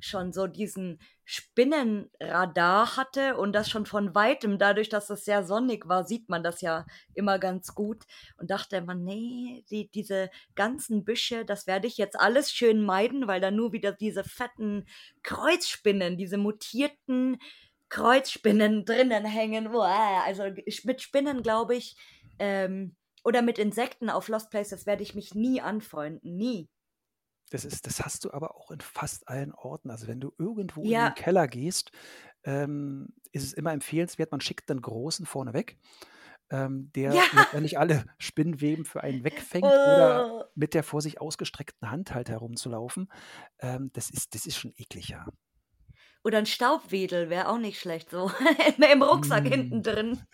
schon 0.00 0.32
so 0.32 0.46
diesen 0.46 0.98
Spinnenradar 1.24 2.96
hatte 2.96 3.36
und 3.36 3.52
das 3.52 3.70
schon 3.70 3.86
von 3.86 4.14
weitem, 4.14 4.58
dadurch, 4.58 4.88
dass 4.88 5.08
es 5.10 5.24
sehr 5.24 5.44
sonnig 5.44 5.88
war, 5.88 6.04
sieht 6.04 6.28
man 6.28 6.42
das 6.42 6.60
ja 6.60 6.84
immer 7.14 7.38
ganz 7.38 7.74
gut 7.74 8.04
und 8.36 8.50
dachte 8.50 8.82
man, 8.82 9.04
nee, 9.04 9.64
die, 9.70 9.90
diese 9.90 10.30
ganzen 10.54 11.04
Büsche, 11.04 11.44
das 11.44 11.66
werde 11.66 11.86
ich 11.86 11.96
jetzt 11.96 12.18
alles 12.18 12.52
schön 12.52 12.82
meiden, 12.84 13.26
weil 13.26 13.40
da 13.40 13.50
nur 13.50 13.72
wieder 13.72 13.92
diese 13.92 14.24
fetten 14.24 14.86
Kreuzspinnen, 15.22 16.18
diese 16.18 16.36
mutierten 16.36 17.38
Kreuzspinnen 17.88 18.84
drinnen 18.84 19.24
hängen. 19.24 19.68
Also 19.68 20.44
mit 20.84 21.00
Spinnen, 21.00 21.42
glaube 21.42 21.76
ich, 21.76 21.96
ähm, 22.38 22.96
oder 23.24 23.40
mit 23.40 23.58
Insekten 23.58 24.10
auf 24.10 24.28
Lost 24.28 24.50
Places 24.50 24.84
werde 24.84 25.02
ich 25.02 25.14
mich 25.14 25.34
nie 25.34 25.60
anfreunden, 25.60 26.36
nie. 26.36 26.68
Das, 27.50 27.64
ist, 27.64 27.86
das 27.86 28.04
hast 28.04 28.24
du 28.24 28.32
aber 28.32 28.56
auch 28.56 28.70
in 28.70 28.80
fast 28.80 29.28
allen 29.28 29.52
Orten. 29.52 29.90
Also 29.90 30.08
wenn 30.08 30.20
du 30.20 30.32
irgendwo 30.38 30.82
in 30.82 30.90
den 30.90 31.14
Keller 31.14 31.46
gehst, 31.46 31.92
ähm, 32.44 33.08
ist 33.32 33.44
es 33.44 33.52
immer 33.52 33.72
empfehlenswert, 33.72 34.30
man 34.30 34.40
schickt 34.40 34.70
einen 34.70 34.82
großen 34.82 35.26
vorne 35.26 35.52
weg, 35.52 35.78
ähm, 36.50 36.90
der 36.94 37.12
Ja. 37.12 37.22
letztendlich 37.32 37.78
alle 37.78 38.04
Spinnweben 38.18 38.84
für 38.84 39.02
einen 39.02 39.24
wegfängt 39.24 39.64
oder 39.64 40.30
oh. 40.32 40.44
mit 40.54 40.74
der 40.74 40.82
vor 40.82 41.00
sich 41.00 41.20
ausgestreckten 41.20 41.90
Hand 41.90 42.14
halt 42.14 42.28
herumzulaufen. 42.28 43.10
Ähm, 43.60 43.90
das 43.92 44.10
ist, 44.10 44.34
das 44.34 44.46
ist 44.46 44.56
schon 44.56 44.72
eklig, 44.76 45.08
ja. 45.08 45.26
Oder 46.22 46.38
ein 46.38 46.46
Staubwedel 46.46 47.28
wäre 47.28 47.48
auch 47.48 47.58
nicht 47.58 47.78
schlecht, 47.78 48.10
so 48.10 48.30
im 48.92 49.02
Rucksack 49.02 49.46
hinten 49.46 49.78
mm. 49.78 49.82
drin. 49.82 50.20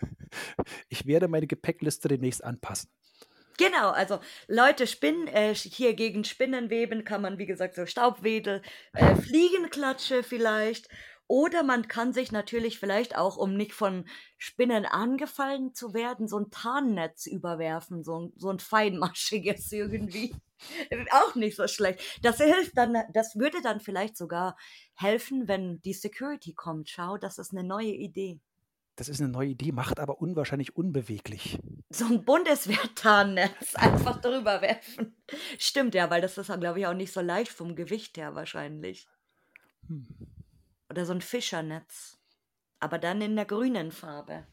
Ich 0.87 1.05
werde 1.05 1.27
meine 1.27 1.45
Gepäckliste 1.45 2.07
demnächst 2.07 2.41
anpassen. 2.41 2.89
Genau, 3.61 3.91
also 3.91 4.19
Leute, 4.47 4.87
Spinnen, 4.87 5.27
äh, 5.27 5.53
hier 5.53 5.93
gegen 5.93 6.23
Spinnenweben 6.23 7.03
kann 7.03 7.21
man, 7.21 7.37
wie 7.37 7.45
gesagt, 7.45 7.75
so 7.75 7.85
Staubwedel, 7.85 8.63
äh, 8.93 9.15
Fliegenklatsche 9.15 10.23
vielleicht. 10.23 10.87
Oder 11.27 11.61
man 11.61 11.87
kann 11.87 12.11
sich 12.11 12.31
natürlich 12.31 12.79
vielleicht 12.79 13.15
auch, 13.15 13.37
um 13.37 13.53
nicht 13.55 13.73
von 13.73 14.05
Spinnen 14.39 14.87
angefallen 14.87 15.75
zu 15.75 15.93
werden, 15.93 16.27
so 16.27 16.39
ein 16.39 16.49
Tarnnetz 16.49 17.27
überwerfen, 17.27 18.03
so 18.03 18.21
ein, 18.21 18.33
so 18.35 18.49
ein 18.49 18.57
feinmaschiges 18.57 19.71
irgendwie. 19.71 20.33
auch 21.11 21.35
nicht 21.35 21.55
so 21.55 21.67
schlecht. 21.67 22.01
Das 22.23 22.37
hilft 22.37 22.75
dann, 22.75 22.97
das 23.13 23.35
würde 23.35 23.61
dann 23.61 23.79
vielleicht 23.79 24.17
sogar 24.17 24.57
helfen, 24.95 25.47
wenn 25.47 25.79
die 25.83 25.93
Security 25.93 26.53
kommt. 26.55 26.89
Schau, 26.89 27.17
das 27.17 27.37
ist 27.37 27.51
eine 27.51 27.63
neue 27.63 27.93
Idee. 27.93 28.39
Das 28.95 29.09
ist 29.09 29.21
eine 29.21 29.29
neue 29.29 29.49
Idee, 29.49 29.71
macht 29.71 29.99
aber 29.99 30.21
unwahrscheinlich 30.21 30.75
unbeweglich. 30.75 31.59
So 31.89 32.05
ein 32.05 32.25
Bundeswehrtarnnetz 32.25 33.75
einfach 33.75 34.21
drüber 34.21 34.61
werfen. 34.61 35.15
Stimmt 35.57 35.95
ja, 35.95 36.09
weil 36.09 36.21
das 36.21 36.37
ist, 36.37 36.51
glaube 36.59 36.79
ich, 36.79 36.87
auch 36.87 36.93
nicht 36.93 37.13
so 37.13 37.21
leicht 37.21 37.51
vom 37.51 37.75
Gewicht 37.75 38.17
her 38.17 38.35
wahrscheinlich. 38.35 39.07
Hm. 39.87 40.07
Oder 40.89 41.05
so 41.05 41.13
ein 41.13 41.21
Fischernetz. 41.21 42.17
Aber 42.79 42.97
dann 42.97 43.21
in 43.21 43.35
der 43.35 43.45
grünen 43.45 43.91
Farbe. 43.91 44.45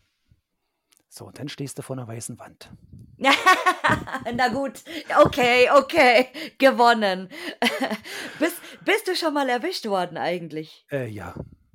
So, 1.08 1.26
und 1.26 1.38
dann 1.38 1.48
stehst 1.48 1.78
du 1.78 1.82
vor 1.82 1.96
einer 1.96 2.06
weißen 2.06 2.38
Wand. 2.38 2.70
Na 3.18 4.48
gut, 4.48 4.82
okay, 5.24 5.68
okay, 5.74 6.28
gewonnen. 6.58 7.28
bist, 8.38 8.60
bist 8.84 9.08
du 9.08 9.16
schon 9.16 9.34
mal 9.34 9.48
erwischt 9.48 9.86
worden 9.86 10.18
eigentlich? 10.18 10.86
Äh, 10.92 11.08
ja, 11.08 11.34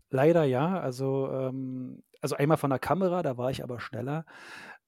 leider 0.10 0.44
ja. 0.44 0.80
Also 0.80 1.30
ähm, 1.32 2.04
also 2.24 2.38
einmal 2.38 2.58
von 2.58 2.70
der 2.70 2.80
Kamera, 2.80 3.22
da 3.22 3.38
war 3.38 3.52
ich 3.52 3.64
aber 3.64 3.82
schneller. 3.82 4.26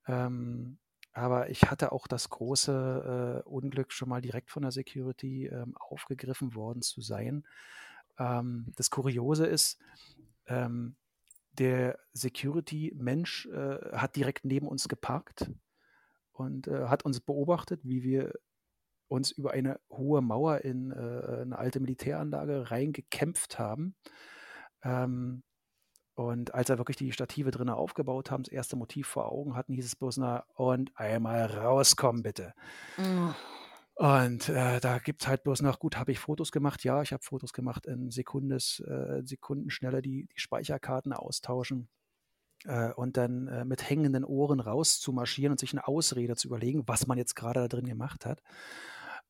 Ähm, 0.07 0.77
aber 1.11 1.49
ich 1.49 1.69
hatte 1.69 1.91
auch 1.91 2.07
das 2.07 2.29
große 2.29 3.43
äh, 3.45 3.49
Unglück, 3.49 3.91
schon 3.91 4.09
mal 4.09 4.21
direkt 4.21 4.51
von 4.51 4.61
der 4.61 4.71
Security 4.71 5.47
ähm, 5.47 5.75
aufgegriffen 5.77 6.55
worden 6.55 6.81
zu 6.81 7.01
sein. 7.01 7.45
Ähm, 8.17 8.71
das 8.77 8.89
Kuriose 8.89 9.45
ist, 9.47 9.79
ähm, 10.47 10.95
der 11.51 11.99
Security-Mensch 12.13 13.47
äh, 13.47 13.79
hat 13.91 14.15
direkt 14.15 14.45
neben 14.45 14.67
uns 14.67 14.87
geparkt 14.87 15.51
und 16.31 16.67
äh, 16.67 16.87
hat 16.87 17.03
uns 17.03 17.19
beobachtet, 17.19 17.81
wie 17.83 18.03
wir 18.03 18.33
uns 19.07 19.31
über 19.31 19.51
eine 19.51 19.79
hohe 19.89 20.21
Mauer 20.21 20.59
in 20.59 20.91
äh, 20.91 21.41
eine 21.41 21.57
alte 21.57 21.81
Militäranlage 21.81 22.71
reingekämpft 22.71 23.59
haben. 23.59 23.95
Ähm, 24.83 25.43
und 26.15 26.53
als 26.53 26.69
er 26.69 26.77
wirklich 26.77 26.97
die 26.97 27.11
Stative 27.11 27.51
drinnen 27.51 27.73
aufgebaut 27.73 28.31
haben, 28.31 28.43
das 28.43 28.51
erste 28.51 28.77
Motiv 28.77 29.07
vor 29.07 29.31
Augen 29.31 29.55
hatten, 29.55 29.73
hieß 29.73 29.85
es 29.85 29.95
bloß 29.95 30.17
na 30.17 30.45
und 30.55 30.91
einmal 30.95 31.45
rauskommen 31.45 32.23
bitte. 32.23 32.53
Mm. 32.97 33.31
Und 33.95 34.49
äh, 34.49 34.79
da 34.79 34.97
gibt 34.99 35.21
es 35.21 35.27
halt 35.27 35.43
bloß 35.43 35.61
noch, 35.61 35.79
gut, 35.79 35.97
habe 35.97 36.11
ich 36.11 36.19
Fotos 36.19 36.51
gemacht? 36.51 36.83
Ja, 36.83 37.01
ich 37.01 37.13
habe 37.13 37.23
Fotos 37.23 37.53
gemacht 37.53 37.85
in 37.85 38.11
Sekundes, 38.11 38.81
äh, 38.81 39.21
Sekunden 39.23 39.69
schneller 39.69 40.01
die, 40.01 40.27
die 40.33 40.39
Speicherkarten 40.39 41.13
austauschen 41.13 41.89
äh, 42.65 42.91
und 42.91 43.17
dann 43.17 43.47
äh, 43.47 43.65
mit 43.65 43.89
hängenden 43.89 44.23
Ohren 44.23 44.59
rauszumarschieren 44.59 45.51
und 45.51 45.59
sich 45.59 45.73
eine 45.73 45.87
Ausrede 45.87 46.35
zu 46.35 46.47
überlegen, 46.47 46.83
was 46.87 47.07
man 47.07 47.17
jetzt 47.17 47.35
gerade 47.35 47.61
da 47.61 47.67
drin 47.67 47.85
gemacht 47.85 48.25
hat. 48.25 48.41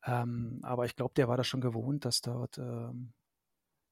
Ähm, 0.04 0.60
aber 0.64 0.86
ich 0.86 0.96
glaube, 0.96 1.14
der 1.16 1.28
war 1.28 1.38
das 1.38 1.48
schon 1.48 1.62
gewohnt, 1.62 2.06
dass 2.06 2.22
dort 2.22 2.58
ähm, 2.58 3.14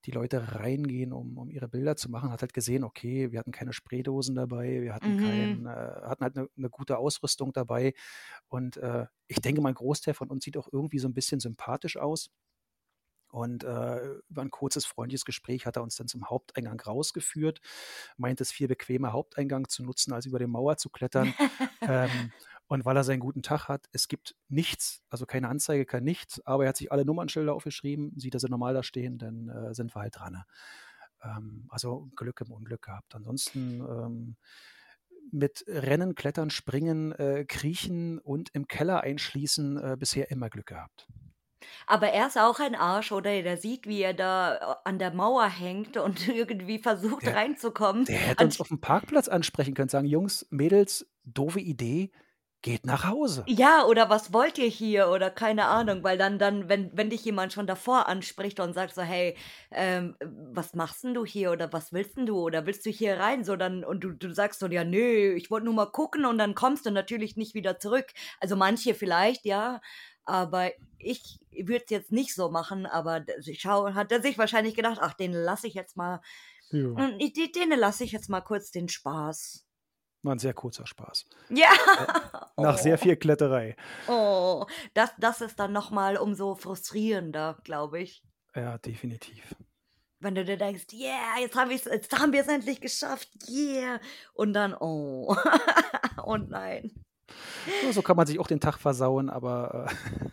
die 0.05 0.11
Leute 0.11 0.55
reingehen, 0.55 1.13
um, 1.13 1.37
um 1.37 1.49
ihre 1.49 1.67
Bilder 1.67 1.95
zu 1.95 2.09
machen, 2.09 2.31
hat 2.31 2.41
halt 2.41 2.53
gesehen, 2.53 2.83
okay, 2.83 3.31
wir 3.31 3.39
hatten 3.39 3.51
keine 3.51 3.73
Spraydosen 3.73 4.35
dabei, 4.35 4.81
wir 4.81 4.93
hatten, 4.93 5.15
mhm. 5.15 5.19
kein, 5.19 5.65
äh, 5.65 5.69
hatten 5.69 6.23
halt 6.23 6.37
eine, 6.37 6.47
eine, 6.57 6.69
gute 6.69 6.97
Ausrüstung 6.97 7.53
dabei. 7.53 7.93
Und 8.47 8.77
äh, 8.77 9.05
ich 9.27 9.37
denke 9.37 9.61
mal, 9.61 9.69
ein 9.69 9.75
Großteil 9.75 10.13
von 10.13 10.29
uns 10.29 10.43
sieht 10.43 10.57
auch 10.57 10.67
irgendwie 10.71 10.99
so 10.99 11.07
ein 11.07 11.13
bisschen 11.13 11.39
sympathisch 11.39 11.97
aus. 11.97 12.29
Und 13.33 13.63
äh, 13.63 14.13
über 14.29 14.43
ein 14.43 14.51
kurzes 14.51 14.85
freundliches 14.85 15.25
Gespräch 15.25 15.65
hat 15.65 15.75
er 15.75 15.81
uns 15.81 15.95
dann 15.95 16.07
zum 16.07 16.29
Haupteingang 16.29 16.79
rausgeführt, 16.79 17.61
meint 18.15 18.39
es 18.41 18.51
viel 18.51 18.67
bequemer, 18.67 19.11
Haupteingang 19.11 19.67
zu 19.69 19.83
nutzen, 19.83 20.13
als 20.13 20.27
über 20.27 20.37
die 20.37 20.45
Mauer 20.45 20.77
zu 20.77 20.91
klettern. 20.91 21.33
ähm, 21.81 22.31
und 22.67 22.85
weil 22.85 22.95
er 22.95 23.03
seinen 23.03 23.21
guten 23.21 23.41
Tag 23.41 23.69
hat, 23.69 23.87
es 23.91 24.07
gibt 24.07 24.35
nichts, 24.49 25.01
also 25.09 25.25
keine 25.25 25.49
Anzeige, 25.49 25.87
kein 25.87 26.03
nichts, 26.03 26.45
aber 26.45 26.65
er 26.65 26.69
hat 26.69 26.77
sich 26.77 26.91
alle 26.91 27.05
Nummernschilder 27.05 27.55
aufgeschrieben, 27.55 28.13
sieht, 28.17 28.35
dass 28.35 28.43
sie 28.43 28.51
normal 28.51 28.75
da 28.75 28.83
stehen, 28.83 29.17
dann 29.17 29.49
äh, 29.49 29.73
sind 29.73 29.95
wir 29.95 30.01
halt 30.01 30.15
dran. 30.15 30.33
Ne? 30.33 30.45
Ähm, 31.23 31.65
also 31.69 32.11
Glück 32.15 32.39
im 32.41 32.51
Unglück 32.51 32.83
gehabt. 32.83 33.15
Ansonsten 33.15 33.79
ähm, 33.81 34.35
mit 35.31 35.65
Rennen, 35.67 36.13
Klettern, 36.13 36.51
Springen, 36.51 37.13
äh, 37.13 37.45
Kriechen 37.47 38.19
und 38.19 38.51
im 38.53 38.67
Keller 38.67 39.01
einschließen 39.01 39.77
äh, 39.77 39.97
bisher 39.97 40.29
immer 40.29 40.51
Glück 40.51 40.67
gehabt. 40.67 41.07
Aber 41.87 42.09
er 42.09 42.27
ist 42.27 42.37
auch 42.37 42.59
ein 42.59 42.75
Arsch, 42.75 43.11
oder? 43.11 43.41
Der 43.41 43.57
sieht, 43.57 43.87
wie 43.87 44.01
er 44.01 44.13
da 44.13 44.55
äh, 44.55 44.75
an 44.85 44.99
der 44.99 45.13
Mauer 45.13 45.47
hängt 45.47 45.97
und 45.97 46.27
irgendwie 46.29 46.79
versucht 46.79 47.25
Der, 47.25 47.35
reinzukommen. 47.35 48.05
der 48.05 48.17
hätte 48.17 48.43
uns 48.45 48.59
auf 48.59 48.67
dem 48.69 48.81
Parkplatz 48.81 49.27
ansprechen 49.27 49.73
können, 49.73 49.89
sagen, 49.89 50.07
Jungs, 50.07 50.45
Mädels, 50.49 51.07
doofe 51.23 51.59
Idee, 51.59 52.11
geht 52.61 52.85
nach 52.85 53.05
Hause. 53.05 53.43
Ja, 53.47 53.83
oder 53.85 54.09
was 54.09 54.31
wollt 54.31 54.57
ihr 54.57 54.67
hier? 54.69 55.09
Oder 55.09 55.29
keine 55.29 55.65
Ahnung, 55.65 56.01
weil 56.03 56.17
dann, 56.17 56.39
dann, 56.39 56.69
wenn, 56.69 56.89
wenn 56.95 57.09
dich 57.09 57.25
jemand 57.25 57.51
schon 57.51 57.67
davor 57.67 58.07
anspricht 58.07 58.59
und 58.61 58.73
sagt 58.73 58.95
so, 58.95 59.01
hey, 59.01 59.35
ähm, 59.71 60.15
was 60.21 60.73
machst 60.73 61.03
denn 61.03 61.13
du 61.13 61.25
hier? 61.25 61.51
Oder 61.51 61.73
was 61.73 61.91
willst 61.91 62.15
denn 62.15 62.25
du? 62.25 62.39
Oder 62.39 62.65
willst 62.65 62.85
du 62.85 62.89
hier 62.89 63.19
rein? 63.19 63.43
So 63.43 63.57
dann, 63.57 63.83
und 63.83 64.01
du, 64.05 64.11
du 64.13 64.33
sagst 64.33 64.61
so, 64.61 64.67
ja, 64.67 64.85
nö, 64.85 65.33
ich 65.35 65.51
wollte 65.51 65.65
nur 65.65 65.73
mal 65.73 65.91
gucken 65.91 66.25
und 66.25 66.37
dann 66.37 66.55
kommst 66.55 66.85
du 66.85 66.91
natürlich 66.91 67.35
nicht 67.35 67.53
wieder 67.53 67.79
zurück. 67.79 68.07
Also 68.39 68.55
manche 68.55 68.93
vielleicht, 68.95 69.45
ja. 69.45 69.81
Aber 70.25 70.71
ich 70.97 71.39
würde 71.51 71.83
es 71.85 71.89
jetzt 71.89 72.11
nicht 72.11 72.33
so 72.33 72.49
machen, 72.49 72.85
aber 72.85 73.25
schau, 73.55 73.93
hat 73.93 74.11
er 74.11 74.21
sich 74.21 74.37
wahrscheinlich 74.37 74.75
gedacht, 74.75 74.99
ach, 75.01 75.13
den 75.13 75.33
lasse 75.33 75.67
ich 75.67 75.73
jetzt 75.73 75.97
mal. 75.97 76.21
Ja. 76.71 76.95
Den 76.95 77.79
lasse 77.79 78.03
ich 78.03 78.11
jetzt 78.11 78.29
mal 78.29 78.41
kurz 78.41 78.71
den 78.71 78.89
Spaß. 78.89 79.65
War 80.23 80.35
ein 80.35 80.39
sehr 80.39 80.53
kurzer 80.53 80.87
Spaß. 80.87 81.25
Ja. 81.49 81.67
Äh, 81.67 82.61
nach 82.61 82.79
oh. 82.79 82.81
sehr 82.81 82.97
viel 82.97 83.17
Kletterei. 83.17 83.75
Oh, 84.07 84.65
das, 84.93 85.11
das 85.17 85.41
ist 85.41 85.59
dann 85.59 85.73
nochmal 85.73 86.17
umso 86.17 86.55
frustrierender, 86.55 87.59
glaube 87.63 87.99
ich. 87.99 88.23
Ja, 88.55 88.77
definitiv. 88.77 89.55
Wenn 90.19 90.35
du 90.35 90.45
dir 90.45 90.57
denkst, 90.57 90.85
yeah, 90.93 91.39
jetzt, 91.41 91.55
hab 91.57 91.69
jetzt 91.69 92.17
haben 92.17 92.31
wir 92.31 92.41
es 92.41 92.47
endlich 92.47 92.79
geschafft, 92.79 93.29
yeah. 93.49 93.99
Und 94.33 94.53
dann, 94.53 94.73
oh. 94.73 95.35
oh 96.23 96.37
nein. 96.37 96.91
So 97.91 98.01
kann 98.01 98.17
man 98.17 98.27
sich 98.27 98.39
auch 98.39 98.47
den 98.47 98.59
Tag 98.59 98.77
versauen, 98.77 99.29
aber. 99.29 99.87
Äh, 99.87 100.25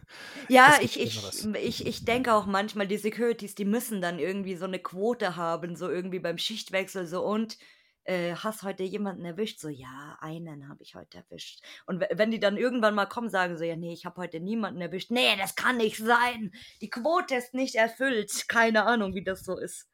ja, 0.52 0.78
ich, 0.80 1.00
ich, 1.00 1.46
ich, 1.54 1.86
ich 1.86 2.04
denke 2.04 2.34
auch 2.34 2.46
manchmal, 2.46 2.86
die 2.86 2.98
Securities, 2.98 3.54
die 3.54 3.64
müssen 3.64 4.00
dann 4.00 4.18
irgendwie 4.18 4.56
so 4.56 4.64
eine 4.64 4.78
Quote 4.78 5.36
haben, 5.36 5.76
so 5.76 5.88
irgendwie 5.88 6.18
beim 6.18 6.38
Schichtwechsel, 6.38 7.06
so 7.06 7.24
und 7.24 7.56
äh, 8.04 8.34
hast 8.34 8.62
heute 8.62 8.82
jemanden 8.82 9.24
erwischt? 9.24 9.60
So, 9.60 9.68
ja, 9.68 10.16
einen 10.20 10.68
habe 10.68 10.82
ich 10.82 10.94
heute 10.94 11.18
erwischt. 11.18 11.62
Und 11.86 12.04
wenn 12.12 12.30
die 12.30 12.40
dann 12.40 12.56
irgendwann 12.56 12.94
mal 12.94 13.06
kommen, 13.06 13.28
sagen 13.28 13.56
so, 13.56 13.64
ja, 13.64 13.76
nee, 13.76 13.92
ich 13.92 14.04
habe 14.04 14.20
heute 14.20 14.40
niemanden 14.40 14.80
erwischt. 14.80 15.10
Nee, 15.10 15.36
das 15.36 15.54
kann 15.54 15.76
nicht 15.76 15.98
sein. 15.98 16.52
Die 16.80 16.90
Quote 16.90 17.36
ist 17.36 17.54
nicht 17.54 17.74
erfüllt. 17.74 18.48
Keine 18.48 18.84
Ahnung, 18.84 19.14
wie 19.14 19.24
das 19.24 19.44
so 19.44 19.58
ist. 19.58 19.88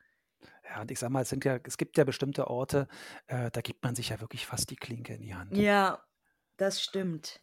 Ja, 0.68 0.80
und 0.80 0.90
ich 0.90 0.98
sag 0.98 1.10
mal, 1.10 1.22
es, 1.22 1.28
sind 1.28 1.44
ja, 1.44 1.58
es 1.62 1.76
gibt 1.76 1.96
ja 1.96 2.04
bestimmte 2.04 2.48
Orte, 2.48 2.88
äh, 3.26 3.50
da 3.50 3.60
gibt 3.60 3.84
man 3.84 3.94
sich 3.94 4.08
ja 4.08 4.20
wirklich 4.20 4.46
fast 4.46 4.70
die 4.70 4.76
Klinke 4.76 5.14
in 5.14 5.22
die 5.22 5.34
Hand. 5.34 5.56
Ja, 5.56 6.02
das 6.56 6.82
stimmt. 6.82 7.40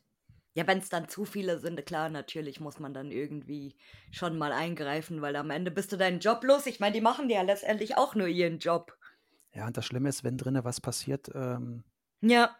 Ja, 0.56 0.68
wenn 0.68 0.78
es 0.78 0.90
dann 0.90 1.10
zu 1.10 1.26
viele 1.26 1.58
sind, 1.58 1.84
klar, 1.86 2.10
natürlich 2.10 2.60
muss 2.60 2.80
man 2.80 2.94
dann 2.94 3.12
irgendwie 3.12 3.76
schon 4.12 4.38
mal 4.38 4.52
eingreifen, 4.52 5.22
weil 5.22 5.36
am 5.36 5.50
Ende 5.50 5.72
bist 5.72 5.92
du 5.92 5.98
deinen 5.98 6.20
Job 6.20 6.44
los. 6.44 6.68
Ich 6.68 6.80
meine, 6.80 6.94
die 6.94 7.02
machen 7.02 7.28
ja 7.30 7.42
letztendlich 7.42 7.98
auch 7.98 8.14
nur 8.14 8.28
ihren 8.28 8.60
Job. 8.60 8.96
Ja, 9.54 9.66
und 9.66 9.78
das 9.78 9.86
Schlimme 9.86 10.10
ist, 10.10 10.24
wenn 10.24 10.38
drinnen 10.38 10.64
was 10.64 10.80
passiert, 10.80 11.32
ähm, 11.34 11.84
ja. 12.22 12.56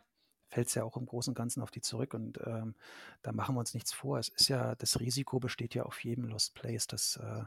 fällt 0.48 0.68
es 0.68 0.74
ja 0.74 0.84
auch 0.84 0.98
im 0.98 1.06
Großen 1.06 1.32
und 1.32 1.38
Ganzen 1.38 1.62
auf 1.62 1.70
die 1.70 1.82
zurück. 1.82 2.16
Und 2.16 2.40
ähm, 2.46 2.76
da 3.22 3.32
machen 3.32 3.54
wir 3.56 3.60
uns 3.60 3.76
nichts 3.76 3.94
vor. 3.94 4.18
Es 4.18 4.30
ist 4.30 4.48
ja, 4.48 4.74
das 4.76 5.00
Risiko 5.00 5.40
besteht 5.40 5.76
ja 5.76 5.84
auf 5.84 6.04
jedem 6.04 6.26
Lost 6.26 6.56
Place, 6.56 6.88
dass 6.88 7.18
äh, 7.18 7.44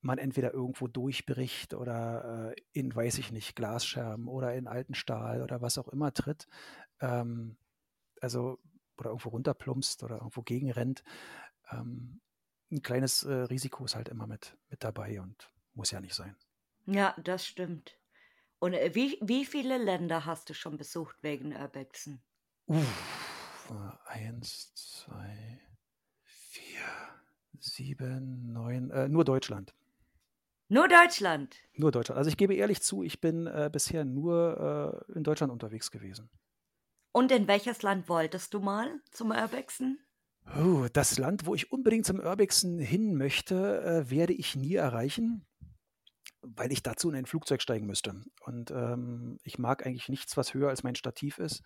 man 0.00 0.16
entweder 0.16 0.54
irgendwo 0.54 0.86
durchbricht 0.88 1.74
oder 1.74 2.54
äh, 2.54 2.62
in, 2.72 2.94
weiß 2.94 3.18
ich 3.18 3.32
nicht, 3.32 3.54
Glasscherben 3.54 4.28
oder 4.28 4.54
in 4.54 4.66
alten 4.66 4.94
Stahl 4.94 5.42
oder 5.42 5.60
was 5.60 5.76
auch 5.76 5.88
immer 5.88 6.14
tritt. 6.14 6.46
Ähm, 7.00 7.58
also, 8.20 8.58
oder 8.98 9.10
irgendwo 9.10 9.30
runterplumpst 9.30 10.02
oder 10.02 10.16
irgendwo 10.16 10.42
gegenrennt. 10.42 11.02
Ähm, 11.70 12.20
ein 12.70 12.82
kleines 12.82 13.22
äh, 13.22 13.32
Risiko 13.32 13.84
ist 13.84 13.94
halt 13.94 14.08
immer 14.08 14.26
mit, 14.26 14.56
mit 14.68 14.82
dabei 14.82 15.20
und 15.20 15.50
muss 15.74 15.90
ja 15.90 16.00
nicht 16.00 16.14
sein. 16.14 16.36
Ja, 16.86 17.14
das 17.22 17.46
stimmt. 17.46 17.96
Und 18.58 18.74
äh, 18.74 18.94
wie, 18.94 19.18
wie 19.20 19.44
viele 19.44 19.78
Länder 19.78 20.24
hast 20.24 20.48
du 20.48 20.54
schon 20.54 20.76
besucht 20.76 21.16
wegen 21.22 21.54
Urbexen? 21.54 22.22
Uff, 22.66 23.72
eins, 24.06 24.74
zwei, 24.74 25.60
vier, 26.22 26.80
sieben, 27.58 28.52
neun, 28.52 28.90
äh, 28.90 29.08
nur 29.08 29.24
Deutschland. 29.24 29.74
Nur 30.68 30.88
Deutschland? 30.88 31.56
Nur 31.74 31.92
Deutschland. 31.92 32.18
Also 32.18 32.28
ich 32.28 32.36
gebe 32.36 32.54
ehrlich 32.54 32.82
zu, 32.82 33.04
ich 33.04 33.20
bin 33.20 33.46
äh, 33.46 33.70
bisher 33.72 34.04
nur 34.04 35.04
äh, 35.08 35.12
in 35.12 35.22
Deutschland 35.22 35.52
unterwegs 35.52 35.90
gewesen. 35.90 36.28
Und 37.16 37.32
in 37.32 37.48
welches 37.48 37.80
Land 37.80 38.10
wolltest 38.10 38.52
du 38.52 38.60
mal 38.60 39.00
zum 39.10 39.30
Urbexen? 39.30 39.98
Oh, 40.54 40.86
das 40.92 41.16
Land, 41.16 41.46
wo 41.46 41.54
ich 41.54 41.72
unbedingt 41.72 42.04
zum 42.04 42.20
Urbexen 42.20 42.78
hin 42.78 43.16
möchte, 43.16 43.82
äh, 43.82 44.10
werde 44.10 44.34
ich 44.34 44.54
nie 44.54 44.74
erreichen 44.74 45.46
weil 46.48 46.70
ich 46.70 46.82
dazu 46.82 47.08
in 47.08 47.16
ein 47.16 47.26
Flugzeug 47.26 47.60
steigen 47.60 47.86
müsste. 47.86 48.22
Und 48.44 48.70
ähm, 48.70 49.40
ich 49.42 49.58
mag 49.58 49.84
eigentlich 49.84 50.08
nichts, 50.08 50.36
was 50.36 50.54
höher 50.54 50.68
als 50.68 50.84
mein 50.84 50.94
Stativ 50.94 51.38
ist. 51.38 51.62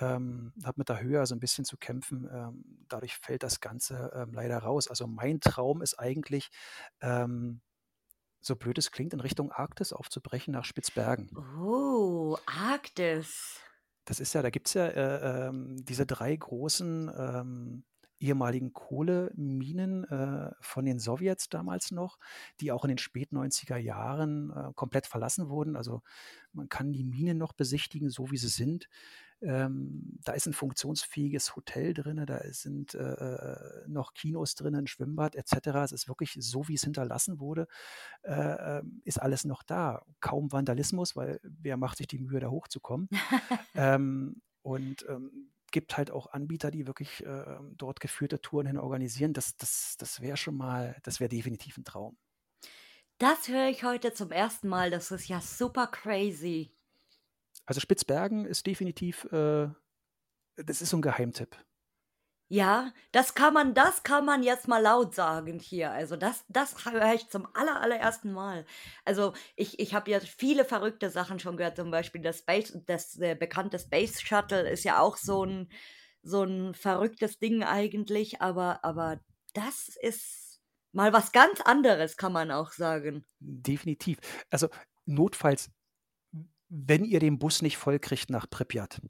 Ähm, 0.00 0.52
habe 0.64 0.78
mit 0.78 0.88
der 0.88 1.00
Höhe 1.00 1.20
also 1.20 1.36
ein 1.36 1.40
bisschen 1.40 1.64
zu 1.64 1.76
kämpfen. 1.76 2.28
Ähm, 2.32 2.64
dadurch 2.88 3.14
fällt 3.16 3.44
das 3.44 3.60
Ganze 3.60 4.10
ähm, 4.12 4.32
leider 4.32 4.58
raus. 4.58 4.88
Also 4.88 5.06
mein 5.06 5.38
Traum 5.38 5.82
ist 5.82 6.00
eigentlich, 6.00 6.48
ähm, 7.00 7.60
so 8.40 8.56
blöd 8.56 8.76
es 8.78 8.90
klingt, 8.90 9.12
in 9.12 9.20
Richtung 9.20 9.52
Arktis 9.52 9.92
aufzubrechen 9.92 10.52
nach 10.52 10.64
Spitzbergen. 10.64 11.30
Oh, 11.60 12.36
Arktis. 12.46 13.60
Das 14.08 14.20
ist 14.20 14.32
ja, 14.32 14.40
da 14.40 14.48
gibt 14.48 14.68
es 14.68 14.74
ja 14.74 14.86
äh, 14.86 15.48
ähm, 15.48 15.84
diese 15.84 16.06
drei 16.06 16.34
großen 16.34 17.84
ehemaligen 18.20 18.72
Kohleminen 18.72 20.04
äh, 20.04 20.50
von 20.60 20.84
den 20.84 20.98
Sowjets 20.98 21.48
damals 21.48 21.90
noch, 21.90 22.18
die 22.60 22.72
auch 22.72 22.84
in 22.84 22.88
den 22.88 22.98
spät 22.98 23.32
90er 23.32 23.76
Jahren 23.76 24.50
äh, 24.50 24.72
komplett 24.74 25.06
verlassen 25.06 25.48
wurden. 25.48 25.76
Also 25.76 26.02
man 26.52 26.68
kann 26.68 26.92
die 26.92 27.04
Minen 27.04 27.38
noch 27.38 27.52
besichtigen, 27.52 28.10
so 28.10 28.30
wie 28.30 28.36
sie 28.38 28.48
sind. 28.48 28.88
Ähm, 29.40 30.18
da 30.24 30.32
ist 30.32 30.46
ein 30.46 30.52
funktionsfähiges 30.52 31.54
Hotel 31.54 31.94
drin, 31.94 32.24
da 32.26 32.40
sind 32.50 32.94
äh, 32.94 32.98
äh, 32.98 33.88
noch 33.88 34.14
Kinos 34.14 34.54
drin, 34.54 34.74
ein 34.74 34.86
Schwimmbad 34.86 35.36
etc. 35.36 35.68
Es 35.84 35.92
ist 35.92 36.08
wirklich 36.08 36.36
so, 36.40 36.66
wie 36.68 36.74
es 36.74 36.82
hinterlassen 36.82 37.38
wurde, 37.38 37.68
äh, 38.22 38.78
ähm, 38.78 39.00
ist 39.04 39.20
alles 39.20 39.44
noch 39.44 39.62
da. 39.62 40.04
Kaum 40.20 40.50
Vandalismus, 40.50 41.14
weil 41.14 41.40
wer 41.42 41.76
macht 41.76 41.98
sich 41.98 42.08
die 42.08 42.18
Mühe, 42.18 42.40
da 42.40 42.48
hochzukommen? 42.48 43.08
ähm, 43.74 44.42
und 44.62 45.06
ähm, 45.08 45.52
gibt 45.70 45.96
halt 45.96 46.10
auch 46.10 46.32
Anbieter, 46.32 46.70
die 46.70 46.86
wirklich 46.86 47.24
äh, 47.24 47.58
dort 47.72 48.00
geführte 48.00 48.40
Touren 48.40 48.66
hin 48.66 48.78
organisieren. 48.78 49.32
Das, 49.32 49.56
das, 49.56 49.96
das 49.98 50.20
wäre 50.20 50.36
schon 50.36 50.56
mal, 50.56 50.96
das 51.02 51.20
wäre 51.20 51.28
definitiv 51.28 51.76
ein 51.76 51.84
Traum. 51.84 52.16
Das 53.18 53.48
höre 53.48 53.68
ich 53.68 53.84
heute 53.84 54.12
zum 54.12 54.30
ersten 54.30 54.68
Mal. 54.68 54.90
Das 54.90 55.10
ist 55.10 55.28
ja 55.28 55.40
super 55.40 55.88
crazy. 55.88 56.72
Also 57.68 57.80
Spitzbergen 57.80 58.46
ist 58.46 58.66
definitiv, 58.66 59.24
äh, 59.30 59.68
das 60.56 60.80
ist 60.80 60.88
so 60.88 60.96
ein 60.96 61.02
Geheimtipp. 61.02 61.54
Ja, 62.50 62.94
das 63.12 63.34
kann 63.34 63.52
man 63.52 63.74
das 63.74 64.02
kann 64.04 64.24
man 64.24 64.42
jetzt 64.42 64.68
mal 64.68 64.80
laut 64.80 65.14
sagen 65.14 65.58
hier. 65.58 65.90
Also, 65.92 66.16
das 66.16 66.46
das 66.48 66.82
höre 66.86 67.12
ich 67.12 67.28
zum 67.28 67.46
aller 67.54 67.78
allerersten 67.82 68.32
Mal. 68.32 68.64
Also, 69.04 69.34
ich 69.54 69.78
ich 69.78 69.92
habe 69.92 70.10
ja 70.10 70.18
viele 70.20 70.64
verrückte 70.64 71.10
Sachen 71.10 71.38
schon 71.40 71.58
gehört, 71.58 71.76
zum 71.76 71.90
Beispiel 71.90 72.22
das 72.22 72.38
Space 72.38 72.72
das, 72.86 73.18
äh, 73.18 73.34
bekannte 73.34 73.78
Space 73.78 74.22
Shuttle 74.22 74.66
ist 74.70 74.84
ja 74.84 74.98
auch 75.00 75.18
so 75.18 75.44
ein 75.44 75.70
so 76.22 76.42
ein 76.44 76.72
verrücktes 76.74 77.38
Ding 77.38 77.62
eigentlich, 77.64 78.40
aber 78.40 78.82
aber 78.82 79.20
das 79.52 79.88
ist 80.00 80.62
mal 80.92 81.12
was 81.12 81.32
ganz 81.32 81.60
anderes, 81.60 82.16
kann 82.16 82.32
man 82.32 82.50
auch 82.50 82.72
sagen. 82.72 83.26
Definitiv. 83.40 84.18
Also, 84.50 84.68
notfalls, 85.06 85.70
wenn 86.70 87.04
ihr 87.04 87.20
den 87.20 87.38
Bus 87.38 87.62
nicht 87.62 87.78
vollkriegt 87.78 88.30
nach 88.30 88.48
Pripyat 88.48 89.00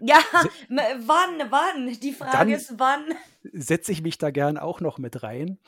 Ja, 0.00 0.18
wann, 0.68 1.50
wann? 1.50 2.00
Die 2.00 2.12
Frage 2.12 2.54
ist 2.54 2.78
wann? 2.78 3.04
setze 3.52 3.92
ich 3.92 4.02
mich 4.02 4.18
da 4.18 4.30
gern 4.30 4.58
auch 4.58 4.80
noch 4.80 4.98
mit 4.98 5.22
rein. 5.22 5.58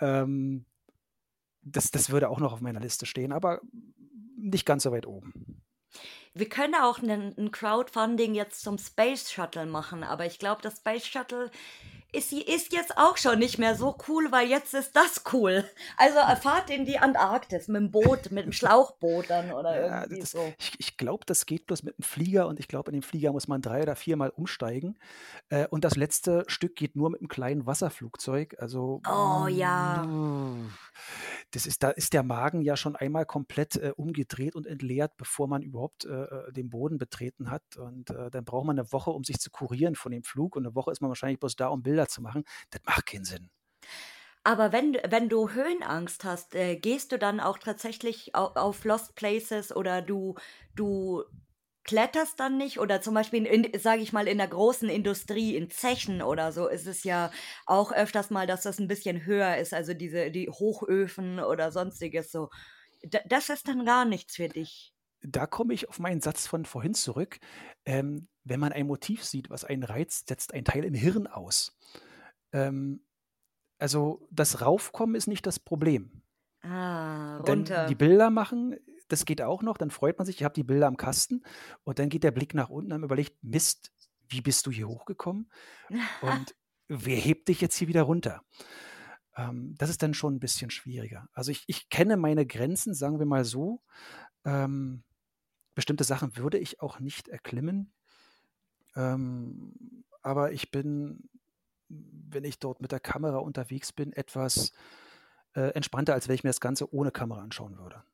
Ähm, 0.00 0.66
das 1.62 1.90
das 1.90 2.10
würde 2.10 2.28
auch 2.28 2.40
noch 2.40 2.52
auf 2.52 2.60
meiner 2.60 2.80
Liste 2.80 3.06
stehen, 3.06 3.32
aber 3.32 3.60
nicht 4.36 4.66
ganz 4.66 4.82
so 4.84 4.92
weit 4.92 5.06
oben. 5.06 5.62
Wir 6.34 6.48
können 6.48 6.74
auch 6.74 7.00
'nen 7.02 7.34
'n 7.36 7.50
Crowdfunding 7.50 8.34
jetzt 8.34 8.62
zum 8.62 8.78
Space 8.78 9.30
Shuttle 9.30 9.66
machen, 9.66 10.02
aber 10.02 10.24
ich 10.26 10.38
glaube, 10.38 10.62
das 10.62 10.78
Space 10.78 11.06
Shuttle 11.06 11.50
ist 12.12 12.30
sie 12.30 12.42
ist 12.42 12.72
jetzt 12.72 12.96
auch 12.98 13.16
schon 13.16 13.38
nicht 13.38 13.58
mehr 13.58 13.74
so 13.74 13.96
cool, 14.08 14.30
weil 14.30 14.48
jetzt 14.48 14.74
ist 14.74 14.94
das 14.96 15.22
cool. 15.32 15.64
Also 15.96 16.18
äh, 16.18 16.36
Fahrt 16.36 16.70
in 16.70 16.84
die 16.84 16.98
Antarktis 16.98 17.68
mit 17.68 17.80
dem 17.80 17.90
Boot, 17.90 18.30
mit 18.30 18.44
dem 18.46 18.52
Schlauchboot 18.52 19.30
dann 19.30 19.52
oder 19.52 19.74
Ja, 19.84 20.04
irgendwie 20.04 20.20
das 20.20 20.30
so. 20.30 20.54
ich 20.58 20.72
ich 20.78 20.96
glaube, 20.96 21.24
das 21.26 21.46
geht 21.46 21.66
bloß 21.66 21.82
mit 21.84 21.96
dem 21.98 22.02
Flieger 22.02 22.48
und 22.48 22.60
ich 22.60 22.68
glaube, 22.68 22.90
in 22.90 23.00
dem 23.00 23.02
Flieger 23.02 23.32
muss 23.32 23.48
man 23.48 23.62
drei 23.62 23.82
oder 23.82 23.96
viermal 23.96 24.30
umsteigen. 24.30 24.98
Äh, 25.48 25.66
und 25.68 25.84
das 25.84 25.96
letzte 25.96 26.44
Stück 26.48 26.76
geht 26.76 26.96
nur 26.96 27.10
mit 27.10 27.20
einem 27.20 27.28
kleinen 27.28 27.66
Wasserflugzeug. 27.66 28.56
Also, 28.58 29.00
Oh 29.08 29.46
ja. 29.48 30.06
das 31.50 31.66
ist 31.66 31.82
da 31.82 31.90
ist 31.90 32.12
der 32.12 32.22
Magen 32.22 32.62
ja 32.62 32.76
schon 32.76 32.96
einmal 32.96 33.26
komplett, 33.26 33.76
äh, 33.76 33.92
umgedreht 33.96 34.54
und 34.54 34.66
entleert, 34.66 35.16
bevor 35.16 35.48
man 35.48 35.62
überhaupt, 35.62 36.04
äh, 36.04 36.10
äh, 36.24 36.52
den 36.52 36.70
Boden 36.70 36.98
betreten 36.98 37.50
hat. 37.50 37.62
Und, 37.76 38.10
äh, 38.10 38.30
dann 38.30 38.44
braucht 38.44 38.66
man 38.66 38.78
eine 38.78 38.92
Woche, 38.92 39.10
um 39.10 39.24
sich 39.24 39.38
zu 39.38 39.50
kurieren 39.50 39.94
von 39.94 40.12
dem 40.12 40.22
Flug 40.24 40.56
und 40.56 40.66
eine 40.66 40.74
Woche 40.74 40.90
ist 40.92 41.00
man 41.00 41.08
wahrscheinlich 41.10 41.40
bloß 41.40 41.56
da, 41.56 41.68
um 41.68 41.82
Bilder 41.82 42.01
zu 42.08 42.22
machen. 42.22 42.44
Das 42.70 42.82
macht 42.84 43.06
keinen 43.06 43.24
Sinn. 43.24 43.50
Aber 44.44 44.72
wenn 44.72 44.94
wenn 45.08 45.28
du 45.28 45.50
Höhenangst 45.50 46.24
hast, 46.24 46.54
äh, 46.54 46.76
gehst 46.76 47.12
du 47.12 47.18
dann 47.18 47.38
auch 47.40 47.58
tatsächlich 47.58 48.34
au 48.34 48.46
auf 48.54 48.84
Lost 48.84 49.14
Places 49.14 49.74
oder 49.74 50.02
du 50.02 50.34
du 50.74 51.22
kletterst 51.84 52.40
dann 52.40 52.58
nicht? 52.58 52.80
Oder 52.80 53.00
zum 53.00 53.14
Beispiel 53.14 53.78
sage 53.80 54.02
ich 54.02 54.12
mal, 54.12 54.26
in 54.28 54.38
der 54.38 54.48
großen 54.48 54.88
Industrie, 54.88 55.56
in 55.56 55.70
Zechen 55.70 56.22
oder 56.22 56.52
so, 56.52 56.68
ist 56.68 56.86
es 56.86 57.04
ja 57.04 57.30
auch 57.66 57.92
öfters 57.92 58.30
mal, 58.30 58.46
dass 58.46 58.62
das 58.62 58.78
ein 58.80 58.88
bisschen 58.88 59.24
höher 59.26 59.56
ist, 59.58 59.74
also 59.74 59.94
diese 59.94 60.30
die 60.32 60.48
Hochöfen 60.50 61.38
oder 61.40 61.70
Sonstiges 61.72 62.32
so. 62.32 62.48
D 63.04 63.20
das 63.28 63.48
ist 63.50 63.68
dann 63.68 63.84
gar 63.84 64.04
nichts 64.06 64.36
für 64.36 64.48
dich? 64.48 64.92
Da 65.22 65.46
komme 65.46 65.74
ich 65.74 65.88
auf 65.88 65.98
meinen 65.98 66.20
Satz 66.20 66.46
von 66.46 66.64
vorhin 66.64 66.94
zurück. 66.94 67.38
Ähm, 67.84 68.28
wenn 68.44 68.60
man 68.60 68.72
ein 68.72 68.86
Motiv 68.86 69.24
sieht, 69.24 69.50
was 69.50 69.64
einen 69.64 69.84
reizt, 69.84 70.28
setzt 70.28 70.52
ein 70.54 70.64
Teil 70.64 70.84
im 70.84 70.94
Hirn 70.94 71.26
aus. 71.26 71.78
Ähm, 72.52 73.04
also, 73.78 74.28
das 74.30 74.62
Raufkommen 74.62 75.16
ist 75.16 75.28
nicht 75.28 75.46
das 75.46 75.60
Problem. 75.60 76.22
Ah, 76.64 77.38
Dann 77.38 77.78
die 77.80 77.94
runter. 77.94 77.94
Bilder 77.94 78.30
machen, 78.30 78.76
das 79.08 79.24
geht 79.24 79.42
auch 79.42 79.62
noch, 79.62 79.76
dann 79.78 79.90
freut 79.90 80.18
man 80.18 80.26
sich, 80.26 80.36
ich 80.36 80.44
habe 80.44 80.54
die 80.54 80.62
Bilder 80.62 80.86
am 80.86 80.96
Kasten 80.96 81.42
und 81.84 81.98
dann 81.98 82.08
geht 82.08 82.24
der 82.24 82.30
Blick 82.30 82.54
nach 82.54 82.68
unten, 82.68 82.90
dann 82.90 83.02
überlegt: 83.02 83.42
„Mist, 83.42 83.90
wie 84.28 84.40
bist 84.40 84.66
du 84.66 84.70
hier 84.70 84.88
hochgekommen 84.88 85.50
und 86.18 86.54
wer 86.88 87.16
hebt 87.16 87.48
dich 87.48 87.60
jetzt 87.60 87.76
hier 87.76 87.88
wieder 87.88 88.02
runter?“ 88.02 88.42
Ähm, 89.36 89.74
das 89.78 89.90
ist 89.90 90.02
dann 90.02 90.14
schon 90.14 90.36
ein 90.36 90.40
bisschen 90.40 90.70
schwieriger. 90.70 91.28
Also, 91.32 91.52
ich 91.52 91.64
ich 91.68 91.88
kenne 91.90 92.16
meine 92.18 92.46
Grenzen, 92.46 92.94
sagen 92.94 93.18
wir 93.20 93.26
mal 93.26 93.44
so. 93.44 93.82
Ähm, 94.44 95.04
bestimmte 95.74 96.04
Sachen 96.04 96.36
würde 96.36 96.58
ich 96.58 96.80
auch 96.82 97.00
nicht 97.00 97.28
erklimmen. 97.28 97.92
Ähm, 98.96 100.04
aber 100.22 100.52
ich 100.52 100.70
bin, 100.70 101.28
wenn 101.88 102.44
ich 102.44 102.58
dort 102.58 102.80
mit 102.80 102.92
der 102.92 103.00
Kamera 103.00 103.38
unterwegs 103.38 103.92
bin, 103.92 104.12
etwas, 104.12 104.72
äh, 105.54 105.70
entspannter, 105.74 106.14
als 106.14 106.28
wenn 106.28 106.34
ich 106.36 106.44
mir 106.44 106.50
das 106.50 106.60
Ganze 106.60 106.92
ohne 106.94 107.10
Kamera 107.12 107.42
anschauen 107.42 107.78
würde. 107.78 108.04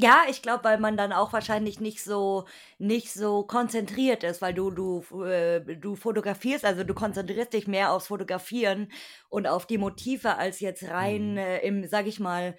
Ja, 0.00 0.22
ich 0.28 0.42
glaube, 0.42 0.62
weil 0.62 0.78
man 0.78 0.96
dann 0.96 1.12
auch 1.12 1.32
wahrscheinlich 1.32 1.80
nicht 1.80 2.04
so 2.04 2.44
nicht 2.78 3.12
so 3.12 3.42
konzentriert 3.44 4.22
ist, 4.22 4.40
weil 4.40 4.54
du 4.54 4.70
du 4.70 5.02
äh, 5.24 5.60
du 5.76 5.96
fotografierst, 5.96 6.64
also 6.64 6.84
du 6.84 6.94
konzentrierst 6.94 7.52
dich 7.52 7.66
mehr 7.66 7.90
aufs 7.92 8.06
Fotografieren 8.06 8.92
und 9.28 9.48
auf 9.48 9.66
die 9.66 9.78
Motive 9.78 10.36
als 10.36 10.60
jetzt 10.60 10.84
rein, 10.88 11.36
Mhm. 11.36 11.36
äh, 11.36 11.58
im, 11.66 11.84
sage 11.88 12.08
ich 12.08 12.20
mal, 12.20 12.56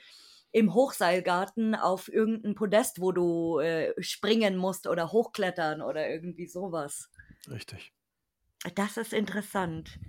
im 0.51 0.73
Hochseilgarten 0.73 1.75
auf 1.75 2.11
irgendein 2.11 2.55
Podest, 2.55 3.01
wo 3.01 3.11
du, 3.11 3.59
äh, 3.59 3.93
springen 4.01 4.57
musst 4.57 4.87
oder 4.87 5.11
hochklettern 5.11 5.81
oder 5.81 6.09
irgendwie 6.09 6.47
sowas. 6.47 7.09
Richtig. 7.49 7.91
Das 8.75 8.97
ist 8.97 9.13
interessant. 9.13 9.99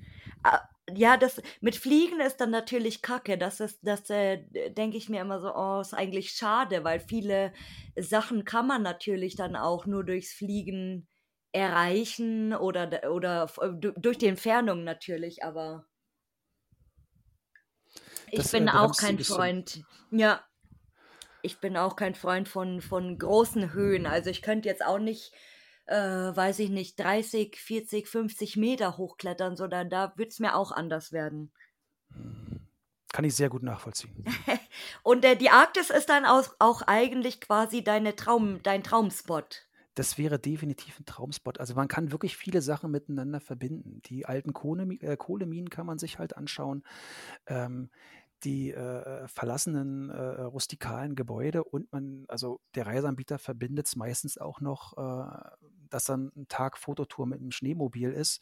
Ah, 0.43 0.61
ja, 0.93 1.17
das 1.17 1.41
mit 1.61 1.77
Fliegen 1.77 2.21
ist 2.21 2.39
dann 2.39 2.51
natürlich 2.51 3.01
Kacke. 3.03 3.39
Das 3.39 3.61
ist 3.61 3.79
das, 3.83 4.11
äh, 4.11 4.71
denke 4.73 4.97
ich 4.97 5.09
mir 5.09 5.21
immer 5.21 5.41
so: 5.41 5.55
„Oh, 5.55 5.81
ist 5.81 5.95
eigentlich 5.95 6.33
schade“, 6.33 6.83
weil 6.85 6.99
viele 7.01 7.53
Sachen 7.97 8.45
kann 8.45 8.67
man 8.67 8.83
natürlich 8.83 9.37
dann 9.37 9.55
auch 9.57 9.87
nur 9.87 10.05
durchs 10.05 10.33
Fliegen 10.33 11.09
erreichen 11.53 12.55
oder 12.55 13.11
oder 13.13 13.47
du 13.81 13.93
durch 13.93 14.19
die 14.19 14.27
Entfernung 14.29 14.83
natürlich, 14.85 15.45
aber 15.45 15.87
ich 18.33 18.49
Das, 18.49 18.51
bin 18.51 18.69
äh, 18.69 18.69
auch 18.69 18.97
bremst 18.97 19.07
so 19.07 19.13
'n 19.13 19.19
kein. 19.19 19.21
Freund 19.21 19.85
ja, 20.11 20.45
ich 21.43 21.61
bin 21.61 21.77
auch 21.77 21.97
kein 21.97 22.15
Freund 22.15 22.49
von 22.49 22.81
von 22.83 23.19
großen 23.19 23.73
Höhen. 23.73 24.07
Also, 24.07 24.31
ich 24.31 24.43
könnte 24.43 24.69
jetzt 24.69 24.85
auch 24.85 24.99
nicht, 24.99 25.33
äh, 25.87 25.97
weiß 25.97 26.59
ich 26.61 26.71
nicht, 26.71 26.99
30, 27.01 27.57
40, 27.59 28.09
50 28.09 28.57
Meter 28.57 28.97
hochklettern, 28.99 29.57
sondern 29.57 29.91
da 29.91 30.13
würde 30.17 30.31
es 30.31 30.39
mir 30.41 30.57
auch 30.57 30.73
anders 30.73 31.13
werden. 31.13 31.53
Kann 33.13 33.25
ich 33.25 33.35
sehr 33.37 33.49
gut 33.51 33.63
nachvollziehen. 33.63 34.17
Und, 35.03 35.25
äh, 35.25 35.37
die 35.37 35.51
Arktis 35.51 35.91
ist 35.91 36.09
dann 36.09 36.25
aus 36.25 36.55
auch 36.59 36.83
eigentlich 36.83 37.41
quasi 37.41 37.83
deine 37.85 38.17
Traum 38.17 38.63
dein 38.63 38.83
Traumspot? 38.83 39.67
Das 39.97 40.19
wäre 40.19 40.39
definitiv 40.39 41.01
'n 41.01 41.05
Traumspot. 41.05 41.59
Also, 41.59 41.75
man 41.75 41.89
kann 41.89 42.13
wirklich 42.13 42.37
viele 42.37 42.63
Sachen 42.63 42.91
miteinander 42.93 43.41
verbinden. 43.41 44.01
Die 44.07 44.25
alten 44.25 44.53
Kohlemi 44.53 44.97
äh, 45.01 45.17
Kohleminen 45.17 45.69
kann 45.69 45.85
man 45.87 45.99
sich 45.99 46.19
halt 46.19 46.37
anschauen, 46.37 46.85
ähm, 47.47 47.91
die, 48.45 48.71
äh, 48.73 49.25
äh, 49.25 49.29
verlassenen, 49.29 50.11
äh, 50.11 50.15
äh, 50.15 50.43
rustikalen 50.43 51.15
Gebäude 51.17 51.65
und 51.65 51.93
man 51.93 52.25
also, 52.29 52.61
der 52.75 52.87
Reiseanbieter 52.87 53.39
verbindet's 53.39 53.97
meistens 53.97 54.39
auch 54.39 54.61
noch, 54.61 54.97
äh, 54.99 55.57
dass 55.91 56.05
dann 56.05 56.33
'n 56.37 56.49
Tag 56.49 56.79
Fototour 56.79 57.27
mit 57.27 57.41
'nem 57.41 57.51
Schneemobil 57.53 58.13
ist, 58.13 58.41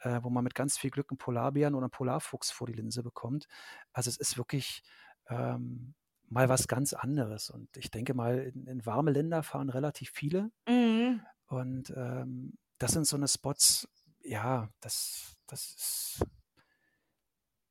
äh, 0.00 0.20
wo 0.22 0.30
man 0.30 0.44
mit 0.44 0.54
ganz 0.54 0.78
viel 0.78 0.90
Glück 0.90 1.10
'n 1.12 1.18
Polarbären 1.18 1.74
oder 1.74 1.86
'n 1.88 1.90
Polarfuchs 1.90 2.50
vor 2.52 2.66
die 2.68 2.74
Linse 2.74 3.02
bekommt. 3.02 3.46
Also, 3.92 4.10
es 4.10 4.16
ist 4.18 4.38
wirklich, 4.38 4.82
ähm, 5.28 5.94
mal 6.28 6.48
was 6.48 6.68
ganz 6.68 6.94
anderes 6.94 7.50
und 7.50 7.76
ich 7.76 7.90
denke 7.90 8.14
mal, 8.14 8.38
in 8.40 8.66
in 8.66 8.86
warme 8.86 9.10
Länder 9.12 9.42
fahren 9.42 9.70
relativ 9.70 10.10
viele 10.12 10.50
Mhm. 10.68 11.22
und, 11.48 11.90
ähm, 11.96 12.58
das 12.78 12.92
sind 12.92 13.06
so 13.06 13.16
'ne 13.18 13.28
Spots, 13.28 13.88
ja, 14.24 14.70
das 14.80 15.36
das 15.46 15.74
ist 15.76 16.24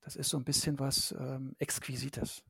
das 0.01 0.15
ist 0.15 0.29
so 0.29 0.37
'n 0.37 0.43
bisschen 0.45 0.79
was, 0.79 1.11
ähm, 1.17 1.55
Exquisites. 1.59 2.43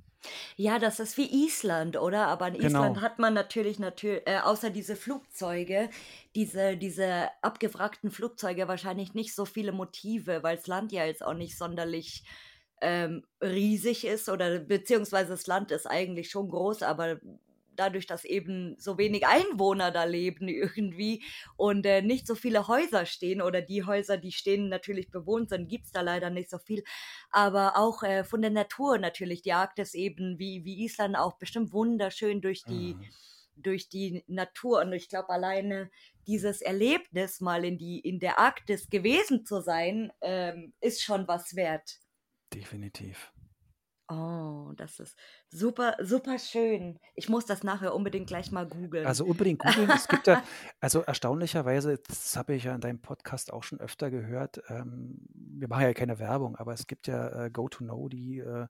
Ja, 0.58 0.80
das 0.80 0.99
ist 0.99 1.18
wie 1.18 1.45
Island, 1.45 1.97
oder? 1.97 2.28
Aber 2.28 2.47
in 2.47 2.56
Island 2.56 2.99
Genau. 2.99 3.02
hat 3.02 3.20
man 3.20 3.34
natürlich 3.34 3.80
natür 3.80 4.22
äh, 4.28 4.39
außer 4.39 4.70
diese 4.70 4.95
Flugzeuge, 4.95 5.89
diese 6.36 6.78
diese 6.78 7.30
abgewrackten 7.41 8.12
Flugzeuge 8.12 8.68
wahrscheinlich 8.68 9.14
nicht 9.14 9.34
so 9.36 9.45
viele 9.45 9.72
Motive, 9.72 10.43
weil's 10.43 10.68
Land 10.68 10.91
ja 10.91 11.06
jetzt 11.06 11.24
auch 11.24 11.34
nicht 11.34 11.58
sonderlich, 11.58 12.24
ähm, 12.82 13.24
riesig 13.41 14.06
ist 14.06 14.30
oder 14.30 14.60
beziehungsweise 14.60 15.30
das 15.32 15.47
Land 15.47 15.72
ist 15.72 15.86
eigentlich 15.88 16.30
schon 16.30 16.49
groß, 16.49 16.84
aber 16.84 17.20
dadurch, 17.76 18.05
dass 18.07 18.26
eben 18.26 18.76
so 18.80 18.97
wenig 18.97 19.26
Einwohner 19.28 19.91
da 19.91 20.03
leben 20.03 20.47
irgendwie 20.49 21.24
und, 21.57 21.86
äh, 21.86 22.01
nicht 22.01 22.28
so 22.28 22.36
viele 22.36 22.67
Häuser 22.67 23.05
stehen 23.05 23.41
oder 23.41 23.61
die 23.61 23.84
Häuser, 23.84 24.17
die 24.17 24.32
stehen, 24.32 24.69
natürlich 24.69 25.09
bewohnt 25.11 25.49
sind, 25.49 25.67
gibt's 25.69 25.91
da 25.91 26.01
leider 26.01 26.30
nicht 26.30 26.49
so 26.49 26.57
viel. 26.59 26.84
Aber 27.32 27.78
auch, 27.78 28.03
äh, 28.03 28.24
von 28.24 28.41
der 28.41 28.51
Natur 28.51 28.97
natürlich, 28.97 29.41
die 29.41 29.53
Arktis 29.53 29.93
eben 29.93 30.39
wie 30.39 30.63
wie 30.65 30.84
Island 30.86 31.15
auch 31.17 31.38
bestimmt 31.38 31.74
wunderschön 31.74 32.41
durch 32.41 32.65
die 32.65 32.97
Mhm. 32.97 33.09
durch 33.55 33.89
die 33.89 34.24
Natur. 34.28 34.82
Und 34.82 34.93
ich 34.93 35.09
glaube, 35.09 35.30
alleine 35.30 35.91
dieses 36.28 36.61
Erlebnis, 36.61 37.41
mal 37.41 37.65
in 37.65 37.78
die 37.78 37.99
in 37.99 38.19
der 38.19 38.39
Arktis 38.39 38.89
gewesen 38.89 39.45
zu 39.45 39.61
sein, 39.61 40.11
ähm, 40.22 40.74
ist 40.82 41.03
schon 41.03 41.28
was 41.28 41.55
wert. 41.55 41.99
Definitiv. 42.53 43.34
Oh, 44.12 44.74
das 44.76 44.99
ist 44.99 45.18
super, 45.49 45.95
super 46.01 46.38
schön. 46.38 46.99
Ich 47.16 47.30
muss 47.30 47.45
das 47.45 47.64
nachher 47.64 47.95
unbedingt 47.95 48.28
gleich 48.28 48.51
mal 48.51 48.68
googeln. 48.68 49.07
Also 49.07 49.24
unbedingt 49.24 49.59
googeln. 49.59 49.89
Es 49.89 50.09
gibt 50.09 50.28
ja, 50.28 50.43
also 50.82 50.99
erstaunlicherweise, 51.03 51.97
das 51.97 52.36
habe 52.36 52.55
ich 52.55 52.66
ja 52.66 52.76
in 52.76 52.82
deinem 52.82 52.99
Podcast 52.99 53.53
auch 53.53 53.64
schon 53.64 53.80
öfter 53.80 54.12
gehört, 54.12 54.62
ähm, 54.68 55.22
wir 55.30 55.70
machen 55.70 55.84
ja 55.84 55.93
keine 55.93 56.20
Werbung, 56.20 56.57
aber 56.57 56.74
es 56.74 56.88
gibt 56.88 57.07
ja 57.07 57.45
äh, 57.45 57.47
Go2Know, 57.47 58.09
die 58.09 58.39
äh, 58.39 58.68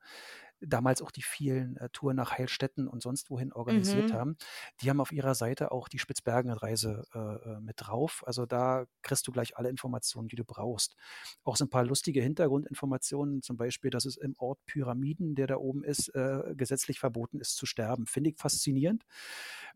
damals 0.62 1.02
auch 1.02 1.12
die 1.12 1.22
vielen 1.24 1.78
äh, 1.78 1.90
Touren 1.92 2.16
nach 2.16 2.38
Heilstätten 2.38 2.88
und 2.88 3.02
sonst 3.02 3.30
wohin 3.30 3.54
organisiert 3.54 4.14
Mhm. 4.14 4.14
haben. 4.14 4.38
Die 4.82 4.90
haben 4.90 5.02
auf 5.02 5.12
ihrer 5.12 5.36
Seite 5.36 5.72
auch 5.72 5.88
die 5.90 6.00
Spitzbergenreise 6.00 7.04
äh, 7.14 7.20
äh, 7.20 7.60
mit 7.62 7.76
drauf. 7.78 8.24
Also 8.26 8.46
da 8.46 8.86
kriegst 9.02 9.28
du 9.28 9.32
gleich 9.32 9.58
alle 9.58 9.70
Informationen, 9.70 10.28
die 10.28 10.36
du 10.36 10.46
brauchst. 10.46 10.96
Auch 11.44 11.56
so 11.58 11.66
ein 11.66 11.70
paar 11.70 11.84
lustige 11.86 12.22
Hintergrundinformationen, 12.22 13.42
zum 13.42 13.58
Beispiel, 13.58 13.90
dass 13.92 14.06
es 14.06 14.18
im 14.18 14.36
Ort 14.38 14.60
Pyramiden, 14.66 15.36
der 15.36 15.48
da 15.48 15.56
oben 15.58 15.84
ist, 15.84 16.10
äh, 16.16 16.54
gesetzlich 16.56 17.00
verboten 17.00 17.40
ist 17.40 17.56
zu 17.56 17.66
sterben. 17.66 18.06
Finde 18.08 18.30
ich 18.32 18.38
faszinierend, 18.38 19.04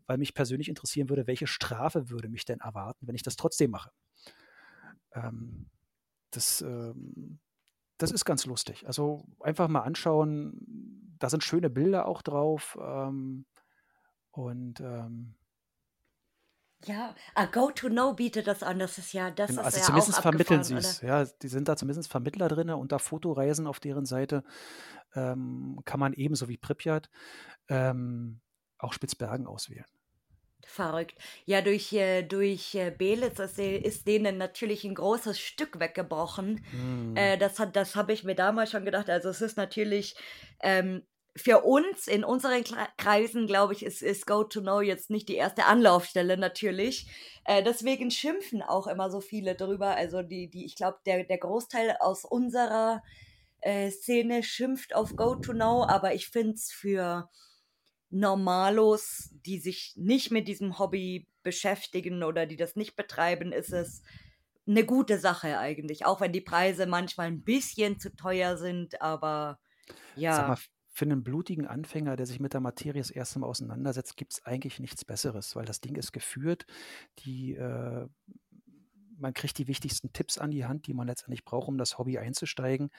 weil 0.08 0.18
mich 0.18 0.34
persönlich 0.34 0.70
interessieren 0.70 1.10
würde, 1.10 1.28
welche 1.28 1.48
Strafe 1.48 2.10
würde 2.10 2.30
mich 2.30 2.46
denn 2.46 2.60
erwarten, 2.60 3.08
wenn 3.08 3.16
ich 3.16 3.24
das 3.24 3.36
trotzdem 3.36 3.72
mache. 3.72 3.92
Ähm, 5.14 5.70
das, 6.32 6.62
ähm, 6.62 7.40
das 7.98 8.12
ist 8.12 8.26
ganz 8.26 8.46
lustig. 8.46 8.86
Also 8.88 9.26
einfach 9.40 9.68
mal 9.68 9.82
anschauen. 9.82 11.16
Da 11.20 11.30
sind 11.30 11.44
schöne 11.44 11.70
Bilder 11.70 12.08
auch 12.08 12.22
drauf. 12.22 12.78
Ähm, 12.82 13.46
und 14.32 14.82
ähm, 14.82 15.36
Ja, 16.84 17.16
ah, 17.36 17.46
Go2Know 17.46 18.16
bietet 18.16 18.48
das 18.48 18.64
an. 18.64 18.80
Das 18.80 18.98
ist 18.98 19.14
ja, 19.14 19.32
das 19.32 19.50
genau, 19.50 19.62
ist 19.62 19.66
also 19.66 19.78
ja 19.78 19.84
auch 19.84 19.88
zumindest 19.88 20.22
vermitteln 20.22 20.60
abgefahren, 20.60 20.82
sie 20.82 20.90
es. 20.90 21.02
Ja, 21.02 21.26
die 21.26 21.48
sind 21.48 21.68
da 21.68 21.78
zumindest 21.78 22.12
Vermittler 22.12 22.50
drin 22.50 22.70
und 22.70 22.92
da 22.92 23.00
Fotoreisen 23.00 23.66
auf 23.66 23.80
deren 23.80 24.06
Seite 24.06 24.44
ähm, 25.14 25.80
kann 25.86 26.00
man 26.00 26.14
ebenso 26.14 26.50
wie 26.50 26.58
Pripyat 26.58 27.10
ähm, 27.70 28.42
auch 28.78 28.92
Spitzbergen 28.92 29.48
auswählen. 29.48 29.86
Verrückt. 30.68 31.16
Ja, 31.46 31.62
durch, 31.62 31.94
äh, 31.94 32.24
durch 32.24 32.74
äh, 32.74 32.90
Belitz 32.90 33.38
ist, 33.40 33.58
de- 33.60 33.78
ist 33.80 34.08
denen 34.08 34.38
natürlich 34.40 34.84
ein 34.84 34.96
großes 34.96 35.40
Stück 35.40 35.80
weggebrochen. 35.80 36.66
Äh, 37.14 37.38
das 37.38 37.60
hat, 37.60 37.76
das 37.76 37.96
habe 37.96 38.14
ich 38.14 38.24
mir 38.24 38.34
damals 38.36 38.72
schon 38.72 38.84
gedacht. 38.84 39.10
Also 39.10 39.30
es 39.30 39.42
ist 39.42 39.58
natürlich 39.58 40.16
ähm, 40.64 41.04
für 41.38 41.62
uns 41.64 42.08
in 42.08 42.24
unseren 42.24 42.64
Kreisen, 42.98 43.46
glaube 43.46 43.74
ich, 43.74 43.86
ist, 43.86 44.02
ist 44.02 44.26
Go2Know 44.26 44.82
jetzt 44.82 45.12
nicht 45.12 45.30
die 45.30 45.36
erste 45.36 45.66
Anlaufstelle 45.66 46.36
natürlich. 46.36 47.08
Äh, 47.44 47.62
deswegen 47.64 48.10
schimpfen 48.10 48.64
auch 48.64 48.88
immer 48.88 49.12
so 49.12 49.22
viele 49.22 49.54
drüber. 49.56 49.96
Also 49.96 50.24
die, 50.24 50.50
die, 50.50 50.66
ich 50.66 50.76
glaube, 50.76 50.98
der, 51.06 51.26
der 51.26 51.38
Großteil 51.38 51.98
aus 52.00 52.26
unserer 52.26 53.04
Szene 53.90 54.44
schimpft 54.44 54.94
auf 54.94 55.16
Go2Know, 55.16 55.86
aber 55.88 56.14
ich 56.14 56.28
finde 56.30 56.54
es 56.54 56.72
für 56.72 57.30
Normalos, 58.16 59.30
die 59.46 59.60
sich 59.60 59.94
nicht 59.98 60.32
mit 60.32 60.48
diesem 60.48 60.80
Hobby 60.80 61.28
beschäftigen 61.44 62.24
oder 62.24 62.46
die 62.46 62.56
das 62.56 62.78
nicht 62.78 62.96
betreiben, 62.96 63.52
ist 63.52 63.74
es 63.74 64.04
eine 64.66 64.86
gute 64.86 65.20
Sache 65.20 65.60
eigentlich. 65.60 66.06
Auch 66.06 66.22
wenn 66.22 66.32
die 66.32 66.42
Preise 66.42 66.86
manchmal 66.86 67.28
ein 67.28 67.44
bisschen 67.44 68.00
zu 68.00 68.16
teuer 68.16 68.56
sind, 68.56 69.02
aber 69.02 69.60
Sag 70.30 70.48
mal, 70.48 70.56
ja. 70.56 70.58
für 70.88 71.06
einen 71.06 71.24
blutigen 71.24 71.68
Anfänger, 71.68 72.16
der 72.16 72.26
sich 72.26 72.40
mit 72.40 72.54
der 72.54 72.62
Materie 72.62 73.02
das 73.02 73.12
erste 73.12 73.40
Mal 73.40 73.48
auseinandersetzt, 73.48 74.16
gibt 74.16 74.32
es 74.32 74.46
eigentlich 74.46 74.80
nichts 74.80 75.04
Besseres, 75.04 75.54
weil 75.58 75.66
das 75.66 75.82
Ding 75.82 75.96
ist 75.96 76.14
geführt. 76.14 76.66
Die, 77.20 77.54
äh, 77.54 78.08
man 79.18 79.34
kriegt 79.34 79.58
die 79.58 79.68
wichtigsten 79.68 80.14
Tipps 80.14 80.38
an 80.38 80.52
die 80.52 80.66
Hand, 80.66 80.88
die 80.88 80.94
man 80.94 81.08
letztendlich 81.08 81.44
braucht, 81.44 81.68
um 81.68 81.78
das 81.78 81.98
Hobby 81.98 82.18
einzusteigen. 82.18 82.92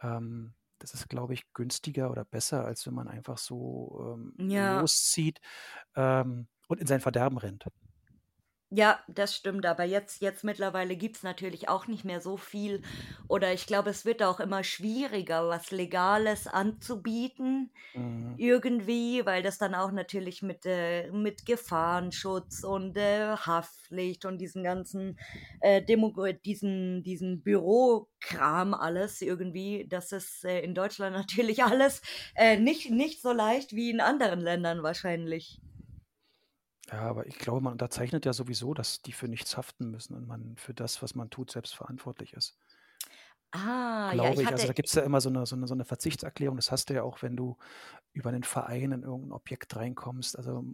Ähm, 0.00 0.54
das 0.78 0.94
ist, 0.94 1.08
glaube 1.08 1.34
ich, 1.34 1.52
günstiger 1.54 2.10
oder 2.10 2.24
besser, 2.24 2.64
als 2.64 2.86
wenn 2.86 2.94
man 2.94 3.08
einfach 3.08 3.38
so 3.38 4.14
ähm, 4.16 4.34
Ja. 4.38 4.86
loszieht 4.86 5.40
ähm, 5.96 6.48
und 6.68 6.80
in 6.80 6.86
sein 6.86 7.00
Verderben 7.00 7.38
rennt. 7.38 7.66
Ja, 8.70 8.98
das 9.06 9.32
stimmt, 9.36 9.64
aber 9.64 9.84
jetzt, 9.84 10.20
jetzt 10.20 10.42
mittlerweile 10.42 10.96
gibt's 10.96 11.22
natürlich 11.22 11.68
auch 11.68 11.86
nicht 11.86 12.04
mehr 12.04 12.20
so 12.20 12.36
viel. 12.36 12.82
Oder 13.28 13.52
ich 13.52 13.68
glaube, 13.68 13.90
es 13.90 14.04
wird 14.04 14.24
auch 14.24 14.40
immer 14.40 14.64
schwieriger, 14.64 15.48
was 15.48 15.70
Legales 15.70 16.48
anzubieten. 16.48 17.70
Mhm. 17.94 18.34
Irgendwie, 18.38 19.24
weil 19.24 19.44
das 19.44 19.58
dann 19.58 19.76
auch 19.76 19.92
natürlich 19.92 20.42
mit, 20.42 20.66
äh, 20.66 21.12
mit 21.12 21.46
Gefahrenschutz 21.46 22.64
und 22.64 22.96
äh, 22.96 23.36
Haftpflicht 23.36 24.24
und 24.24 24.38
diesen 24.38 24.64
ganzen, 24.64 25.16
äh, 25.60 25.80
Demo 25.80 26.12
diesen, 26.44 27.04
diesen 27.04 27.42
Bürokram 27.42 28.74
alles 28.74 29.22
irgendwie, 29.22 29.86
das 29.88 30.10
ist 30.10 30.44
äh, 30.44 30.58
in 30.62 30.74
Deutschland 30.74 31.14
natürlich 31.16 31.62
alles 31.62 32.02
äh, 32.34 32.58
nicht, 32.58 32.90
nicht 32.90 33.22
so 33.22 33.30
leicht 33.30 33.76
wie 33.76 33.90
in 33.90 34.00
anderen 34.00 34.40
Ländern 34.40 34.82
wahrscheinlich. 34.82 35.60
Ja, 36.90 37.00
aber 37.00 37.26
ich 37.26 37.38
glaube, 37.38 37.60
man 37.60 37.72
unterzeichnet 37.72 38.24
ja 38.26 38.32
sowieso, 38.32 38.72
dass 38.72 39.02
die 39.02 39.12
für 39.12 39.28
nichts 39.28 39.56
haften 39.56 39.90
müssen 39.90 40.14
und 40.14 40.26
man 40.26 40.56
für 40.56 40.74
das, 40.74 41.02
was 41.02 41.14
man 41.14 41.30
tut, 41.30 41.50
selbst 41.50 41.74
verantwortlich 41.74 42.32
ist. 42.34 42.58
Ah, 43.52 44.08
ja, 44.08 44.12
Glaube 44.12 44.42
ich 44.42 44.48
ich. 44.48 44.52
Also 44.52 44.66
da 44.66 44.72
gibt 44.72 44.88
es 44.88 44.94
ja 44.94 45.02
immer 45.02 45.20
so 45.20 45.28
eine, 45.28 45.46
so, 45.46 45.56
eine, 45.56 45.66
so 45.66 45.74
eine 45.74 45.84
Verzichtserklärung. 45.84 46.56
Das 46.56 46.70
hast 46.70 46.90
du 46.90 46.94
ja 46.94 47.02
auch, 47.02 47.22
wenn 47.22 47.36
du 47.36 47.56
über 48.12 48.30
einen 48.30 48.44
Verein 48.44 48.92
in 48.92 49.02
irgendein 49.02 49.32
Objekt 49.32 49.76
reinkommst. 49.76 50.36
Also 50.36 50.64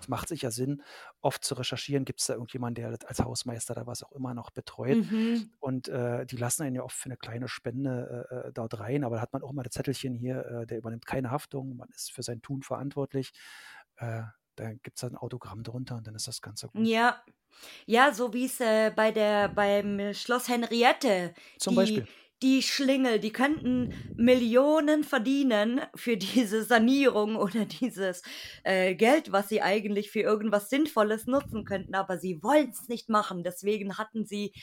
es 0.00 0.08
macht 0.08 0.28
sich 0.28 0.42
ja 0.42 0.50
Sinn, 0.50 0.82
oft 1.20 1.44
zu 1.44 1.54
recherchieren, 1.54 2.04
gibt 2.04 2.20
es 2.20 2.26
da 2.26 2.34
irgendjemanden, 2.34 2.82
der 2.82 3.08
als 3.08 3.20
Hausmeister 3.20 3.74
da 3.74 3.86
was 3.86 4.02
auch 4.02 4.12
immer 4.12 4.34
noch 4.34 4.50
betreut. 4.50 4.98
mhm. 5.10 5.50
Und 5.58 5.88
äh, 5.88 6.26
die 6.26 6.36
lassen 6.36 6.62
einen 6.62 6.76
ja 6.76 6.82
oft 6.82 6.96
für 6.96 7.06
eine 7.06 7.16
kleine 7.16 7.48
Spende 7.48 8.26
äh, 8.30 8.48
äh, 8.48 8.52
dort 8.52 8.78
rein, 8.78 9.04
aber 9.04 9.16
da 9.16 9.22
hat 9.22 9.32
man 9.32 9.42
auch 9.42 9.52
mal 9.52 9.62
das 9.62 9.72
Zettelchen 9.72 10.14
hier, 10.14 10.44
äh, 10.46 10.66
der 10.66 10.78
übernimmt 10.78 11.06
keine 11.06 11.30
Haftung, 11.30 11.76
man 11.76 11.88
ist 11.90 12.12
für 12.12 12.22
sein 12.22 12.42
Tun 12.42 12.62
verantwortlich. 12.62 13.32
Da 14.58 14.72
gibt 14.74 14.98
es 14.98 15.04
ein 15.04 15.16
Autogramm 15.16 15.62
drunter 15.62 15.96
und 15.96 16.06
dann 16.06 16.14
ist 16.14 16.28
das 16.28 16.42
Ganze 16.42 16.68
gut. 16.68 16.86
Ja, 16.86 17.22
ja, 17.86 18.12
so 18.14 18.34
wie 18.34 18.46
es 18.46 18.60
äh, 18.60 18.92
bei 18.94 19.12
der 19.12 19.48
beim 19.48 20.14
Schloss 20.14 20.48
Henriette, 20.48 21.34
Zum 21.58 21.74
die 21.74 21.74
Beispiel. 21.74 22.08
die 22.42 22.62
Schlingel, 22.62 23.20
die 23.20 23.32
könnten 23.32 23.90
Millionen 24.16 25.04
verdienen 25.04 25.80
für 25.96 26.16
diese 26.16 26.64
Sanierung 26.64 27.36
oder 27.36 27.64
dieses 27.66 28.22
äh, 28.64 28.94
Geld, 28.94 29.32
was 29.32 29.48
sie 29.48 29.62
eigentlich 29.62 30.10
für 30.12 30.20
irgendwas 30.20 30.70
Sinnvolles 30.70 31.26
nutzen 31.26 31.64
könnten, 31.64 31.94
aber 31.96 32.18
sie 32.18 32.42
wollen 32.42 32.70
es 32.70 32.88
nicht 32.88 33.08
machen. 33.08 33.44
Deswegen 33.44 33.98
hatten 33.98 34.26
sie, 34.26 34.54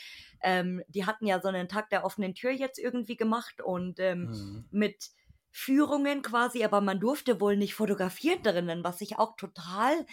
ähm, 0.41 0.83
die 0.87 1.05
hatten 1.05 1.25
ja 1.27 1.41
so 1.41 1.47
einen 1.49 1.67
Tag 1.67 1.89
der 1.89 2.05
offenen 2.05 2.35
Tür 2.35 2.51
jetzt 2.51 2.79
irgendwie 2.79 3.17
gemacht 3.17 3.61
und 3.61 3.99
ähm, 3.99 4.29
Mhm. 4.29 4.65
mit 4.71 5.09
Führungen 5.57 6.21
quasi, 6.21 6.65
aber 6.65 6.81
man 6.81 6.99
durfte 6.99 7.39
wohl 7.39 7.55
nicht 7.55 7.75
fotografieren 7.75 8.43
drinnen, 8.43 8.83
was 8.83 8.99
ich 8.99 9.17
auch 9.17 9.37
total 9.37 10.05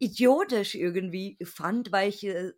idiotisch 0.00 0.74
irgendwie 0.74 1.38
fand, 1.44 1.92
weil 1.92 2.08
ich 2.08 2.26
äh, 2.26 2.50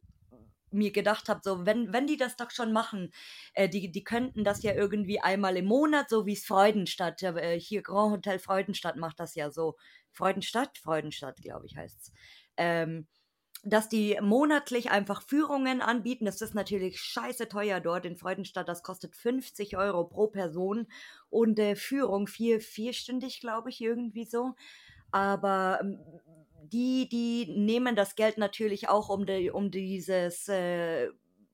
mir 0.71 0.91
gedacht 0.91 1.29
habe, 1.29 1.41
so, 1.45 1.67
wenn, 1.67 1.93
wenn 1.93 2.07
die 2.07 2.17
das 2.17 2.37
doch 2.37 2.51
schon 2.51 2.73
machen, 2.73 3.13
äh, 3.53 3.69
die, 3.69 3.93
die 3.93 4.05
könnten 4.05 4.43
das 4.43 4.63
ja 4.63 4.73
irgendwie 4.73 5.21
einmal 5.21 5.55
im 5.59 5.67
Monat, 5.67 6.09
so 6.09 6.25
wie 6.25 6.33
es 6.33 6.47
Freudenstadt, 6.47 7.23
äh, 7.23 7.61
hier 7.61 7.83
Grand 7.83 8.13
Hotel 8.13 8.39
Freudenstadt 8.39 8.97
macht 8.97 9.21
das 9.21 9.35
ja 9.35 9.51
so. 9.51 9.77
Freudenstadt? 10.11 10.79
Freudenstadt, 10.79 11.43
glaube 11.43 11.67
ich, 11.67 11.77
heißt's. 11.77 12.11
Ähm, 12.57 13.07
dass 13.65 13.89
die 13.89 14.19
monatlich 14.23 14.91
einfach 14.91 15.23
Führungen 15.23 15.81
anbieten. 15.83 16.25
Das 16.25 16.41
ist 16.41 16.55
natürlich 16.55 17.01
scheiße 17.01 17.49
teuer 17.49 17.81
dort 17.81 18.07
in 18.07 18.17
Freudenstadt. 18.17 18.69
Das 18.69 18.83
kostet 18.83 19.17
50 19.17 19.77
Euro 19.77 20.05
pro 20.05 20.29
Person 20.29 20.87
und 21.29 21.59
äh, 21.59 21.77
Führung 21.77 22.27
vier, 22.27 22.61
vierstündig, 22.61 23.41
glaube 23.41 23.71
ich, 23.71 23.81
irgendwie 23.81 24.25
so. 24.25 24.55
Aber 25.13 25.81
ähm, 25.83 26.01
die, 26.63 27.09
die 27.09 27.53
nehmen 27.57 27.97
das 27.97 28.15
Geld 28.15 28.39
natürlich 28.39 28.89
auch, 28.89 29.09
um, 29.09 29.27
die, 29.27 29.51
um 29.51 29.71
dieses 29.71 30.49
äh, 30.49 31.09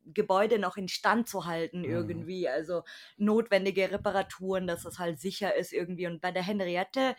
Gebäude 0.04 0.59
noch 0.59 0.76
in 0.76 0.88
Stand 0.88 1.28
zu 1.28 1.46
halten 1.46 1.84
Mhm. 1.84 1.84
irgendwie. 1.84 2.48
Also 2.48 2.82
notwendige 3.16 3.90
Reparaturen, 3.90 4.66
dass 4.66 4.84
es 4.84 4.98
halt 4.98 5.20
sicher 5.20 5.54
ist 5.57 5.72
irgendwie. 5.72 6.07
Und 6.07 6.20
bei 6.20 6.30
der 6.32 6.42
Henriette 6.42 7.16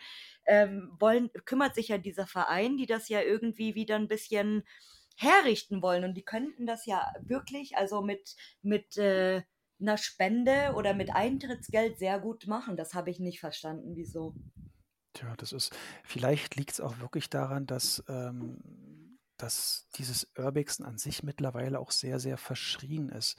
ähm, 0.48 0.90
wollen, 0.98 1.30
kümmert 1.44 1.74
sich 1.74 1.88
ja 1.88 1.98
dieser 1.98 2.26
Verein, 2.26 2.76
die 2.76 2.86
das 2.86 3.08
ja 3.08 3.20
irgendwie 3.20 3.74
wieder 3.74 3.96
ein 3.96 4.08
bisschen 4.08 4.64
herrichten 5.16 5.82
wollen. 5.82 6.04
Und 6.04 6.14
die 6.14 6.24
könnten 6.24 6.66
das 6.66 6.86
ja 6.86 7.12
wirklich, 7.20 7.76
also 7.76 8.02
mit, 8.02 8.34
mit 8.62 8.96
äh, 8.96 9.42
einer 9.80 9.98
Spende 9.98 10.72
oder 10.74 10.94
mit 10.94 11.14
Eintrittsgeld 11.14 11.98
sehr 11.98 12.18
gut 12.18 12.46
machen. 12.46 12.76
Das 12.76 12.94
habe 12.94 13.10
ich 13.10 13.20
nicht 13.20 13.40
verstanden, 13.40 13.94
wieso. 13.94 14.34
Tja, 15.12 15.34
das 15.36 15.52
ist, 15.52 15.76
vielleicht 16.04 16.56
liegt 16.56 16.72
es 16.72 16.80
auch 16.80 16.98
wirklich 16.98 17.28
daran, 17.28 17.66
dass, 17.66 18.02
ähm, 18.08 19.18
dass 19.36 19.88
dieses 19.96 20.32
Urbexen 20.36 20.84
an 20.84 20.98
sich 20.98 21.22
mittlerweile 21.22 21.78
auch 21.78 21.90
sehr, 21.90 22.18
sehr 22.18 22.38
verschrien 22.38 23.08
ist, 23.10 23.38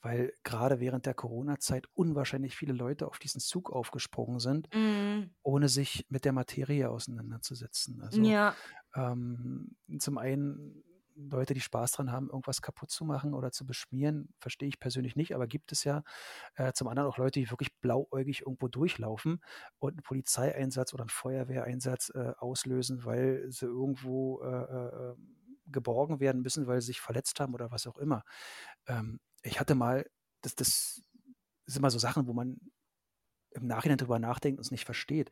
weil 0.00 0.32
gerade 0.44 0.80
während 0.80 1.06
der 1.06 1.14
Corona-Zeit 1.14 1.86
unwahrscheinlich 1.94 2.56
viele 2.56 2.72
Leute 2.72 3.06
auf 3.08 3.18
diesen 3.18 3.40
Zug 3.40 3.70
aufgesprungen 3.72 4.40
sind, 4.40 4.68
Mm, 4.74 5.30
ohne 5.42 5.68
sich 5.68 6.06
mit 6.08 6.24
der 6.24 6.32
Materie 6.32 6.90
auseinanderzusetzen. 6.90 8.02
Also 8.02 8.22
ja, 8.22 8.54
ähm, 8.94 9.76
zum 9.98 10.18
einen 10.18 10.84
Leute, 11.14 11.52
die 11.52 11.60
Spaß 11.60 11.92
dran 11.92 12.12
haben, 12.12 12.28
irgendwas 12.28 12.62
kaputt 12.62 12.90
zu 12.90 13.04
machen 13.04 13.34
oder 13.34 13.50
zu 13.50 13.66
beschmieren, 13.66 14.32
verstehe 14.38 14.68
ich 14.68 14.78
persönlich 14.78 15.16
nicht, 15.16 15.34
aber 15.34 15.48
gibt 15.48 15.72
es 15.72 15.82
ja. 15.82 16.04
Äh, 16.54 16.72
zum 16.72 16.86
anderen 16.88 17.08
auch 17.08 17.18
Leute, 17.18 17.40
die 17.40 17.50
wirklich 17.50 17.74
blauäugig 17.80 18.42
irgendwo 18.42 18.68
durchlaufen 18.68 19.40
und 19.78 19.92
einen 19.94 20.02
Polizeieinsatz 20.02 20.94
oder 20.94 21.02
einen 21.02 21.10
Feuerwehreinsatz 21.10 22.10
äh, 22.14 22.34
auslösen, 22.38 23.04
weil 23.04 23.50
sie 23.50 23.66
irgendwo 23.66 24.42
äh, 24.42 25.10
äh, 25.10 25.14
geborgen 25.66 26.20
werden 26.20 26.42
müssen, 26.42 26.66
weil 26.66 26.80
sie 26.80 26.88
sich 26.88 27.00
verletzt 27.00 27.40
haben 27.40 27.52
oder 27.54 27.70
was 27.70 27.86
auch 27.86 27.98
immer. 27.98 28.22
Ähm, 28.86 29.20
ich 29.42 29.60
hatte 29.60 29.74
mal, 29.74 30.08
das, 30.42 30.54
das 30.54 31.02
sind 31.66 31.80
immer 31.80 31.90
so 31.90 31.98
Sachen, 31.98 32.26
wo 32.26 32.32
man 32.32 32.58
im 33.52 33.66
Nachhinein 33.66 33.98
drüber 33.98 34.18
nachdenkt 34.18 34.58
und 34.58 34.64
es 34.64 34.70
nicht 34.70 34.84
versteht. 34.84 35.30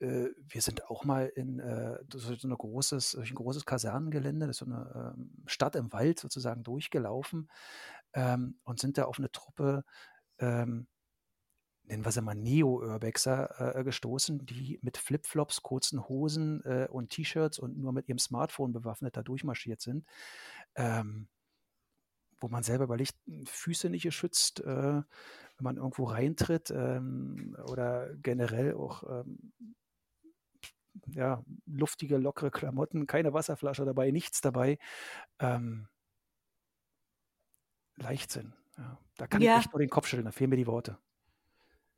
Äh, 0.00 0.28
wir 0.36 0.60
sind 0.60 0.84
auch 0.90 1.04
mal 1.04 1.26
in 1.34 1.60
äh, 1.60 1.98
so, 2.12 2.34
eine 2.44 2.56
großes, 2.56 3.12
durch 3.12 3.30
ein 3.30 3.36
großes 3.36 3.64
Kasernengelände, 3.64 4.46
das 4.46 4.60
ist 4.60 4.66
so 4.66 4.72
eine 4.72 5.14
ähm, 5.16 5.42
Stadt 5.46 5.76
im 5.76 5.92
Wald 5.92 6.18
sozusagen 6.18 6.62
durchgelaufen 6.62 7.50
ähm, 8.12 8.58
und 8.64 8.80
sind 8.80 8.98
da 8.98 9.04
auf 9.04 9.18
eine 9.18 9.30
Truppe, 9.32 9.84
ähm, 10.38 10.86
nennen 11.84 12.04
wir 12.04 12.12
sie 12.12 12.22
mal 12.22 12.34
Neo-Urbexer, 12.34 13.76
äh, 13.76 13.84
gestoßen, 13.84 14.44
die 14.46 14.78
mit 14.82 14.96
Flipflops, 14.96 15.62
kurzen 15.62 16.08
Hosen 16.08 16.62
äh, 16.64 16.88
und 16.90 17.10
T-Shirts 17.10 17.58
und 17.58 17.78
nur 17.78 17.92
mit 17.92 18.08
ihrem 18.08 18.18
Smartphone 18.18 18.72
bewaffnet 18.72 19.16
da 19.16 19.22
durchmarschiert 19.22 19.80
sind. 19.80 20.06
Ähm, 20.76 21.28
wo 22.44 22.48
man 22.48 22.62
selber 22.62 22.84
überlegt, 22.84 23.16
Füße 23.46 23.88
nicht 23.88 24.02
geschützt, 24.02 24.60
äh, 24.60 24.66
wenn 24.66 25.04
man 25.62 25.78
irgendwo 25.78 26.04
reintritt 26.04 26.70
ähm, 26.70 27.56
oder 27.66 28.14
generell 28.16 28.74
auch 28.74 29.02
ähm, 29.08 29.52
ja, 31.06 31.42
luftige, 31.64 32.18
lockere 32.18 32.50
Klamotten, 32.50 33.06
keine 33.06 33.32
Wasserflasche 33.32 33.86
dabei, 33.86 34.10
nichts 34.10 34.42
dabei. 34.42 34.78
Ähm, 35.38 35.88
Leichtsinn. 37.96 38.52
Ja. 38.76 38.98
Da 39.16 39.26
kann 39.26 39.40
ja. 39.40 39.54
ich 39.54 39.64
echt 39.64 39.72
nur 39.72 39.80
den 39.80 39.88
Kopf 39.88 40.06
schütteln, 40.06 40.26
da 40.26 40.32
fehlen 40.32 40.50
mir 40.50 40.56
die 40.56 40.66
Worte. 40.66 40.98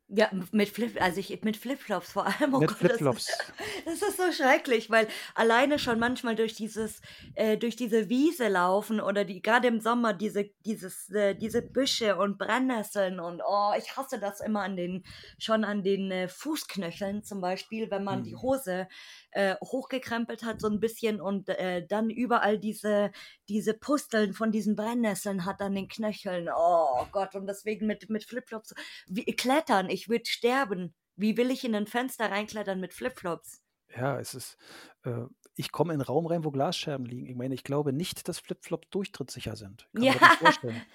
Ja, 0.09 0.31
mit 0.53 0.69
Flip, 0.69 1.01
also 1.01 1.19
ich 1.19 1.43
mit 1.43 1.57
Flipflops 1.57 2.13
vor 2.13 2.25
allem. 2.25 2.53
Oh 2.53 2.59
mit 2.59 2.69
Gott, 2.69 2.77
Flipflops. 2.77 3.25
Das, 3.25 3.95
ist, 3.95 4.01
das 4.01 4.09
ist 4.09 4.17
so 4.17 4.31
schrecklich, 4.31 4.89
weil 4.89 5.07
alleine 5.35 5.79
schon 5.79 5.99
manchmal 5.99 6.37
durch 6.37 6.53
dieses, 6.53 7.01
äh, 7.35 7.57
durch 7.57 7.75
diese 7.75 8.07
Wiese 8.07 8.47
laufen 8.47 9.01
oder 9.01 9.25
die 9.25 9.41
gerade 9.41 9.67
im 9.67 9.81
Sommer 9.81 10.13
diese, 10.13 10.45
dieses, 10.65 11.09
äh, 11.09 11.35
diese 11.35 11.61
Büsche 11.61 12.15
und 12.15 12.37
Brennnesseln 12.37 13.19
und 13.19 13.41
oh, 13.45 13.73
ich 13.77 13.97
hasse 13.97 14.17
das 14.17 14.39
immer 14.39 14.61
an 14.61 14.77
den, 14.77 15.03
schon 15.39 15.65
an 15.65 15.83
den 15.83 16.09
äh, 16.09 16.29
Fußknöcheln 16.29 17.23
zum 17.23 17.41
Beispiel, 17.41 17.91
wenn 17.91 18.05
man 18.05 18.19
hm. 18.19 18.23
die 18.23 18.35
Hose 18.37 18.87
äh, 19.31 19.55
hochgekrempelt 19.61 20.43
hat 20.43 20.61
so 20.61 20.69
ein 20.69 20.79
bisschen 20.79 21.19
und 21.19 21.49
äh, 21.49 21.85
dann 21.85 22.09
überall 22.09 22.57
diese, 22.57 23.11
diese 23.49 23.73
Pusteln 23.73 24.33
von 24.33 24.53
diesen 24.53 24.77
Brennnesseln 24.77 25.43
hat 25.43 25.61
an 25.61 25.75
den 25.75 25.89
Knöcheln. 25.89 26.47
Oh 26.55 27.05
Gott, 27.11 27.35
und 27.35 27.45
deswegen 27.45 27.87
mit, 27.87 28.09
mit 28.09 28.23
Flipflops 28.23 28.73
wie, 29.07 29.25
klettern, 29.25 29.89
ich 29.97 30.09
würde 30.09 30.25
sterben. 30.25 30.93
Wie 31.15 31.35
will 31.37 31.49
ich 31.49 31.65
in 31.65 31.73
ein 31.73 31.87
Fenster 31.87 32.29
reinklettern 32.29 32.79
mit 32.79 32.93
Flipflops? 32.93 33.63
Ja, 33.95 34.19
es 34.19 34.35
ist, 34.35 34.57
äh, 35.03 35.25
ich 35.55 35.71
komme 35.71 35.93
in 35.93 35.99
einen 35.99 36.07
Raum 36.07 36.27
rein, 36.27 36.43
wo 36.43 36.51
Glasscherben 36.51 37.05
liegen. 37.05 37.25
Ich 37.25 37.35
meine, 37.35 37.55
ich 37.55 37.63
glaube 37.63 37.91
nicht, 37.93 38.27
dass 38.27 38.39
Flipflops 38.39 38.89
durchtrittssicher 38.91 39.55
sind. 39.55 39.87
Kann 39.93 40.03
ja. 40.03 40.13
vorstellen. 40.13 40.81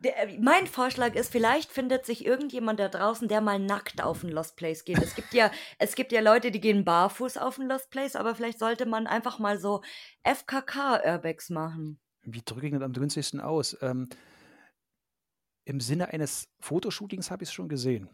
Der, 0.00 0.28
mein 0.40 0.66
Vorschlag 0.66 1.14
ist, 1.14 1.32
vielleicht 1.32 1.72
findet 1.72 2.04
sich 2.04 2.26
irgendjemand 2.26 2.78
da 2.78 2.88
draußen, 2.88 3.28
der 3.28 3.40
mal 3.40 3.58
nackt 3.58 4.02
auf 4.02 4.22
ein 4.22 4.28
Lost 4.28 4.56
Place 4.56 4.84
geht. 4.84 4.98
Es 4.98 5.14
gibt 5.14 5.32
ja, 5.32 5.50
es 5.78 5.94
gibt 5.94 6.12
ja 6.12 6.20
Leute, 6.20 6.50
die 6.50 6.60
gehen 6.60 6.84
barfuß 6.84 7.38
auf 7.38 7.58
ein 7.58 7.66
Lost 7.66 7.88
Place, 7.88 8.14
aber 8.14 8.34
vielleicht 8.34 8.58
sollte 8.58 8.84
man 8.84 9.06
einfach 9.06 9.38
mal 9.38 9.58
so 9.58 9.82
FKK-Airbags 10.22 11.48
machen. 11.48 11.98
Wie 12.24 12.42
drücke 12.42 12.66
ich 12.66 12.72
das 12.74 12.82
am 12.82 12.92
günstigsten 12.92 13.40
aus? 13.40 13.74
Ähm, 13.80 14.10
Im 15.64 15.80
Sinne 15.80 16.08
eines 16.08 16.50
Fotoshootings 16.60 17.30
habe 17.30 17.44
ich 17.44 17.48
es 17.48 17.54
schon 17.54 17.70
gesehen. 17.70 18.10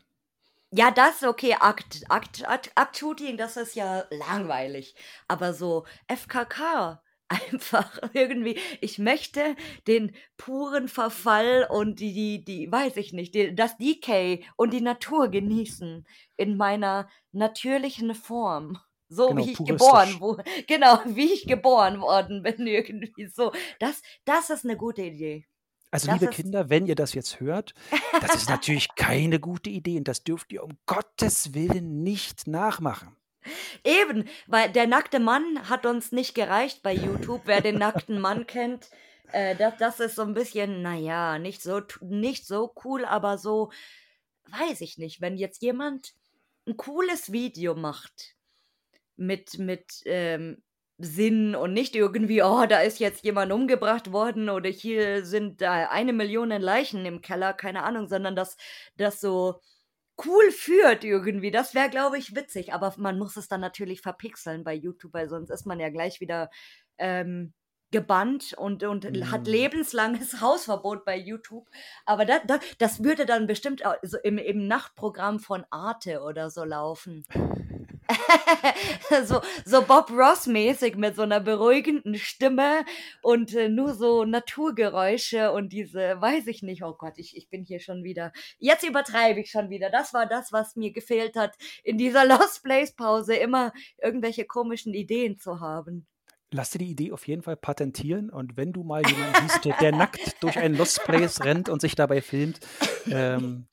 Ja, 0.74 0.90
das 0.90 1.22
okay, 1.22 1.54
Akt, 1.60 2.02
Akt, 2.08 2.48
Akt, 2.48 2.72
Akt-Shooting, 2.76 3.36
das 3.36 3.58
ist 3.58 3.74
ja 3.74 4.04
langweilig. 4.10 4.94
Aber 5.28 5.52
so 5.52 5.84
FKK, 6.08 7.02
einfach 7.28 8.00
irgendwie, 8.14 8.58
ich 8.80 8.98
möchte 8.98 9.54
den 9.86 10.16
puren 10.38 10.88
Verfall 10.88 11.66
und 11.70 12.00
die, 12.00 12.14
die, 12.14 12.44
die 12.44 12.72
weiß 12.72 12.96
ich 12.96 13.12
nicht, 13.12 13.34
die, 13.34 13.54
das 13.54 13.76
Decay 13.76 14.46
und 14.56 14.72
die 14.72 14.80
Natur 14.80 15.28
genießen 15.28 16.06
in 16.38 16.56
meiner 16.56 17.06
natürlichen 17.32 18.14
Form. 18.14 18.78
So 19.10 19.28
genau, 19.28 19.44
wie 19.44 19.50
ich 19.52 19.58
geboren 19.58 20.20
wurde. 20.20 20.44
Genau, 20.66 20.98
wie 21.04 21.34
ich 21.34 21.46
geboren 21.46 22.00
worden 22.00 22.42
bin, 22.42 22.66
irgendwie 22.66 23.26
so. 23.26 23.52
Das, 23.78 24.00
das 24.24 24.48
ist 24.48 24.64
eine 24.64 24.78
gute 24.78 25.02
Idee. 25.02 25.46
Also, 25.92 26.06
das 26.08 26.20
liebe 26.20 26.32
Kinder, 26.32 26.70
wenn 26.70 26.86
ihr 26.86 26.94
das 26.94 27.12
jetzt 27.12 27.38
hört, 27.38 27.74
das 28.22 28.34
ist 28.34 28.48
natürlich 28.48 28.88
keine 28.96 29.38
gute 29.38 29.68
Idee 29.68 29.98
und 29.98 30.08
das 30.08 30.24
dürft 30.24 30.50
ihr 30.50 30.64
um 30.64 30.78
Gottes 30.86 31.52
Willen 31.52 32.02
nicht 32.02 32.46
nachmachen. 32.46 33.14
Eben, 33.84 34.26
weil 34.46 34.72
der 34.72 34.86
nackte 34.86 35.20
Mann 35.20 35.68
hat 35.68 35.84
uns 35.84 36.10
nicht 36.10 36.34
gereicht 36.34 36.82
bei 36.82 36.94
YouTube. 36.94 37.42
Wer 37.44 37.60
den 37.60 37.76
nackten 37.76 38.18
Mann 38.18 38.46
kennt, 38.46 38.88
äh, 39.32 39.54
das, 39.54 39.76
das 39.76 40.00
ist 40.00 40.16
so 40.16 40.22
ein 40.22 40.32
bisschen, 40.32 40.80
naja, 40.80 41.38
nicht 41.38 41.62
so, 41.62 41.82
nicht 42.00 42.46
so 42.46 42.72
cool, 42.84 43.04
aber 43.04 43.36
so, 43.36 43.70
weiß 44.48 44.80
ich 44.80 44.96
nicht, 44.96 45.20
wenn 45.20 45.36
jetzt 45.36 45.60
jemand 45.60 46.14
ein 46.66 46.78
cooles 46.78 47.32
Video 47.32 47.74
macht 47.74 48.34
mit, 49.16 49.58
mit 49.58 50.02
ähm, 50.06 50.62
Sinn 51.04 51.54
und 51.54 51.72
nicht 51.72 51.94
irgendwie, 51.94 52.42
oh, 52.42 52.66
da 52.66 52.80
ist 52.80 52.98
jetzt 53.00 53.24
jemand 53.24 53.52
umgebracht 53.52 54.12
worden 54.12 54.48
oder 54.48 54.70
hier 54.70 55.24
sind 55.24 55.60
da 55.60 55.88
eine 55.88 56.12
Million 56.12 56.50
Leichen 56.50 57.04
im 57.06 57.20
Keller, 57.20 57.52
keine 57.52 57.82
Ahnung, 57.82 58.08
sondern 58.08 58.36
dass 58.36 58.56
das 58.96 59.20
so 59.20 59.60
cool 60.24 60.50
führt 60.50 61.04
irgendwie. 61.04 61.50
Das 61.50 61.74
wäre, 61.74 61.90
glaube 61.90 62.18
ich, 62.18 62.34
witzig. 62.34 62.72
Aber 62.72 62.94
man 62.98 63.18
muss 63.18 63.36
es 63.36 63.48
dann 63.48 63.60
natürlich 63.60 64.00
verpixeln 64.00 64.64
bei 64.64 64.74
YouTube, 64.74 65.14
weil 65.14 65.28
sonst 65.28 65.50
ist 65.50 65.66
man 65.66 65.80
ja 65.80 65.90
gleich 65.90 66.20
wieder 66.20 66.50
ähm, 66.98 67.52
gebannt 67.90 68.54
und, 68.54 68.82
und 68.82 69.04
mm. 69.04 69.30
hat 69.30 69.46
lebenslanges 69.46 70.40
Hausverbot 70.40 71.04
bei 71.04 71.16
YouTube. 71.16 71.68
Aber 72.06 72.24
da, 72.24 72.40
da, 72.46 72.58
das 72.78 73.04
würde 73.04 73.26
dann 73.26 73.46
bestimmt 73.46 73.82
so 74.02 74.18
im, 74.18 74.38
im 74.38 74.66
Nachtprogramm 74.66 75.38
von 75.38 75.64
Arte 75.70 76.22
oder 76.22 76.50
so 76.50 76.64
laufen. 76.64 77.24
so, 79.24 79.40
so 79.64 79.82
Bob 79.82 80.10
Ross-mäßig 80.10 80.96
mit 80.96 81.16
so 81.16 81.22
einer 81.22 81.40
beruhigenden 81.40 82.16
Stimme 82.16 82.84
und 83.22 83.54
äh, 83.54 83.68
nur 83.68 83.94
so 83.94 84.24
Naturgeräusche 84.24 85.52
und 85.52 85.72
diese, 85.72 86.20
weiß 86.20 86.46
ich 86.46 86.62
nicht, 86.62 86.84
oh 86.84 86.94
Gott, 86.94 87.14
ich, 87.16 87.36
ich 87.36 87.48
bin 87.48 87.64
hier 87.64 87.80
schon 87.80 88.04
wieder. 88.04 88.32
Jetzt 88.58 88.84
übertreibe 88.84 89.40
ich 89.40 89.50
schon 89.50 89.70
wieder. 89.70 89.90
Das 89.90 90.14
war 90.14 90.26
das, 90.26 90.52
was 90.52 90.76
mir 90.76 90.92
gefehlt 90.92 91.36
hat, 91.36 91.56
in 91.84 91.98
dieser 91.98 92.24
Lost 92.26 92.62
Place-Pause 92.62 93.34
immer 93.34 93.72
irgendwelche 94.00 94.44
komischen 94.44 94.94
Ideen 94.94 95.38
zu 95.38 95.60
haben. 95.60 96.06
Lass 96.50 96.70
dir 96.70 96.78
die 96.78 96.90
Idee 96.90 97.12
auf 97.12 97.26
jeden 97.26 97.42
Fall 97.42 97.56
patentieren 97.56 98.28
und 98.28 98.58
wenn 98.58 98.74
du 98.74 98.84
mal 98.84 99.02
jemanden 99.06 99.48
siehst, 99.48 99.64
der 99.80 99.92
nackt 99.92 100.42
durch 100.42 100.58
einen 100.58 100.76
Lost 100.76 101.02
Place 101.04 101.40
rennt 101.40 101.70
und 101.70 101.80
sich 101.80 101.94
dabei 101.94 102.20
filmt, 102.20 102.60
ähm, 103.06 103.68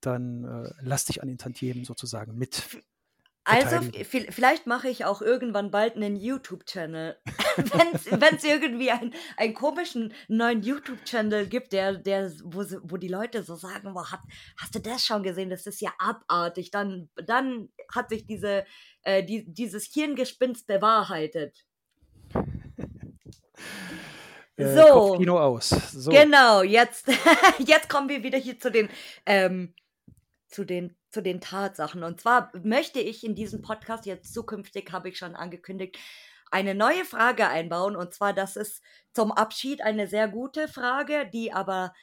dann 0.00 0.44
äh, 0.44 0.72
lass 0.80 1.04
dich 1.04 1.22
an 1.22 1.28
den 1.28 1.38
Tantiemen 1.38 1.84
sozusagen 1.84 2.36
mit. 2.36 2.64
Also, 3.48 3.78
vielleicht 4.02 4.66
mache 4.66 4.88
ich 4.88 5.04
auch 5.04 5.22
irgendwann 5.22 5.70
bald 5.70 5.94
einen 5.94 6.16
YouTube-Channel. 6.16 7.16
Wenn 7.56 8.34
es 8.34 8.44
irgendwie 8.44 8.90
einen, 8.90 9.14
einen 9.36 9.54
komischen 9.54 10.12
neuen 10.26 10.62
YouTube-Channel 10.62 11.46
gibt, 11.46 11.72
der, 11.72 11.94
der, 11.94 12.32
wo, 12.42 12.64
wo 12.82 12.96
die 12.96 13.06
Leute 13.06 13.44
so 13.44 13.54
sagen, 13.54 13.94
wow, 13.94 14.10
hat, 14.10 14.18
hast 14.60 14.74
du 14.74 14.80
das 14.80 15.04
schon 15.04 15.22
gesehen? 15.22 15.48
Das 15.48 15.64
ist 15.66 15.80
ja 15.80 15.92
abartig. 15.98 16.72
Dann, 16.72 17.08
dann 17.24 17.68
hat 17.94 18.08
sich 18.08 18.26
diese, 18.26 18.66
äh, 19.02 19.22
die, 19.22 19.44
dieses 19.46 19.84
Hirngespinst 19.92 20.66
bewahrheitet. 20.66 21.64
Äh, 24.58 24.74
so. 24.74 24.84
Kopfkino 24.84 25.38
aus. 25.38 25.68
So. 25.68 26.10
Genau, 26.10 26.62
jetzt, 26.62 27.08
jetzt 27.58 27.90
kommen 27.90 28.08
wir 28.08 28.22
wieder 28.22 28.38
hier 28.38 28.58
zu 28.58 28.70
den, 28.70 28.88
ähm, 29.26 29.74
zu 30.48 30.64
den 30.64 30.96
zu 31.16 31.22
den 31.22 31.40
Tatsachen. 31.40 32.04
Und 32.04 32.20
zwar 32.20 32.52
möchte 32.62 33.00
ich 33.00 33.24
in 33.24 33.34
diesem 33.34 33.62
Podcast 33.62 34.04
jetzt 34.04 34.34
zukünftig, 34.34 34.92
habe 34.92 35.08
ich 35.08 35.16
schon 35.16 35.34
angekündigt, 35.34 35.96
eine 36.50 36.74
neue 36.74 37.06
Frage 37.06 37.48
einbauen. 37.48 37.96
Und 37.96 38.12
zwar, 38.12 38.34
das 38.34 38.54
ist 38.54 38.82
zum 39.14 39.32
Abschied 39.32 39.80
eine 39.80 40.08
sehr 40.08 40.28
gute 40.28 40.68
Frage, 40.68 41.26
die 41.32 41.54
aber 41.54 41.94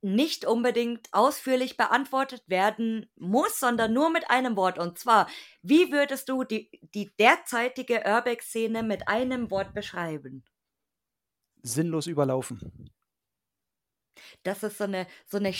nicht 0.00 0.46
unbedingt 0.46 1.08
ausführlich 1.12 1.76
beantwortet 1.76 2.42
werden 2.46 3.10
muss, 3.16 3.60
sondern 3.60 3.92
nur 3.92 4.08
mit 4.08 4.30
einem 4.30 4.56
Wort. 4.56 4.78
Und 4.78 4.98
zwar, 4.98 5.28
wie 5.60 5.92
würdest 5.92 6.30
du 6.30 6.44
die, 6.44 6.70
die 6.94 7.14
derzeitige 7.18 8.02
Urbex-Szene 8.06 8.82
mit 8.82 9.08
einem 9.08 9.50
Wort 9.50 9.74
beschreiben? 9.74 10.42
Sinnlos 11.62 12.06
überlaufen. 12.06 12.90
Das 14.42 14.62
ist 14.62 14.78
so 14.78 14.84
eine, 14.84 15.06
so 15.26 15.36
eine 15.36 15.52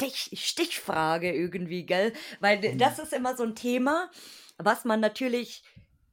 Stich, 0.00 0.30
Stichfrage 0.48 1.32
irgendwie, 1.32 1.84
gell? 1.84 2.12
Weil 2.40 2.58
mhm. 2.58 2.78
das 2.78 2.98
ist 2.98 3.12
immer 3.12 3.36
so 3.36 3.42
ein 3.42 3.54
Thema, 3.54 4.10
was 4.58 4.84
man 4.84 5.00
natürlich 5.00 5.62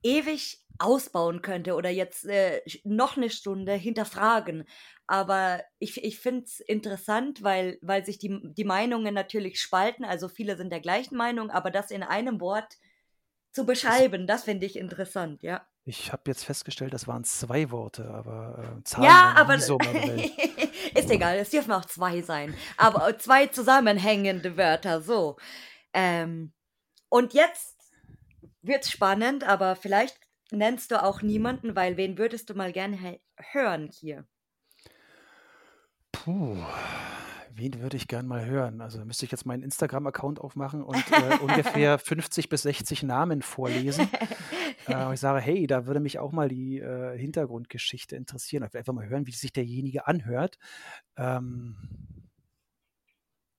ewig 0.04 0.60
ausbauen 0.80 1.42
könnte 1.42 1.76
oder 1.76 1.90
jetzt 1.90 2.26
äh, 2.26 2.62
noch 2.84 3.18
eine 3.18 3.30
Stunde 3.30 3.74
hinterfragen. 3.74 4.66
Aber 5.08 5.64
ich, 5.80 6.04
ich 6.04 6.20
finde 6.20 6.44
es 6.44 6.60
interessant, 6.60 7.42
weil, 7.42 7.80
weil 7.82 8.06
sich 8.06 8.20
die, 8.20 8.40
die 8.44 8.66
Meinungen 8.66 9.14
natürlich 9.14 9.60
spalten. 9.60 10.04
Also 10.04 10.28
viele 10.28 10.58
sind 10.58 10.70
der 10.70 10.82
gleichen 10.82 11.16
Meinung, 11.16 11.50
aber 11.50 11.72
das 11.72 11.92
in 11.92 12.04
einem 12.04 12.42
Wort 12.42 12.78
zu 13.52 13.66
beschreiben, 13.66 14.28
das 14.28 14.44
finde 14.44 14.66
ich 14.66 14.76
interessant, 14.76 15.42
ja. 15.42 15.66
Ich 15.88 16.12
habe 16.12 16.24
jetzt 16.26 16.44
festgestellt, 16.44 16.94
das 16.94 17.08
waren 17.08 17.24
zwei 17.24 17.72
Worte, 17.72 18.10
aber 18.10 18.78
äh, 18.78 18.84
Zahlen 18.84 19.06
Ja, 19.06 19.34
aber 19.38 19.58
so 19.58 19.78
ist 20.94 21.10
egal, 21.10 21.38
es 21.38 21.50
dürfen 21.50 21.72
auch 21.72 21.86
zwei 21.86 22.22
sein. 22.22 22.54
Aber 22.76 23.18
zwei 23.20 23.48
zusammenhängende 23.48 24.58
Wörter, 24.58 25.00
so. 25.00 25.38
Ähm, 25.94 26.52
und 27.08 27.34
jetzt 27.34 27.78
wird's 28.62 28.92
spannend, 28.92 29.46
aber 29.46 29.78
vielleicht 29.78 30.20
nennst 30.52 30.92
du 30.92 31.02
auch 31.02 31.22
niemanden, 31.22 31.74
weil 31.78 31.96
wen 31.96 32.18
würdest 32.18 32.50
du 32.50 32.54
mal 32.54 32.74
gerne 32.74 33.22
hören 33.54 33.90
hier? 33.90 34.28
Puh, 36.12 36.58
wen 37.58 37.82
würde 37.82 37.98
ich 37.98 38.08
gern 38.08 38.28
mal 38.28 38.46
hören? 38.46 38.82
Also 38.82 39.04
müsste 39.04 39.26
ich 39.26 39.32
jetzt 39.32 39.46
meinen 39.46 39.64
Instagram-Account 39.64 40.40
aufmachen 40.40 40.84
und 40.84 41.04
äh, 41.12 41.38
ungefähr 41.42 41.98
50 41.98 42.50
bis 42.50 42.62
60 42.64 43.04
Namen 43.04 43.42
vorlesen. 43.42 44.08
Äh, 44.88 45.14
ich 45.14 45.20
sage, 45.20 45.42
hey, 45.42 45.68
da 45.68 45.86
würde 45.86 46.00
mich 46.00 46.20
auch 46.20 46.32
mal 46.32 46.48
die 46.48 46.80
äh, 46.80 47.18
Hintergrundgeschichte 47.18 48.16
interessieren. 48.16 48.64
Ich 48.64 48.74
will 48.74 48.80
einfach 48.80 48.94
mal 48.94 49.10
hören, 49.10 49.28
wie 49.28 49.32
sich 49.32 49.52
derjenige 49.52 50.08
anhört. 50.08 50.58
Ähm, 51.18 51.76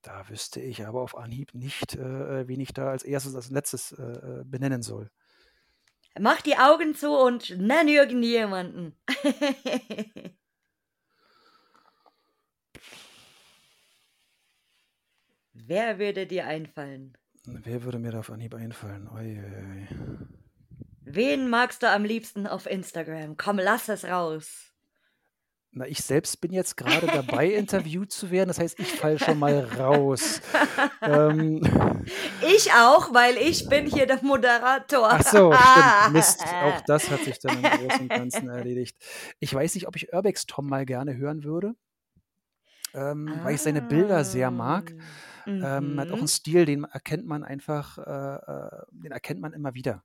da 0.02 0.28
wüsste 0.28 0.60
ich 0.60 0.86
aber 0.86 1.02
auf 1.02 1.16
Anhieb 1.16 1.54
nicht, 1.54 1.96
äh, 1.96 2.48
wen 2.48 2.60
ich 2.60 2.72
da 2.72 2.90
als 2.90 3.02
erstes, 3.02 3.34
als 3.34 3.50
letztes 3.50 3.92
äh, 3.92 4.02
äh, 4.02 4.44
benennen 4.44 4.82
soll. 4.82 5.10
Mach 6.18 6.40
die 6.40 6.56
Augen 6.56 6.94
zu 6.94 7.10
und 7.10 7.58
nenn 7.58 7.88
irgendjemanden. 7.88 8.96
Wer 15.68 15.98
würde 15.98 16.26
dir 16.26 16.46
einfallen? 16.46 17.12
Wer 17.44 17.82
würde 17.82 17.98
mir 17.98 18.10
da 18.10 18.20
auf 18.20 18.30
Anhieb 18.30 18.54
einfallen? 18.54 19.06
Oi, 19.06 19.38
oi. 19.38 19.88
Wen 21.04 21.50
magst 21.50 21.82
du 21.82 21.90
am 21.90 22.04
liebsten 22.06 22.46
auf 22.46 22.64
Instagram? 22.64 23.36
Komm, 23.36 23.58
lass 23.58 23.90
es 23.90 24.06
raus. 24.06 24.72
Na, 25.72 25.86
ich 25.86 25.98
selbst 26.00 26.40
bin 26.40 26.54
jetzt 26.54 26.78
gerade 26.78 27.06
dabei, 27.06 27.48
interviewt 27.52 28.10
zu 28.10 28.30
werden. 28.30 28.48
Das 28.48 28.58
heißt, 28.58 28.80
ich 28.80 28.92
falle 28.92 29.18
schon 29.18 29.38
mal 29.38 29.58
raus. 29.78 30.40
ähm, 31.02 31.60
Ich 32.54 32.72
auch, 32.72 33.12
weil 33.12 33.36
ich 33.36 33.68
bin 33.68 33.84
hier 33.84 34.06
der 34.06 34.24
Moderator. 34.24 35.10
ach 35.12 35.22
so, 35.22 35.52
stimmt. 35.52 36.12
Mist. 36.12 36.42
Auch 36.46 36.80
das 36.86 37.10
hat 37.10 37.24
sich 37.24 37.38
dann 37.40 37.62
im 37.62 37.62
Großen 37.62 38.00
und 38.00 38.08
Ganzen 38.08 38.48
erledigt. 38.48 38.96
Ich 39.38 39.52
weiß 39.52 39.74
nicht, 39.74 39.86
ob 39.86 39.96
ich 39.96 40.14
Urbex 40.14 40.46
Tom 40.46 40.66
mal 40.66 40.86
gerne 40.86 41.14
hören 41.14 41.44
würde, 41.44 41.74
ähm, 42.94 43.38
weil 43.42 43.54
ich 43.54 43.62
seine 43.62 43.82
Bilder 43.82 44.24
sehr 44.24 44.50
mag. 44.50 44.94
Ähm, 45.60 45.98
hat 46.00 46.12
auch 46.12 46.20
Mhm. 46.20 46.22
einen 46.22 46.28
Stil, 46.28 46.64
den 46.66 46.84
erkennt 46.84 47.26
man 47.26 47.44
einfach, 47.44 47.98
äh, 47.98 48.02
äh, 48.82 48.84
den 48.92 49.12
erkennt 49.12 49.40
man 49.40 49.52
immer 49.52 49.74
wieder. 49.74 50.04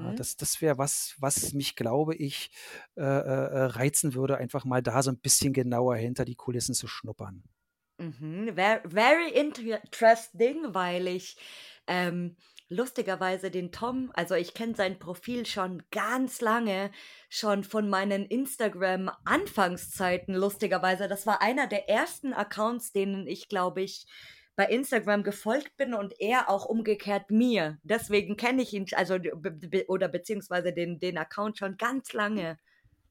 Ja, 0.00 0.12
Mhm. 0.12 0.14
das 0.14 0.36
das 0.36 0.60
wäre 0.62 0.78
was, 0.78 1.14
was 1.18 1.52
mich, 1.52 1.74
glaube 1.76 2.14
ich, 2.14 2.50
äh, 2.96 3.02
äh, 3.02 3.04
äh, 3.04 3.62
reizen 3.64 4.14
würde, 4.14 4.36
einfach 4.38 4.64
mal 4.64 4.82
da 4.82 5.02
so 5.02 5.10
ein 5.10 5.18
bisschen 5.20 5.52
genauer 5.52 5.96
hinter 5.96 6.24
die 6.24 6.36
Kulissen 6.36 6.74
zu 6.74 6.86
schnuppern. 6.86 7.42
Mhm. 8.00 8.54
Ver 8.54 8.82
very 8.86 9.30
interesting, 9.32 10.72
weil 10.74 11.08
ich 11.08 11.36
ähm, 11.88 12.36
lustigerweise 12.68 13.50
den 13.50 13.72
Tom, 13.72 14.10
also 14.14 14.34
ich 14.34 14.54
kenne 14.54 14.74
sein 14.74 14.98
Profil 14.98 15.46
schon 15.46 15.82
ganz 15.90 16.40
lange, 16.40 16.90
schon 17.28 17.64
von 17.64 17.88
meinen 17.88 18.26
Instagram-Anfangszeiten, 18.26 20.34
lustigerweise. 20.34 21.08
Das 21.08 21.26
war 21.26 21.42
einer 21.42 21.66
der 21.66 21.88
ersten 21.88 22.32
Accounts, 22.32 22.92
denen 22.92 23.26
ich, 23.26 23.48
glaube 23.48 23.82
ich, 23.82 24.06
bei 24.54 24.66
Instagram 24.66 25.22
gefolgt 25.22 25.76
bin 25.76 25.94
und 25.94 26.20
er 26.20 26.50
auch 26.50 26.66
umgekehrt 26.66 27.30
mir. 27.30 27.78
Deswegen 27.84 28.36
kenne 28.36 28.62
ich 28.62 28.72
ihn, 28.72 28.86
also 28.92 29.18
be 29.18 29.84
oder 29.88 30.08
beziehungsweise 30.08 30.72
den, 30.72 30.98
den 30.98 31.16
Account 31.16 31.58
schon 31.58 31.76
ganz 31.76 32.12
lange. 32.12 32.58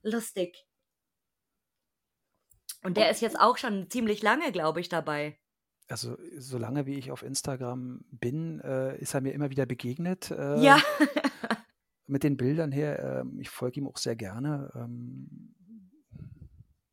Lustig. 0.03 0.65
Und 2.83 2.97
der 2.97 3.09
ist 3.09 3.21
jetzt 3.21 3.39
auch 3.39 3.57
schon 3.57 3.89
ziemlich 3.89 4.21
lange, 4.21 4.51
glaube 4.51 4.81
ich, 4.81 4.89
dabei. 4.89 5.39
Also, 5.89 6.17
solange 6.37 6.85
wie 6.85 6.95
ich 6.95 7.11
auf 7.11 7.23
Instagram 7.23 8.03
bin, 8.11 8.59
äh, 8.59 8.97
ist 8.99 9.13
er 9.13 9.21
mir 9.21 9.33
immer 9.33 9.49
wieder 9.49 9.65
begegnet, 9.65 10.31
äh, 10.31 10.61
Ja. 10.61 10.81
mit 12.07 12.23
den 12.23 12.35
Bildern 12.37 12.71
her. 12.71 13.21
Ähm, 13.21 13.39
ich 13.39 13.49
folge 13.49 13.79
ihm 13.79 13.87
auch 13.87 13.97
sehr 13.97 14.15
gerne. 14.15 14.71
Ähm, 14.75 15.53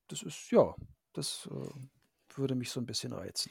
das 0.08 0.22
ist, 0.22 0.50
ja, 0.50 0.74
das 1.12 1.48
äh, 1.50 2.36
würde 2.36 2.54
mich 2.54 2.70
so 2.70 2.80
ein 2.80 2.86
bisschen 2.86 3.12
reizen. 3.12 3.50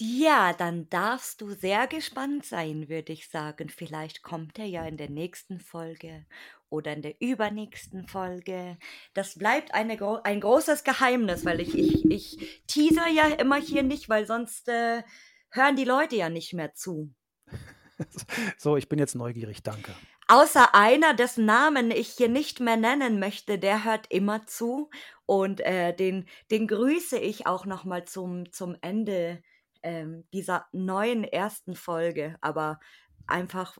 Ja, 0.00 0.54
dann 0.54 0.88
darfst 0.88 1.42
du 1.42 1.50
sehr 1.50 1.86
gespannt 1.86 2.46
sein, 2.46 2.88
würde 2.88 3.12
ich 3.12 3.28
sagen. 3.28 3.68
Vielleicht 3.68 4.22
kommt 4.22 4.58
er 4.58 4.64
ja 4.64 4.86
in 4.86 4.96
der 4.96 5.10
nächsten 5.10 5.60
Folge 5.60 6.24
oder 6.70 6.92
in 6.92 7.02
der 7.02 7.20
übernächsten 7.20 8.06
Folge. 8.06 8.78
Das 9.14 9.36
bleibt 9.36 9.74
eine, 9.74 9.98
ein 10.24 10.40
großes 10.40 10.84
Geheimnis, 10.84 11.44
weil 11.44 11.60
ich, 11.60 11.76
ich, 11.76 12.04
ich 12.10 12.62
teaser 12.66 13.08
ja 13.08 13.26
immer 13.26 13.56
hier 13.56 13.82
nicht, 13.82 14.08
weil 14.08 14.26
sonst 14.26 14.68
äh, 14.68 15.02
hören 15.50 15.76
die 15.76 15.84
Leute 15.84 16.16
ja 16.16 16.28
nicht 16.28 16.52
mehr 16.54 16.74
zu. 16.74 17.12
So, 18.56 18.78
ich 18.78 18.88
bin 18.88 18.98
jetzt 18.98 19.14
neugierig, 19.14 19.62
danke. 19.62 19.92
Außer 20.26 20.74
einer, 20.74 21.12
dessen 21.12 21.44
Namen 21.44 21.90
ich 21.90 22.08
hier 22.10 22.28
nicht 22.30 22.60
mehr 22.60 22.78
nennen 22.78 23.18
möchte, 23.18 23.58
der 23.58 23.84
hört 23.84 24.06
immer 24.10 24.46
zu. 24.46 24.88
Und 25.26 25.60
äh, 25.60 25.94
den, 25.94 26.26
den 26.50 26.66
grüße 26.66 27.18
ich 27.18 27.46
auch 27.46 27.66
nochmal 27.66 28.06
zum, 28.06 28.50
zum 28.52 28.76
Ende 28.80 29.42
ähm, 29.82 30.24
dieser 30.32 30.66
neuen 30.72 31.24
ersten 31.24 31.74
Folge, 31.74 32.36
aber 32.40 32.80
einfach 33.26 33.76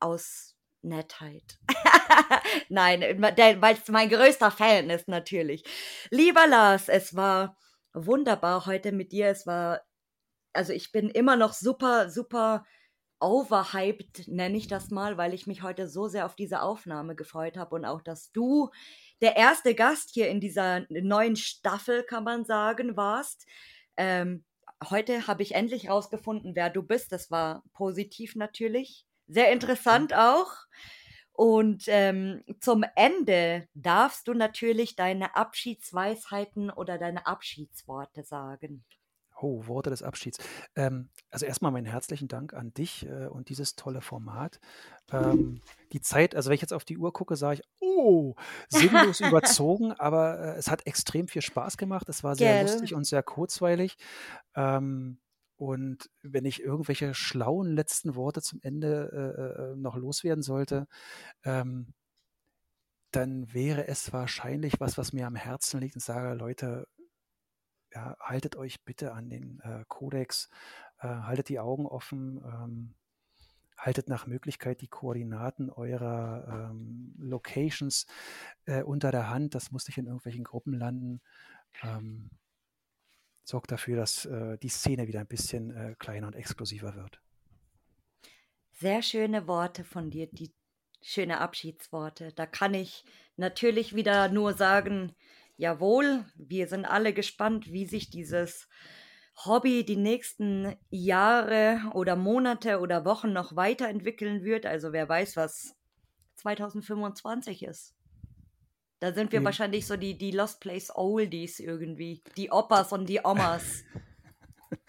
aus 0.00 0.55
Nettheit. 0.82 1.58
Nein, 2.68 3.00
weil 3.20 3.74
es 3.74 3.88
mein 3.88 4.08
größter 4.08 4.50
Fan 4.50 4.90
ist 4.90 5.08
natürlich. 5.08 5.64
Lieber 6.10 6.46
Lars, 6.46 6.88
es 6.88 7.14
war 7.16 7.56
wunderbar 7.92 8.66
heute 8.66 8.92
mit 8.92 9.12
dir. 9.12 9.28
Es 9.28 9.46
war, 9.46 9.80
also 10.52 10.72
ich 10.72 10.92
bin 10.92 11.08
immer 11.08 11.36
noch 11.36 11.52
super, 11.52 12.10
super 12.10 12.64
overhyped, 13.20 14.28
nenne 14.28 14.56
ich 14.58 14.68
das 14.68 14.90
mal, 14.90 15.16
weil 15.16 15.32
ich 15.32 15.46
mich 15.46 15.62
heute 15.62 15.88
so 15.88 16.06
sehr 16.06 16.26
auf 16.26 16.36
diese 16.36 16.60
Aufnahme 16.60 17.16
gefreut 17.16 17.56
habe 17.56 17.74
und 17.74 17.84
auch, 17.84 18.02
dass 18.02 18.30
du 18.32 18.70
der 19.22 19.36
erste 19.36 19.74
Gast 19.74 20.10
hier 20.12 20.28
in 20.28 20.40
dieser 20.40 20.84
neuen 20.90 21.36
Staffel, 21.36 22.02
kann 22.02 22.24
man 22.24 22.44
sagen, 22.44 22.96
warst. 22.96 23.46
Ähm, 23.96 24.44
heute 24.90 25.26
habe 25.26 25.42
ich 25.42 25.54
endlich 25.54 25.88
rausgefunden, 25.88 26.54
wer 26.54 26.68
du 26.68 26.82
bist. 26.82 27.12
Das 27.12 27.30
war 27.30 27.62
positiv 27.72 28.36
natürlich. 28.36 29.05
Sehr 29.28 29.52
interessant 29.52 30.14
auch. 30.14 30.52
Und 31.32 31.84
ähm, 31.88 32.42
zum 32.60 32.84
Ende 32.94 33.68
darfst 33.74 34.26
du 34.26 34.32
natürlich 34.32 34.96
deine 34.96 35.36
Abschiedsweisheiten 35.36 36.70
oder 36.70 36.96
deine 36.96 37.26
Abschiedsworte 37.26 38.24
sagen. 38.24 38.84
Oh, 39.38 39.66
Worte 39.66 39.90
des 39.90 40.02
Abschieds. 40.02 40.38
Ähm, 40.76 41.10
also 41.30 41.44
erstmal 41.44 41.70
meinen 41.70 41.84
herzlichen 41.84 42.26
Dank 42.26 42.54
an 42.54 42.72
dich 42.72 43.06
äh, 43.06 43.26
und 43.26 43.50
dieses 43.50 43.76
tolle 43.76 44.00
Format. 44.00 44.60
Ähm, 45.12 45.60
die 45.92 46.00
Zeit, 46.00 46.34
also 46.34 46.48
wenn 46.48 46.54
ich 46.54 46.62
jetzt 46.62 46.72
auf 46.72 46.86
die 46.86 46.96
Uhr 46.96 47.12
gucke, 47.12 47.36
sage 47.36 47.60
ich, 47.60 47.62
oh, 47.80 48.34
sinnlos 48.70 49.20
überzogen, 49.20 49.92
aber 49.92 50.38
äh, 50.38 50.56
es 50.56 50.70
hat 50.70 50.86
extrem 50.86 51.28
viel 51.28 51.42
Spaß 51.42 51.76
gemacht. 51.76 52.08
Es 52.08 52.24
war 52.24 52.34
sehr 52.34 52.54
Gell? 52.54 52.62
lustig 52.62 52.94
und 52.94 53.04
sehr 53.04 53.22
kurzweilig. 53.22 53.98
Ähm, 54.54 55.18
und 55.56 56.10
wenn 56.22 56.44
ich 56.44 56.62
irgendwelche 56.62 57.14
schlauen 57.14 57.72
letzten 57.74 58.14
Worte 58.14 58.42
zum 58.42 58.60
Ende 58.62 59.10
äh, 59.12 59.72
äh, 59.72 59.76
noch 59.76 59.96
loswerden 59.96 60.42
sollte, 60.42 60.86
ähm, 61.44 61.94
dann 63.10 63.52
wäre 63.54 63.88
es 63.88 64.12
wahrscheinlich 64.12 64.74
was, 64.78 64.98
was 64.98 65.12
mir 65.12 65.26
am 65.26 65.36
Herzen 65.36 65.80
liegt 65.80 65.94
und 65.94 66.02
sage, 66.02 66.34
Leute, 66.34 66.86
ja, 67.94 68.16
haltet 68.20 68.56
euch 68.56 68.84
bitte 68.84 69.12
an 69.12 69.30
den 69.30 69.60
äh, 69.60 69.84
Kodex, 69.88 70.50
äh, 70.98 71.08
haltet 71.08 71.48
die 71.48 71.58
Augen 71.58 71.86
offen, 71.86 72.42
ähm, 72.44 72.94
haltet 73.78 74.08
nach 74.08 74.26
Möglichkeit 74.26 74.82
die 74.82 74.88
Koordinaten 74.88 75.70
eurer 75.70 76.70
ähm, 76.70 77.14
Locations 77.18 78.06
äh, 78.66 78.82
unter 78.82 79.10
der 79.12 79.30
Hand. 79.30 79.54
Das 79.54 79.70
muss 79.70 79.86
nicht 79.86 79.96
in 79.96 80.06
irgendwelchen 80.06 80.44
Gruppen 80.44 80.74
landen. 80.74 81.22
Ähm, 81.82 82.30
sorgt 83.46 83.70
dafür, 83.70 83.96
dass 83.96 84.26
äh, 84.26 84.58
die 84.58 84.68
Szene 84.68 85.06
wieder 85.06 85.20
ein 85.20 85.26
bisschen 85.26 85.70
äh, 85.70 85.94
kleiner 85.98 86.26
und 86.26 86.34
exklusiver 86.34 86.96
wird. 86.96 87.20
Sehr 88.72 89.02
schöne 89.02 89.46
Worte 89.46 89.84
von 89.84 90.10
dir, 90.10 90.26
die 90.26 90.52
schöne 91.00 91.40
Abschiedsworte. 91.40 92.32
Da 92.32 92.46
kann 92.46 92.74
ich 92.74 93.04
natürlich 93.36 93.94
wieder 93.94 94.28
nur 94.28 94.52
sagen, 94.52 95.14
jawohl, 95.56 96.24
wir 96.34 96.66
sind 96.66 96.84
alle 96.84 97.12
gespannt, 97.14 97.72
wie 97.72 97.86
sich 97.86 98.10
dieses 98.10 98.68
Hobby 99.44 99.84
die 99.84 99.96
nächsten 99.96 100.74
Jahre 100.90 101.80
oder 101.94 102.16
Monate 102.16 102.80
oder 102.80 103.04
Wochen 103.04 103.32
noch 103.32 103.54
weiterentwickeln 103.54 104.42
wird. 104.42 104.66
Also 104.66 104.92
wer 104.92 105.08
weiß, 105.08 105.36
was 105.36 105.76
2025 106.36 107.62
ist. 107.62 107.95
Da 109.00 109.12
sind 109.12 109.30
wir 109.32 109.40
Nee. 109.40 109.46
wahrscheinlich 109.46 109.86
so 109.86 109.96
die, 109.96 110.16
die 110.16 110.30
Lost 110.30 110.60
Place 110.60 110.90
Oldies 110.94 111.60
irgendwie. 111.60 112.22
Die 112.36 112.50
Opas 112.50 112.92
und 112.92 113.08
die 113.08 113.20
Omas. 113.24 113.84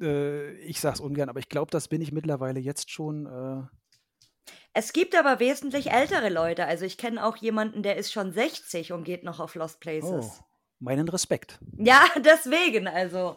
Äh, 0.00 0.54
ich 0.64 0.80
sag's 0.80 1.00
ungern, 1.00 1.28
aber 1.28 1.38
ich 1.38 1.48
glaube, 1.48 1.70
das 1.70 1.86
bin 1.86 2.00
ich 2.00 2.10
mittlerweile 2.12 2.58
jetzt 2.58 2.90
schon. 2.90 3.26
Äh, 3.26 4.52
Es 4.72 4.92
gibt 4.92 5.14
aber 5.14 5.38
wesentlich 5.38 5.90
ältere 5.92 6.28
Leute. 6.28 6.66
Also 6.66 6.84
ich 6.84 6.98
kenne 6.98 7.24
auch 7.24 7.36
jemanden, 7.36 7.82
der 7.82 7.96
ist 7.96 8.10
schon 8.12 8.32
60 8.32 8.92
und 8.92 9.04
geht 9.04 9.22
noch 9.22 9.38
auf 9.38 9.54
Lost 9.54 9.80
Places. 9.80 10.10
oh, 10.40 10.44
meinen 10.80 11.08
Respekt. 11.08 11.60
Ja, 11.76 12.02
deswegen, 12.24 12.88
also. 12.88 13.36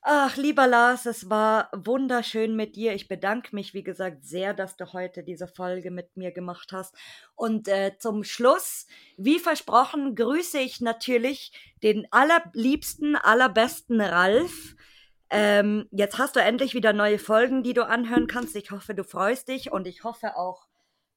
Ach, 0.00 0.36
lieber 0.36 0.66
Lars, 0.66 1.06
es 1.06 1.28
war 1.28 1.70
wunderschön 1.74 2.54
mit 2.54 2.76
dir. 2.76 2.94
Ich 2.94 3.08
bedanke 3.08 3.54
mich, 3.54 3.74
wie 3.74 3.82
gesagt, 3.82 4.24
sehr, 4.24 4.54
dass 4.54 4.76
du 4.76 4.92
heute 4.92 5.24
diese 5.24 5.48
Folge 5.48 5.90
mit 5.90 6.16
mir 6.16 6.30
gemacht 6.32 6.70
hast. 6.72 6.94
Und 7.34 7.68
äh, 7.68 7.98
zum 7.98 8.22
Schluss, 8.22 8.86
wie 9.16 9.38
versprochen, 9.38 10.14
grüße 10.14 10.60
ich 10.60 10.80
natürlich 10.80 11.52
den 11.82 12.06
allerliebsten, 12.12 13.16
allerbesten 13.16 14.00
Ralf. 14.00 14.76
Ähm, 15.30 15.88
jetzt 15.90 16.16
hast 16.18 16.36
du 16.36 16.40
endlich 16.40 16.74
wieder 16.74 16.92
neue 16.92 17.18
Folgen, 17.18 17.62
die 17.62 17.74
du 17.74 17.84
anhören 17.84 18.28
kannst. 18.28 18.56
Ich 18.56 18.70
hoffe, 18.70 18.94
du 18.94 19.04
freust 19.04 19.48
dich 19.48 19.72
und 19.72 19.86
ich 19.86 20.04
hoffe 20.04 20.36
auch, 20.36 20.68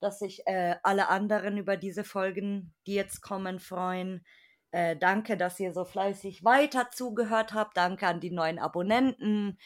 dass 0.02 0.20
sich 0.20 0.46
äh, 0.48 0.76
alle 0.84 1.08
anderen 1.08 1.58
über 1.58 1.78
diese 1.78 2.04
Folgen, 2.04 2.74
die 2.88 2.96
jetzt 2.96 3.22
kommen, 3.22 3.60
freuen. 3.60 4.26
Äh, 4.72 4.96
danke, 4.96 5.36
dass 5.36 5.60
ihr 5.60 5.74
so 5.74 5.84
fleißig 5.84 6.44
weiter 6.44 6.90
zugehört 6.92 7.54
habt. 7.54 7.76
Danke 7.78 8.08
an 8.08 8.22
die 8.22 8.32
neuen 8.32 8.58
Abonnenten. 8.58 9.58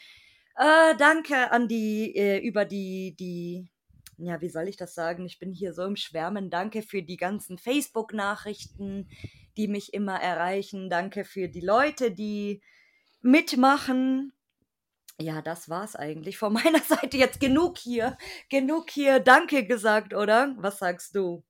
Äh, 0.57 0.95
danke 0.97 1.51
an 1.51 1.67
die, 1.67 2.15
äh, 2.15 2.39
über 2.39 2.65
die, 2.65 3.15
die, 3.19 3.69
ja, 4.17 4.41
wie 4.41 4.49
soll 4.49 4.67
ich 4.67 4.77
das 4.77 4.95
sagen? 4.95 5.25
Ich 5.25 5.37
bin 5.37 5.51
hier 5.51 5.73
so 5.73 5.83
im 5.83 5.95
Schwärmen. 5.95 6.49
Danke 6.49 6.81
für 6.81 7.03
die 7.03 7.17
ganzen 7.17 7.57
Facebook-Nachrichten, 7.57 9.09
die 9.57 9.67
mich 9.67 9.93
immer 9.93 10.19
erreichen. 10.19 10.89
Danke 10.89 11.23
für 11.23 11.49
die 11.49 11.61
Leute, 11.61 12.11
die 12.11 12.61
mitmachen. 13.21 14.33
Ja, 15.19 15.41
das 15.41 15.69
war's 15.69 15.95
eigentlich. 15.95 16.37
Von 16.37 16.53
meiner 16.63 16.81
Seite 16.81 17.17
jetzt 17.17 17.39
genug 17.39 17.77
hier. 17.77 18.17
Genug 18.49 18.89
hier 18.89 19.19
Danke 19.19 19.65
gesagt, 19.65 20.13
oder? 20.13 20.55
Was 20.57 20.79
sagst 20.79 21.15
du? 21.15 21.43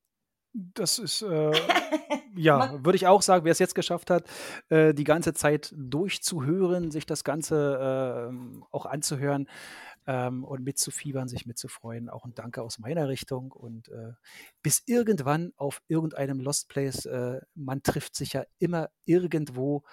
Das 0.57 0.99
ist, 0.99 1.21
äh, 1.21 1.51
ja, 2.37 2.83
würde 2.83 2.95
ich 2.95 3.07
auch 3.07 3.21
sagen, 3.21 3.43
wer 3.43 3.51
es 3.51 3.59
jetzt 3.59 3.75
geschafft 3.75 4.09
hat, 4.09 4.23
äh, 4.69 4.93
die 4.93 5.03
ganze 5.03 5.33
Zeit 5.33 5.73
durchzuhören, 5.77 6.91
sich 6.91 7.05
das 7.05 7.25
Ganze 7.25 8.29
ähm, 8.31 8.63
auch 8.71 8.85
anzuhören 8.85 9.49
ähm, 10.07 10.45
und 10.45 10.63
mitzufiebern, 10.63 11.27
sich 11.27 11.45
mitzufreuen. 11.45 12.09
Auch 12.09 12.23
ein 12.23 12.33
Danke 12.35 12.61
aus 12.61 12.79
meiner 12.79 13.09
Richtung. 13.09 13.51
Und 13.51 13.89
äh, 13.89 14.13
bis 14.61 14.81
irgendwann 14.85 15.51
auf 15.57 15.81
irgendeinem 15.89 16.39
Lost 16.39 16.69
Place, 16.69 17.05
äh, 17.05 17.41
man 17.53 17.83
trifft 17.83 18.15
sich 18.15 18.31
ja 18.31 18.45
immer 18.57 18.89
irgendwo. 19.03 19.83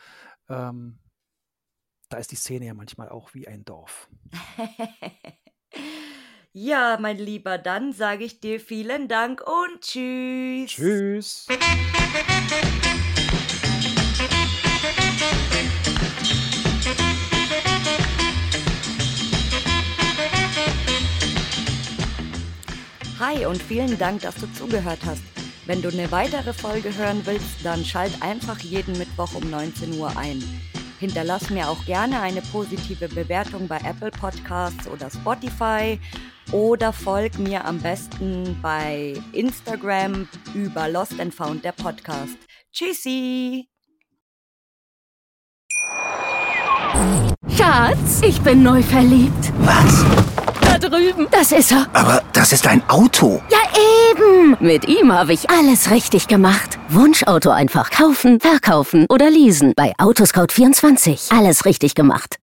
Ähm, 0.48 1.00
da 2.08 2.18
ist 2.18 2.30
die 2.30 2.36
Szene 2.36 2.66
ja 2.66 2.74
manchmal 2.74 3.08
auch 3.08 3.34
wie 3.34 3.48
ein 3.48 3.64
Dorf. 3.64 4.08
ja, 6.54 6.98
mein 7.00 7.18
Lieber, 7.18 7.56
dann 7.58 7.92
sage 7.92 8.24
ich 8.24 8.40
dir 8.40 8.60
vielen 8.60 9.08
Dank 9.08 9.42
und 9.46 9.80
tschüss. 9.80 10.70
Tschüss. 10.70 11.46
Hi 23.18 23.46
und 23.46 23.62
vielen 23.62 23.98
Dank, 23.98 24.20
dass 24.22 24.34
du 24.34 24.52
zugehört 24.52 24.98
hast. 25.06 25.22
Wenn 25.64 25.80
du 25.80 25.88
eine 25.88 26.10
weitere 26.10 26.52
Folge 26.52 26.94
hören 26.94 27.22
willst, 27.24 27.64
dann 27.64 27.84
schalt 27.84 28.20
einfach 28.20 28.58
jeden 28.58 28.98
Mittwoch 28.98 29.34
um 29.34 29.48
19 29.48 29.98
Uhr 29.98 30.14
ein. 30.16 30.42
Hinterlass 30.98 31.50
mir 31.50 31.68
auch 31.68 31.84
gerne 31.84 32.20
eine 32.20 32.42
positive 32.42 33.08
Bewertung 33.08 33.68
bei 33.68 33.78
Apple 33.78 34.10
Podcasts 34.10 34.86
oder 34.86 35.10
Spotify 35.10 35.98
oder 36.52 36.92
folg 36.92 37.38
mir 37.38 37.64
am 37.64 37.78
besten 37.78 38.58
bei 38.62 39.14
Instagram 39.32 40.28
über 40.54 40.88
Lost 40.88 41.18
and 41.20 41.34
Found 41.34 41.64
der 41.64 41.72
Podcast. 41.72 42.36
Tschüssi! 42.72 43.68
Schatz, 47.56 48.20
ich 48.22 48.40
bin 48.42 48.62
neu 48.62 48.82
verliebt. 48.82 49.52
Was? 49.60 50.04
Da 50.64 50.78
drüben. 50.78 51.26
Das 51.30 51.52
ist 51.52 51.72
er. 51.72 51.86
Aber 51.92 52.22
das 52.32 52.52
ist 52.52 52.66
ein 52.66 52.82
Auto. 52.88 53.42
Ja, 53.50 53.58
eben. 54.10 54.56
Mit 54.60 54.88
ihm 54.88 55.12
habe 55.12 55.32
ich 55.32 55.50
alles 55.50 55.90
richtig 55.90 56.28
gemacht. 56.28 56.78
Wunschauto 56.88 57.50
einfach 57.50 57.90
kaufen, 57.90 58.40
verkaufen 58.40 59.06
oder 59.08 59.30
leasen. 59.30 59.72
Bei 59.76 59.92
Autoscout24. 59.98 61.36
Alles 61.36 61.64
richtig 61.64 61.94
gemacht. 61.94 62.36